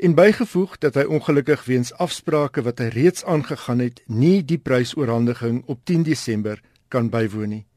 en 0.00 0.14
bygevoeg 0.14 0.78
dat 0.78 0.94
hy 0.94 1.04
ongelukkig 1.04 1.64
weens 1.64 1.92
afsprake 1.92 2.62
wat 2.62 2.78
hy 2.78 2.88
reeds 2.88 3.24
aangegaan 3.24 3.78
het, 3.78 4.02
nie 4.06 4.42
die 4.42 4.58
prysoorhandiging 4.58 5.62
op 5.66 5.78
10 5.84 6.02
Desember 6.02 6.60
kan 6.88 7.08
bywoon 7.08 7.48
nie. 7.48 7.69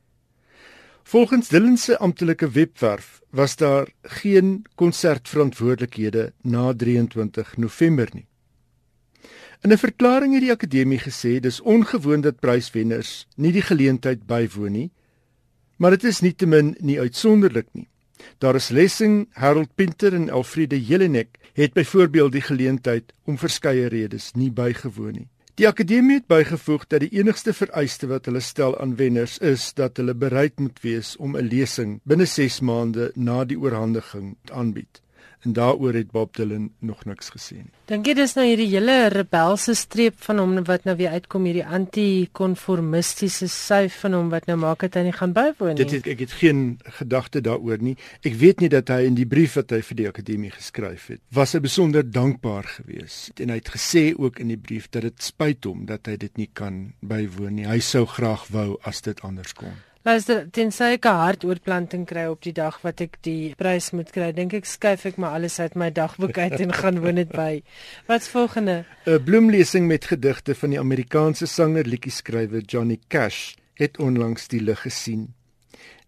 Volgens 1.03 1.47
Dylan 1.47 1.77
se 1.77 1.97
amptelike 1.97 2.49
webwerf 2.49 3.21
was 3.29 3.55
daar 3.55 3.87
geen 4.01 4.65
konsertverantwoordelikhede 4.75 6.33
na 6.41 6.73
23 6.73 7.57
November 7.57 8.09
nie. 8.13 8.27
In 9.61 9.71
'n 9.71 9.77
verklaring 9.77 10.33
het 10.33 10.41
die 10.41 10.51
akademie 10.51 10.99
gesê 10.99 11.39
dis 11.39 11.61
ongewoon 11.61 12.21
dat 12.21 12.39
pryswenners 12.39 13.27
nie 13.35 13.51
die 13.51 13.61
geleentheid 13.61 14.25
bywoon 14.25 14.71
nie, 14.71 14.91
maar 15.77 15.91
dit 15.91 16.03
is 16.03 16.19
nietemin 16.19 16.75
nie 16.79 16.99
uitsonderlik 16.99 17.67
nie. 17.71 17.87
Daar 18.37 18.55
is 18.55 18.69
Lessing, 18.69 19.29
Harold 19.31 19.75
Pinter 19.75 20.13
en 20.13 20.29
Alfrede 20.29 20.85
Jelinek 20.85 21.37
het 21.53 21.73
byvoorbeeld 21.73 22.31
die 22.31 22.41
geleentheid 22.41 23.13
om 23.23 23.37
verskeie 23.37 23.87
redes 23.87 24.31
nie 24.31 24.51
bygewoon 24.51 25.11
nie. 25.11 25.29
Die 25.61 25.67
akademie 25.69 26.15
het 26.17 26.25
bygevoeg 26.25 26.87
dat 26.89 27.03
die 27.03 27.11
enigste 27.13 27.53
vereiste 27.53 28.07
wat 28.09 28.25
hulle 28.25 28.39
stel 28.41 28.73
aan 28.81 28.95
wenners 28.97 29.35
is 29.37 29.67
dat 29.77 29.99
hulle 30.01 30.15
bereid 30.17 30.57
moet 30.57 30.79
wees 30.81 31.11
om 31.17 31.37
'n 31.37 31.45
lesing 31.45 31.99
binne 32.09 32.25
6 32.25 32.59
maande 32.59 33.11
na 33.15 33.43
die 33.45 33.59
oorhandiging 33.59 34.33
aanbied 34.49 35.01
en 35.43 35.53
daaroor 35.53 35.93
het 35.93 36.11
Bob 36.11 36.35
Dylan 36.35 36.69
nog 36.79 37.05
niks 37.05 37.31
gesê 37.33 37.59
nie. 37.59 37.71
Dink 37.91 38.07
jy 38.07 38.15
dis 38.17 38.35
nou 38.37 38.45
hierdie 38.47 38.69
hele 38.71 38.95
rebelse 39.11 39.75
streep 39.75 40.15
van 40.23 40.39
hom 40.39 40.55
wat 40.67 40.87
nou 40.87 40.95
weer 40.99 41.15
uitkom 41.17 41.47
hierdie 41.49 41.65
anti-konformistiese 41.65 43.49
syf 43.51 43.99
van 44.05 44.17
hom 44.17 44.31
wat 44.33 44.47
nou 44.47 44.57
maak 44.61 44.85
dat 44.85 44.99
hy 44.99 45.05
nie 45.09 45.15
gaan 45.15 45.35
bywoon 45.35 45.75
nie. 45.75 45.83
Dit 45.83 45.97
het, 45.97 46.09
ek 46.15 46.25
het 46.25 46.35
geen 46.39 46.63
gedagte 46.99 47.43
daaroor 47.43 47.83
nie. 47.83 47.95
Ek 48.23 48.37
weet 48.39 48.63
nie 48.63 48.71
dat 48.71 48.91
hy 48.93 49.03
in 49.09 49.19
die 49.19 49.27
brief 49.29 49.57
wat 49.59 49.75
hy 49.75 49.81
vir 49.83 49.99
die 49.99 50.09
akademie 50.09 50.53
geskryf 50.53 51.09
het, 51.11 51.23
was 51.35 51.55
hy 51.55 51.63
besonder 51.63 52.07
dankbaar 52.07 52.69
geweest 52.79 53.43
en 53.43 53.51
hy 53.53 53.59
het 53.59 53.73
gesê 53.75 54.11
ook 54.15 54.39
in 54.43 54.53
die 54.53 54.59
brief 54.59 54.89
dat 54.93 55.07
dit 55.07 55.23
spyt 55.23 55.67
hom 55.67 55.87
dat 55.89 56.07
hy 56.07 56.17
dit 56.21 56.37
nie 56.39 56.49
kan 56.53 56.85
bywoon 57.03 57.59
nie. 57.59 57.67
Hy 57.67 57.81
sou 57.83 58.05
graag 58.09 58.47
wou 58.53 58.77
as 58.87 59.03
dit 59.03 59.19
anders 59.27 59.55
kon. 59.57 59.75
Luister, 60.03 60.49
tensy 60.51 60.97
ek 60.97 61.05
'n 61.07 61.15
hartoortplanting 61.15 62.01
kry 62.03 62.25
op 62.27 62.41
die 62.43 62.51
dag 62.51 62.75
wat 62.83 62.99
ek 62.99 63.13
die 63.23 63.55
prys 63.55 63.93
moet 63.95 64.09
kry, 64.11 64.33
dink 64.35 64.53
ek 64.53 64.65
skuif 64.67 65.05
ek 65.07 65.15
maar 65.15 65.37
alles 65.37 65.61
uit 65.63 65.77
my 65.79 65.87
dagboek 65.95 66.37
uit 66.37 66.59
en 66.59 66.73
gaan 66.75 66.99
woon 66.99 67.15
dit 67.15 67.31
by. 67.31 67.63
Wat's 68.09 68.27
volgende? 68.27 68.83
'n 69.07 69.23
Bloemlesing 69.23 69.87
met 69.87 70.09
gedigte 70.11 70.55
van 70.55 70.69
die 70.75 70.79
Amerikaanse 70.79 71.47
sanger 71.47 71.87
liedjie-skrywer 71.87 72.67
Johnny 72.67 72.99
Cash 73.07 73.55
het 73.79 73.97
onlangs 73.97 74.47
die 74.47 74.59
lig 74.59 74.81
gesien. 74.81 75.33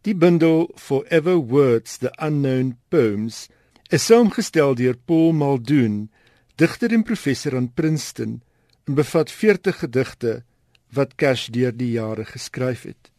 Die 0.02 0.16
bundel 0.16 0.72
Forever 0.76 1.40
Words 1.40 1.98
the 1.98 2.12
Unknown 2.20 2.78
Poems 2.90 3.48
is 3.90 4.06
saamgestel 4.06 4.76
deur 4.76 4.98
Paul 5.06 5.32
Muldoon, 5.32 6.10
digter 6.56 6.92
en 6.92 7.04
professor 7.04 7.56
aan 7.56 7.74
Princeton, 7.74 8.42
en 8.88 8.94
bevat 8.94 9.32
40 9.32 9.80
gedigte 9.80 10.44
wat 10.92 11.16
Cash 11.16 11.48
deur 11.48 11.72
die 11.72 11.92
jare 11.92 12.26
geskryf 12.26 12.84
het. 12.84 13.15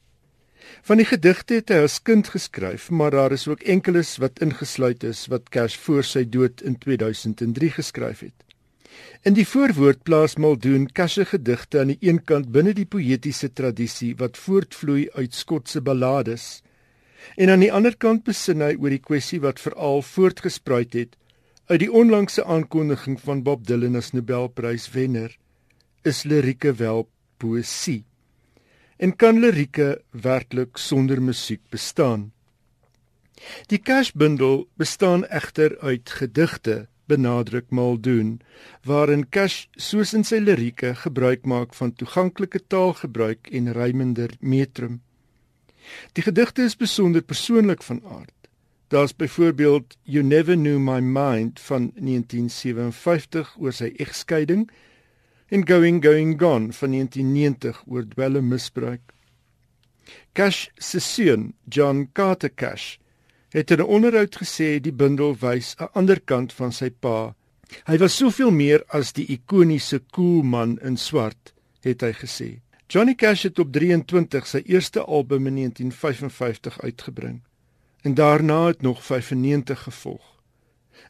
Van 0.87 1.01
die 1.01 1.07
gedigte 1.09 1.61
het 1.61 1.71
hy 1.75 1.83
as 1.87 1.99
kind 2.03 2.29
geskryf, 2.31 2.91
maar 2.91 3.11
daar 3.11 3.33
is 3.35 3.49
ook 3.49 3.63
enkeles 3.63 4.17
wat 4.23 4.43
ingesluit 4.45 5.05
is 5.05 5.27
wat 5.33 5.49
Cash 5.51 5.77
voor 5.87 6.05
sy 6.05 6.25
dood 6.25 6.63
in 6.63 6.79
2003 6.79 7.71
geskryf 7.79 8.21
het. 8.27 8.47
In 9.27 9.35
die 9.35 9.47
voorwoord 9.49 10.05
plaas 10.07 10.37
Muldoon 10.41 10.87
Cash 10.93 11.19
se 11.19 11.25
gedigte 11.25 11.81
aan 11.81 11.91
die 11.93 11.99
een 12.09 12.23
kant 12.25 12.53
binne 12.55 12.73
die 12.77 12.87
poëtiese 12.87 13.51
tradisie 13.53 14.15
wat 14.21 14.39
voortvloei 14.39 15.09
uit 15.19 15.35
Skotse 15.35 15.83
ballades 15.83 16.47
en 17.35 17.51
aan 17.51 17.65
die 17.65 17.73
ander 17.73 17.97
kant 17.97 18.25
besin 18.29 18.63
hy 18.63 18.75
oor 18.79 18.95
die 18.95 19.03
kwessie 19.03 19.41
wat 19.43 19.61
veral 19.61 20.03
voortgespruit 20.07 20.95
het 20.95 21.17
uit 21.67 21.81
die 21.83 21.91
onlangse 21.91 22.45
aankondiging 22.45 23.19
van 23.21 23.43
Bob 23.43 23.67
Dylan 23.67 23.99
as 23.99 24.13
Nobelpryswenner 24.15 25.35
is 26.07 26.23
lirieke 26.31 26.77
wel 26.79 27.09
poësie 27.43 28.05
en 28.97 29.17
kan 29.17 29.41
lirieke 29.41 30.01
werklik 30.11 30.77
sonder 30.77 31.23
musiek 31.23 31.61
bestaan. 31.71 32.33
Die 33.69 33.79
Cash-bundel 33.79 34.67
bestaan 34.81 35.27
egter 35.27 35.77
uit 35.79 36.11
gedigte, 36.11 36.87
benadruk 37.07 37.71
Muldoon, 37.71 38.41
waarin 38.85 39.29
Cash 39.29 39.67
soos 39.77 40.15
in 40.17 40.25
sy 40.25 40.41
lirieke 40.43 40.95
gebruik 41.05 41.45
maak 41.45 41.75
van 41.75 41.93
toeganklike 41.93 42.63
taalgebruik 42.67 43.53
en 43.53 43.73
rymender 43.73 44.33
metrum. 44.41 45.03
Die 46.13 46.25
gedigte 46.25 46.65
is 46.67 46.77
besonder 46.77 47.23
persoonlik 47.23 47.83
van 47.83 48.03
aard. 48.05 48.33
Daar's 48.89 49.15
byvoorbeeld 49.15 49.97
You 50.03 50.25
Never 50.25 50.55
Knew 50.57 50.79
My 50.79 51.01
Mind 51.01 51.61
van 51.61 51.91
1957 51.95 53.57
oor 53.59 53.75
sy 53.75 53.93
egskeiding 53.99 54.69
en 55.49 55.67
Going 55.69 56.05
Going 56.05 56.41
Gone 56.41 56.73
van 56.73 56.91
1990 56.91 57.83
oor 57.87 58.07
dwelmmisbruik. 58.09 59.01
Cash 60.33 60.67
se 60.75 61.01
seun, 61.01 61.55
John 61.69 62.09
Carter 62.13 62.55
Cash, 62.55 62.97
het 63.49 63.71
in 63.71 63.79
'n 63.79 63.93
onderhoud 63.97 64.37
gesê 64.37 64.81
die 64.81 64.93
bundel 64.93 65.37
wys 65.39 65.75
'n 65.79 65.89
ander 65.93 66.21
kant 66.21 66.53
van 66.53 66.73
sy 66.73 66.91
pa. 66.91 67.35
Hy 67.87 67.97
was 67.99 68.17
soveel 68.17 68.51
meer 68.51 68.85
as 68.89 69.13
die 69.13 69.27
ikoniese 69.27 70.01
cool 70.11 70.43
man 70.43 70.79
in 70.83 70.97
swart, 70.97 71.55
het 71.81 72.01
hy 72.01 72.13
gesê. 72.13 72.61
Johnny 72.89 73.15
Cash 73.15 73.43
het 73.43 73.59
op 73.59 73.73
23 73.73 74.47
sy 74.47 74.63
eerste 74.65 75.01
album 75.05 75.47
in 75.47 75.55
1955 75.55 76.81
uitgebring 76.81 77.43
en 78.03 78.15
daarna 78.15 78.67
het 78.67 78.83
nog 78.83 79.05
95 79.05 79.83
gevolg. 79.83 80.43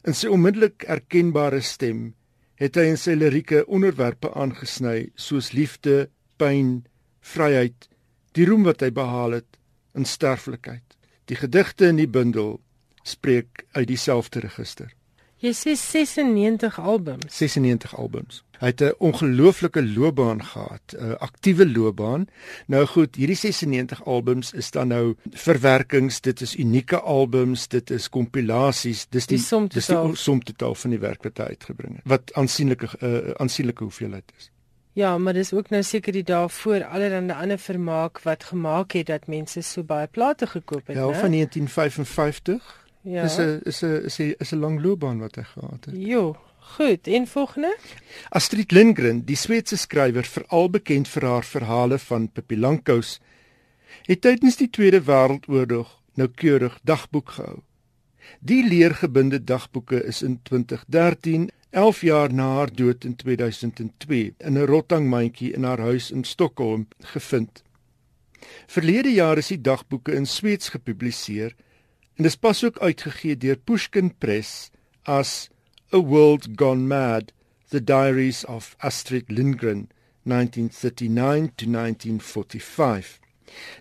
In 0.03 0.15
sy 0.15 0.27
onmiddellik 0.27 0.83
erkenbare 0.83 1.61
stem 1.61 2.15
het 2.57 2.77
hy 2.77 2.87
in 2.91 2.97
sy 2.99 3.13
lirieke 3.17 3.63
onderwerpe 3.69 4.31
aangesny 4.33 5.11
soos 5.15 5.51
liefde, 5.53 6.07
pyn, 6.41 6.85
vryheid, 7.21 7.87
die 8.33 8.45
roem 8.49 8.65
wat 8.65 8.81
hy 8.81 8.91
behaal 8.93 9.37
het 9.37 9.59
in 9.97 10.05
sterflikheid. 10.05 10.83
Die 11.29 11.37
gedigte 11.37 11.89
in 11.91 11.99
die 12.01 12.09
bundel 12.09 12.57
spreek 13.07 13.65
uit 13.77 13.87
dieselfde 13.89 14.41
register. 14.45 14.91
Jy 15.43 15.53
sê 15.53 15.75
96 15.77 16.79
albums. 16.81 17.29
96 17.29 17.93
albums. 17.97 18.41
Hy 18.59 18.71
het 18.73 18.81
'n 18.81 18.93
ongelooflike 18.97 19.83
loopbaan 19.83 20.43
gehad, 20.43 20.95
'n 20.97 21.17
aktiewe 21.17 21.71
loopbaan. 21.71 22.27
Nou 22.67 22.85
goed, 22.85 23.15
hierdie 23.15 23.35
96 23.35 24.05
albums 24.05 24.53
is 24.53 24.71
dan 24.71 24.87
nou 24.87 25.15
verwerkings, 25.31 26.21
dit 26.21 26.41
is 26.41 26.55
unieke 26.55 26.99
albums, 26.99 27.67
dit 27.67 27.89
is 27.89 28.09
kompilasies, 28.09 29.07
dis 29.09 29.25
die, 29.25 29.37
die 29.37 29.45
som 29.45 29.67
dis 29.67 29.85
die 29.85 30.15
som 30.15 30.43
totaal 30.43 30.75
van 30.75 30.89
die 30.89 30.99
werk 30.99 31.23
wat 31.23 31.37
hy 31.37 31.43
uitgebring 31.43 31.95
het. 31.95 32.05
Wat 32.05 32.33
aansienlike 32.33 32.87
uh, 33.01 33.31
aansienlike 33.37 33.83
hoeveelheid 33.83 34.31
is. 34.37 34.51
Ja, 34.97 35.17
maar 35.17 35.33
dis 35.33 35.53
ook 35.53 35.69
nou 35.69 35.83
seker 35.83 36.11
die 36.11 36.23
dae 36.25 36.49
voor 36.49 36.83
allerlei 36.83 37.31
ander 37.31 37.59
vermaak 37.61 38.19
wat 38.23 38.43
gemaak 38.43 38.95
het 38.97 39.11
dat 39.11 39.27
mense 39.27 39.61
so 39.61 39.83
baie 39.83 40.07
plate 40.07 40.47
gekoop 40.47 40.87
het, 40.87 40.95
ja, 40.95 41.05
né? 41.05 41.13
Ja, 41.13 41.19
van 41.19 41.31
1955 41.31 42.86
Ja. 43.07 43.23
Dis 43.23 43.37
'n 43.37 43.61
is 43.63 43.81
'n 43.83 44.03
is 44.05 44.19
'n 44.19 44.35
is 44.37 44.51
'n 44.51 44.59
lang 44.59 44.81
loopbaan 44.83 45.19
wat 45.19 45.35
hy 45.35 45.43
gehad 45.43 45.85
het. 45.85 45.95
Jo, 45.95 46.35
goed. 46.59 47.07
En 47.07 47.27
volgende? 47.27 47.77
Astrid 48.29 48.71
Lindgren, 48.71 49.25
die 49.25 49.35
Sweedse 49.35 49.77
skrywer 49.77 50.23
veral 50.25 50.69
bekend 50.69 51.07
vir 51.07 51.23
haar 51.23 51.43
verhale 51.43 51.99
van 51.99 52.31
Pippi 52.31 52.57
Langkous, 52.57 53.19
het 54.05 54.21
tydens 54.21 54.55
die 54.55 54.69
Tweede 54.69 55.01
Wêreldoorlog 55.01 55.87
noukeurig 56.13 56.79
dagboek 56.83 57.29
gehou. 57.29 57.61
Die 58.39 58.67
leergebinde 58.67 59.43
dagboeke 59.43 60.03
is 60.03 60.21
in 60.21 60.39
2013, 60.43 61.49
11 61.69 62.01
jaar 62.01 62.33
na 62.33 62.47
haar 62.55 62.73
dood 62.73 63.05
in 63.05 63.15
2002, 63.15 64.33
in 64.37 64.57
'n 64.57 64.65
rottangmandjie 64.65 65.53
in 65.53 65.63
haar 65.63 65.79
huis 65.79 66.11
in 66.11 66.23
Stockholm 66.23 66.87
gevind. 66.99 67.63
Verlede 68.67 69.13
jaar 69.13 69.37
is 69.37 69.47
die 69.47 69.61
dagboeke 69.61 70.11
in 70.11 70.25
Sweeds 70.25 70.69
gepubliseer 70.69 71.55
en 72.17 72.25
dis 72.25 72.35
pas 72.35 72.63
ook 72.65 72.79
uitgegee 72.81 73.37
deur 73.37 73.57
Pushkin 73.57 74.09
Press 74.17 74.71
as 75.03 75.49
A 75.93 75.99
World 76.01 76.47
Gone 76.55 76.87
Mad: 76.89 77.31
The 77.69 77.83
Diaries 77.83 78.45
of 78.45 78.75
Astrid 78.79 79.29
Lindgren 79.29 79.89
1939 80.23 81.55
to 81.55 81.65
1945. 81.65 83.19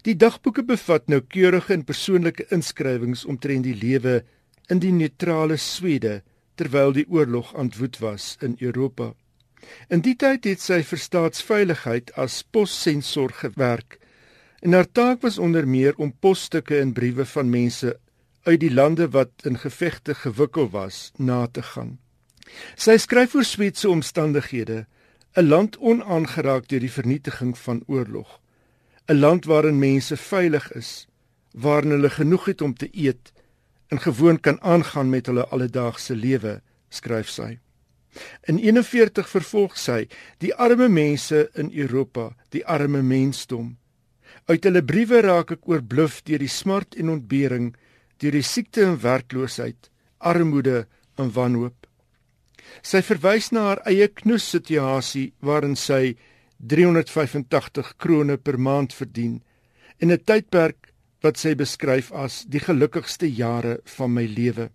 Die 0.02 0.16
dagboeke 0.16 0.62
bevat 0.64 1.08
noukeurige 1.08 1.72
en 1.72 1.84
persoonlike 1.84 2.46
inskrywings 2.54 3.24
omtrent 3.24 3.64
die 3.66 3.74
lewe 3.74 4.22
in 4.70 4.78
die 4.84 4.92
neutrale 4.92 5.56
Swede 5.56 6.20
terwyl 6.54 6.92
die 6.92 7.06
oorlog 7.08 7.54
aanwoed 7.56 7.98
was 8.04 8.36
in 8.40 8.56
Europa. 8.60 9.12
In 9.88 10.04
die 10.04 10.14
tyd 10.14 10.46
het 10.46 10.62
sy 10.62 10.82
vir 10.86 11.00
staatsveiligheid 11.00 12.12
as 12.20 12.42
possensor 12.54 13.32
gewerk 13.42 13.98
en 14.62 14.72
haar 14.76 14.88
taak 14.88 15.22
was 15.24 15.38
onder 15.38 15.66
meer 15.68 15.96
om 15.96 16.12
posstukke 16.12 16.78
en 16.80 16.92
briewe 16.92 17.26
van 17.28 17.50
mense 17.50 17.96
uit 18.46 18.60
die 18.62 18.72
lande 18.72 19.08
wat 19.10 19.42
in 19.42 19.58
gevegte 19.58 20.14
gewikkel 20.14 20.70
was 20.70 21.10
na 21.18 21.46
te 21.46 21.62
gaan. 21.62 21.96
Sy 22.78 22.94
skryf 23.02 23.34
oor 23.34 23.44
Swetse 23.44 23.88
omstandighede, 23.90 24.86
'n 25.34 25.48
land 25.48 25.76
onaangeraak 25.78 26.68
deur 26.68 26.80
die 26.80 26.96
vernietiging 26.98 27.58
van 27.58 27.82
oorlog, 27.86 28.40
'n 29.08 29.18
land 29.18 29.44
waarin 29.44 29.78
mense 29.78 30.16
veilig 30.16 30.72
is, 30.72 31.08
waarin 31.52 31.90
hulle 31.90 32.10
genoeg 32.10 32.44
het 32.44 32.60
om 32.60 32.74
te 32.74 32.88
eet 32.92 33.32
en 33.88 34.00
gewoon 34.00 34.40
kan 34.40 34.60
aangaan 34.62 35.10
met 35.10 35.26
hulle 35.26 35.46
alledaagse 35.46 36.16
lewe, 36.16 36.62
skryf 36.88 37.28
sy. 37.28 37.58
In 38.42 38.58
41 38.58 39.28
vervolg 39.28 39.76
sy 39.78 40.06
die 40.38 40.54
arme 40.54 40.88
mense 40.88 41.50
in 41.54 41.70
Europa, 41.72 42.36
die 42.50 42.66
arme 42.66 43.02
mensdom. 43.02 43.76
Uit 44.46 44.64
hulle 44.64 44.82
briewe 44.82 45.20
raak 45.20 45.50
ek 45.50 45.68
oorbluf 45.68 46.22
deur 46.22 46.38
die 46.38 46.50
smart 46.50 46.94
en 46.94 47.10
ontbering, 47.10 47.74
deur 48.20 48.32
die 48.32 48.46
siekte 48.46 48.84
en 48.84 49.00
werkloosheid, 49.02 49.90
armoede 50.18 50.86
en 51.18 51.32
wanhoop. 51.32 51.86
Sy 52.82 53.02
verwys 53.02 53.52
na 53.52 53.68
haar 53.68 53.82
eie 53.88 54.08
knoes 54.08 54.46
situasie 54.50 55.32
waarin 55.40 55.76
sy 55.76 56.16
385 56.58 57.94
krone 58.00 58.36
per 58.36 58.58
maand 58.58 58.92
verdien 58.96 59.42
in 60.00 60.10
'n 60.12 60.24
tydperk 60.24 60.92
wat 61.22 61.36
sy 61.36 61.54
beskryf 61.54 62.12
as 62.12 62.44
die 62.44 62.60
gelukkigste 62.60 63.28
jare 63.28 63.78
van 63.96 64.12
my 64.12 64.26
lewe. 64.26 64.70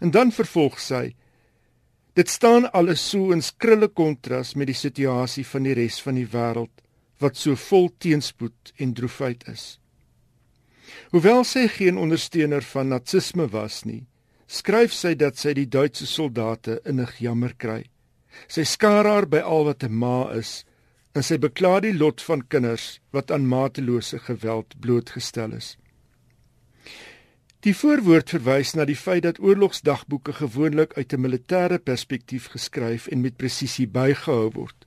En 0.00 0.10
dan 0.10 0.32
vervolg 0.32 0.78
sy: 0.80 1.14
Dit 2.14 2.28
staan 2.28 2.70
alles 2.72 3.00
so 3.10 3.32
in 3.32 3.42
skrille 3.42 3.88
kontras 3.88 4.54
met 4.54 4.66
die 4.66 4.74
situasie 4.74 5.44
van 5.44 5.62
die 5.62 5.74
res 5.74 6.00
van 6.00 6.14
die 6.14 6.26
wêreld 6.26 6.82
wat 7.20 7.36
so 7.36 7.54
vol 7.56 7.90
teenspoed 7.98 8.72
en 8.78 8.94
droefheid 8.94 9.44
is. 9.48 9.79
Hoewel 11.10 11.44
sy 11.44 11.66
geen 11.68 11.98
ondersteuner 11.98 12.62
van 12.62 12.88
natsisme 12.88 13.48
was 13.48 13.84
nie, 13.84 14.06
skryf 14.46 14.92
sy 14.92 15.14
dat 15.14 15.38
sy 15.38 15.54
die 15.54 15.68
Duitse 15.68 16.06
soldate 16.06 16.80
innig 16.84 17.18
jammer 17.18 17.54
kry. 17.56 17.84
Sy 18.48 18.64
skaar 18.64 19.06
haar 19.06 19.26
by 19.26 19.42
al 19.42 19.64
wat 19.64 19.84
'n 19.84 19.92
ma 19.92 20.30
is 20.32 20.64
en 21.14 21.22
sy 21.22 21.38
bekla 21.38 21.80
die 21.80 21.94
lot 21.94 22.22
van 22.22 22.46
kinders 22.46 23.00
wat 23.10 23.30
aan 23.30 23.46
matelose 23.46 24.18
geweld 24.18 24.78
blootgestel 24.80 25.52
is. 25.52 25.76
Die 27.60 27.74
voorwoord 27.76 28.30
verwys 28.32 28.70
na 28.74 28.86
die 28.88 28.96
feit 28.96 29.26
dat 29.26 29.38
oorlogsdagboeke 29.38 30.32
gewoonlik 30.32 30.94
uit 30.96 31.12
'n 31.12 31.20
militêre 31.20 31.78
perspektief 31.78 32.46
geskryf 32.54 33.06
en 33.06 33.20
met 33.20 33.36
presisie 33.36 33.86
bygehou 33.86 34.50
word. 34.54 34.86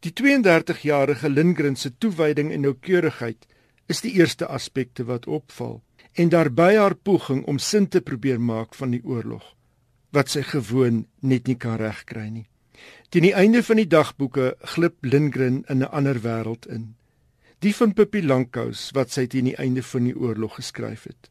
Die 0.00 0.12
32-jarige 0.12 1.28
Lindgren 1.28 1.76
se 1.76 1.90
toewyding 1.98 2.52
en 2.52 2.60
noukeurigheid 2.60 3.46
is 3.86 4.00
die 4.00 4.12
eerste 4.12 4.46
aspekte 4.46 5.04
wat 5.04 5.26
opval 5.26 5.82
en 6.12 6.28
daarbey 6.28 6.76
haar 6.76 6.94
poging 6.94 7.44
om 7.48 7.58
sin 7.58 7.88
te 7.88 8.00
probeer 8.00 8.40
maak 8.40 8.74
van 8.74 8.90
die 8.90 9.02
oorlog 9.04 9.54
wat 10.12 10.28
sy 10.28 10.42
gewoon 10.44 11.06
net 11.20 11.46
nie 11.48 11.56
kan 11.56 11.78
regkry 11.80 12.26
nie. 12.28 12.46
Teen 13.08 13.24
die 13.24 13.36
einde 13.36 13.62
van 13.64 13.78
die 13.80 13.88
dagboeke 13.88 14.54
glip 14.74 14.98
Lindgren 15.04 15.62
in 15.68 15.80
'n 15.80 15.88
ander 15.88 16.20
wêreld 16.20 16.66
in. 16.68 16.94
Die 17.58 17.74
van 17.74 17.94
Pippi 17.94 18.22
Langkous 18.22 18.90
wat 18.92 19.10
sy 19.10 19.26
teen 19.26 19.44
die 19.44 19.56
einde 19.56 19.82
van 19.82 20.04
die 20.04 20.16
oorlog 20.16 20.54
geskryf 20.54 21.04
het. 21.04 21.30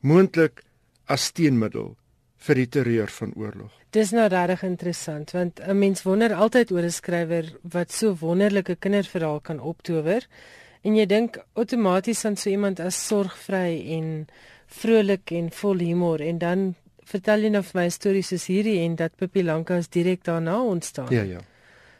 Moontlik 0.00 0.62
as 1.06 1.32
teenmiddel 1.32 1.96
vir 2.36 2.54
die 2.54 2.68
terreur 2.68 3.08
van 3.08 3.32
oorlog. 3.36 3.72
Dis 3.90 4.10
nou 4.10 4.28
regtig 4.28 4.62
interessant 4.62 5.30
want 5.30 5.60
'n 5.60 5.78
mens 5.78 6.02
wonder 6.02 6.34
altyd 6.34 6.72
oor 6.72 6.82
'n 6.82 6.90
skrywer 6.90 7.56
wat 7.62 7.92
so 7.92 8.16
wonderlike 8.20 8.76
kinderverhaal 8.76 9.40
kan 9.40 9.60
optower 9.60 10.26
en 10.84 10.96
jy 10.96 11.06
dink 11.08 11.38
outomaties 11.56 12.24
aan 12.28 12.36
so 12.36 12.50
iemand 12.50 12.80
as 12.80 12.98
sorgvry 13.06 13.80
en 13.96 14.26
vrolik 14.80 15.32
en 15.32 15.50
vol 15.50 15.78
humor 15.84 16.20
en 16.20 16.38
dan 16.38 16.74
vertel 17.08 17.46
jy 17.46 17.50
nou 17.54 17.62
vir 17.62 17.80
my 17.80 17.88
stories 17.92 18.30
soos 18.32 18.46
hierdie 18.50 18.78
en 18.84 18.96
dat 19.00 19.16
Pippi 19.20 19.44
Lankas 19.44 19.90
direk 19.92 20.24
daarna 20.24 20.60
ontstaan. 20.62 21.12
Ja 21.12 21.22
ja. 21.22 21.40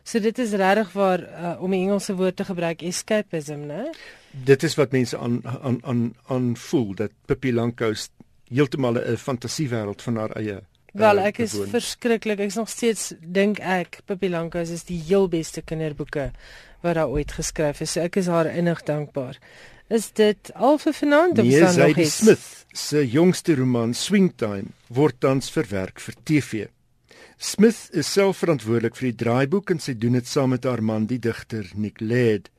So 0.05 0.21
dit 0.21 0.39
is 0.39 0.53
regtig 0.53 0.93
waar 0.93 1.21
uh, 1.21 1.63
om 1.63 1.71
'n 1.73 1.81
Engelse 1.89 2.15
woord 2.15 2.37
te 2.37 2.45
gebruik 2.45 2.83
escapism, 2.83 3.65
né? 3.67 3.89
Dit 4.31 4.63
is 4.63 4.75
wat 4.75 4.93
mense 4.93 5.19
aan 5.19 5.41
aan 5.45 5.79
aan 5.83 6.15
aan 6.29 6.57
voel 6.57 6.95
dat 6.95 7.11
Pippi 7.27 7.53
Lankas 7.53 8.11
heeltemal 8.49 8.99
'n 8.99 9.17
fantasiewêreld 9.17 10.03
van 10.03 10.17
haar 10.17 10.31
eie 10.31 10.61
Wel, 10.93 11.17
uh, 11.17 11.25
ek 11.27 11.39
is 11.39 11.53
bewoon. 11.53 11.69
verskriklik. 11.69 12.39
Ek 12.39 12.47
is 12.47 12.55
nog 12.55 12.69
steeds 12.69 13.15
dink 13.21 13.59
ek 13.59 14.01
Pippi 14.05 14.29
Lankas 14.29 14.71
is 14.71 14.85
die 14.85 15.01
heel 15.09 15.29
beste 15.29 15.63
kinderboeke 15.63 16.33
wat 16.85 16.99
daar 17.01 17.09
ooit 17.09 17.33
geskryf 17.33 17.81
is. 17.81 17.97
So 17.97 18.05
ek 18.05 18.21
is 18.21 18.29
haar 18.29 18.51
innig 18.53 18.83
dankbaar. 18.85 19.41
Is 19.93 20.11
dit 20.17 20.51
al 20.55 20.79
vir 20.81 20.95
vanaand 20.97 21.39
of 21.39 21.45
is 21.45 21.51
Nee, 21.51 21.61
daar 21.61 21.77
nog 21.77 21.81
Zadie 21.81 22.05
iets? 22.05 22.17
Smith 22.17 22.67
se 22.73 23.09
jongste 23.09 23.55
roman 23.55 23.95
Swingtime 23.95 24.73
word 24.89 25.21
tans 25.21 25.51
verwerk 25.53 26.01
vir 26.01 26.17
TV. 26.25 26.67
Smith 27.37 27.89
is 27.93 28.09
self 28.13 28.41
verantwoordelik 28.43 28.97
vir 28.97 29.11
die 29.11 29.19
draaiboek 29.25 29.75
en 29.75 29.81
sy 29.83 29.95
doen 29.99 30.17
dit 30.19 30.29
saam 30.29 30.55
met 30.55 30.65
haar 30.65 30.83
man 30.83 31.09
die 31.11 31.19
digter 31.19 31.69
Nick 31.75 32.01
Laird. 32.01 32.51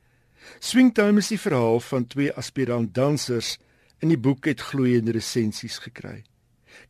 Swingtime 0.62 1.18
is 1.22 1.32
die 1.32 1.40
verhaal 1.40 1.80
van 1.82 2.06
twee 2.06 2.32
aspirant 2.38 2.94
dansers 2.94 3.56
en 4.02 4.12
die 4.12 4.20
boek 4.20 4.46
het 4.46 4.62
gloeiende 4.62 5.16
resensies 5.16 5.78
gekry. 5.82 6.22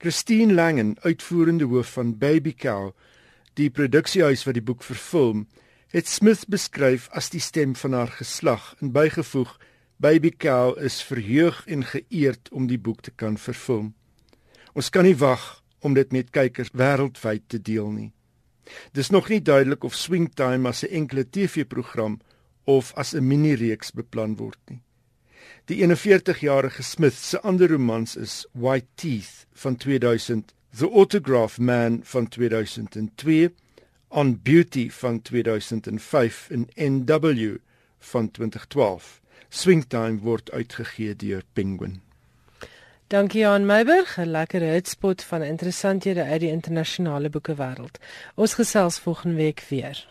Christine 0.03 0.53
Langen, 0.53 0.97
uitvoerende 1.01 1.64
hoof 1.64 1.95
van 1.97 2.16
Baby 2.18 2.53
Cow, 2.53 2.93
die 3.57 3.70
produksiehuis 3.70 4.45
wat 4.45 4.59
die 4.59 4.64
boek 4.64 4.84
vervilm, 4.84 5.47
het 5.97 6.09
Smith 6.09 6.44
beskryf 6.53 7.07
as 7.16 7.30
die 7.32 7.40
stem 7.40 7.72
van 7.80 7.94
haar 7.97 8.11
geslag 8.18 8.74
en 8.84 8.90
bygevoeg 8.92 9.55
Baby 9.97 10.28
Cow 10.36 10.74
is 10.84 10.99
verheug 11.01 11.62
en 11.72 11.86
geëerd 11.88 12.51
om 12.53 12.66
die 12.68 12.76
boek 12.76 13.01
te 13.01 13.11
kan 13.11 13.38
vervilm. 13.40 13.94
Ons 14.76 14.90
kan 14.92 15.09
nie 15.09 15.16
wag 15.16 15.62
om 15.80 15.97
dit 15.97 16.12
met 16.12 16.28
kykers 16.36 16.74
wêreldwyd 16.76 17.47
te 17.49 17.62
deel 17.62 17.88
nie. 17.94 18.11
Dis 18.92 19.09
nog 19.09 19.30
nie 19.32 19.40
duidelik 19.40 19.88
of 19.88 19.97
Swingtime 19.97 20.68
as 20.68 20.84
'n 20.84 20.92
enkele 20.92 21.24
TV-program 21.24 22.20
of 22.64 22.92
as 22.94 23.14
'n 23.14 23.26
minireeks 23.26 23.92
beplan 23.92 24.36
word 24.36 24.61
nie. 24.68 24.82
Die 25.64 25.80
41-jarige 25.80 26.82
Smith 26.82 27.14
se 27.14 27.40
ander 27.40 27.68
romans 27.68 28.16
is 28.16 28.47
White 28.53 28.88
Teeth 28.94 29.47
van 29.53 29.76
2000, 29.76 30.53
The 30.76 30.90
Autograph 30.90 31.59
Man 31.59 32.01
van 32.03 32.28
2002, 32.28 33.51
On 34.09 34.40
Beauty 34.42 34.90
van 34.90 35.22
2005 35.22 36.50
en 36.50 36.68
NW 36.74 37.57
van 37.98 38.30
2012. 38.30 39.20
Swingtime 39.48 40.18
word 40.18 40.50
uitgegee 40.50 41.16
deur 41.16 41.42
Penguin. 41.52 42.00
Dankie 43.07 43.40
Jan 43.40 43.66
Meiburg, 43.66 44.18
'n 44.18 44.30
lekker 44.30 44.61
hitspot 44.61 45.22
van 45.22 45.42
interessanthede 45.42 46.22
uit 46.22 46.40
die 46.40 46.50
internasionale 46.50 47.30
boekewêreld. 47.30 47.98
Ons 48.34 48.54
gesels 48.54 48.98
volgende 48.98 49.36
week 49.36 49.64
weer. 49.68 50.09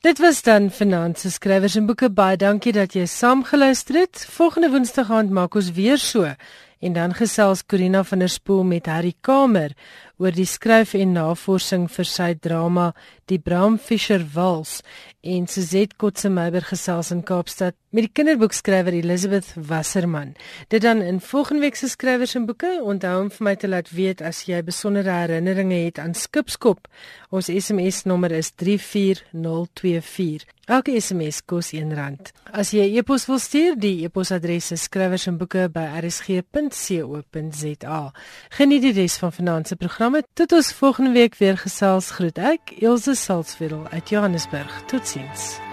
Dit 0.00 0.18
was 0.18 0.42
dan 0.42 0.70
Finanse 0.70 1.30
Skrywers 1.30 1.74
en 1.74 1.86
Boeke 1.86 2.10
baie 2.10 2.36
dankie 2.36 2.72
dat 2.72 2.92
jy 2.92 3.06
saamgeluister 3.06 3.94
het. 3.94 4.26
Volgende 4.30 4.70
Woensdag 4.70 5.10
aand 5.10 5.30
maak 5.30 5.54
ons 5.54 5.72
weer 5.72 5.98
so 5.98 6.34
en 6.78 6.92
dan 6.92 7.14
gesels 7.14 7.64
Corina 7.66 8.04
van 8.04 8.18
der 8.18 8.28
Spool 8.28 8.64
met 8.64 8.86
Harry 8.86 9.14
Kamer 9.20 9.72
oor 10.18 10.32
die 10.32 10.48
skryf 10.48 10.94
en 10.96 11.12
navorsing 11.16 11.88
vir 11.92 12.08
sy 12.08 12.32
drama 12.34 12.92
Die 13.28 13.38
Bram 13.42 13.78
Fischer 13.78 14.22
Wals 14.34 14.82
en 15.26 15.48
Suzette 15.50 15.96
Kotsemeiber 15.98 16.62
gesels 16.62 17.10
in 17.10 17.24
Kaapstad 17.26 17.74
met 17.90 18.06
die 18.06 18.12
kinderboekskrywer 18.14 18.94
Elizabeth 18.94 19.50
Wasserman. 19.56 20.36
Dit 20.68 20.82
dan 20.84 21.02
in 21.02 21.20
volgende 21.20 21.60
week 21.64 21.76
se 21.76 21.88
skrywers 21.88 22.34
en 22.38 22.46
boeke. 22.46 22.82
Onthou 22.82 23.22
om 23.24 23.30
vir 23.32 23.44
my 23.48 23.54
te 23.56 23.68
laat 23.68 23.90
weet 23.90 24.22
as 24.22 24.44
jy 24.46 24.62
besondere 24.62 25.10
herinneringe 25.10 25.84
het 25.88 25.98
aan 25.98 26.14
Skipskop. 26.14 26.88
Ons 27.30 27.50
SMS 27.50 28.02
nommer 28.04 28.32
is 28.36 28.50
34024. 28.54 30.46
Elke 30.66 30.96
SMS 30.98 31.44
kos 31.46 31.68
R1. 31.78 32.16
As 32.50 32.72
jy 32.74 32.90
'n 32.90 32.94
e 32.94 32.98
e-pos 32.98 33.26
wil 33.26 33.38
stuur, 33.38 33.78
die 33.78 34.04
e-posadres 34.04 34.72
is 34.72 34.82
skrywers 34.82 35.26
en 35.26 35.38
boeke 35.38 35.68
by 35.70 35.86
rsg.co.za. 36.02 38.12
Geniet 38.50 38.82
die 38.82 38.92
res 38.92 39.18
van 39.18 39.32
vanaand 39.32 39.68
se 39.68 39.76
programme. 40.06 40.26
Tot 40.34 40.52
ons 40.52 40.72
volgende 40.72 41.10
week 41.10 41.34
weer 41.34 41.58
gesels. 41.58 42.10
Groet 42.10 42.38
ek, 42.38 42.76
Elsje 42.80 43.14
Salzwetel 43.14 43.86
uit 43.90 44.08
Johannesburg. 44.08 44.82
Totsiens. 44.86 45.65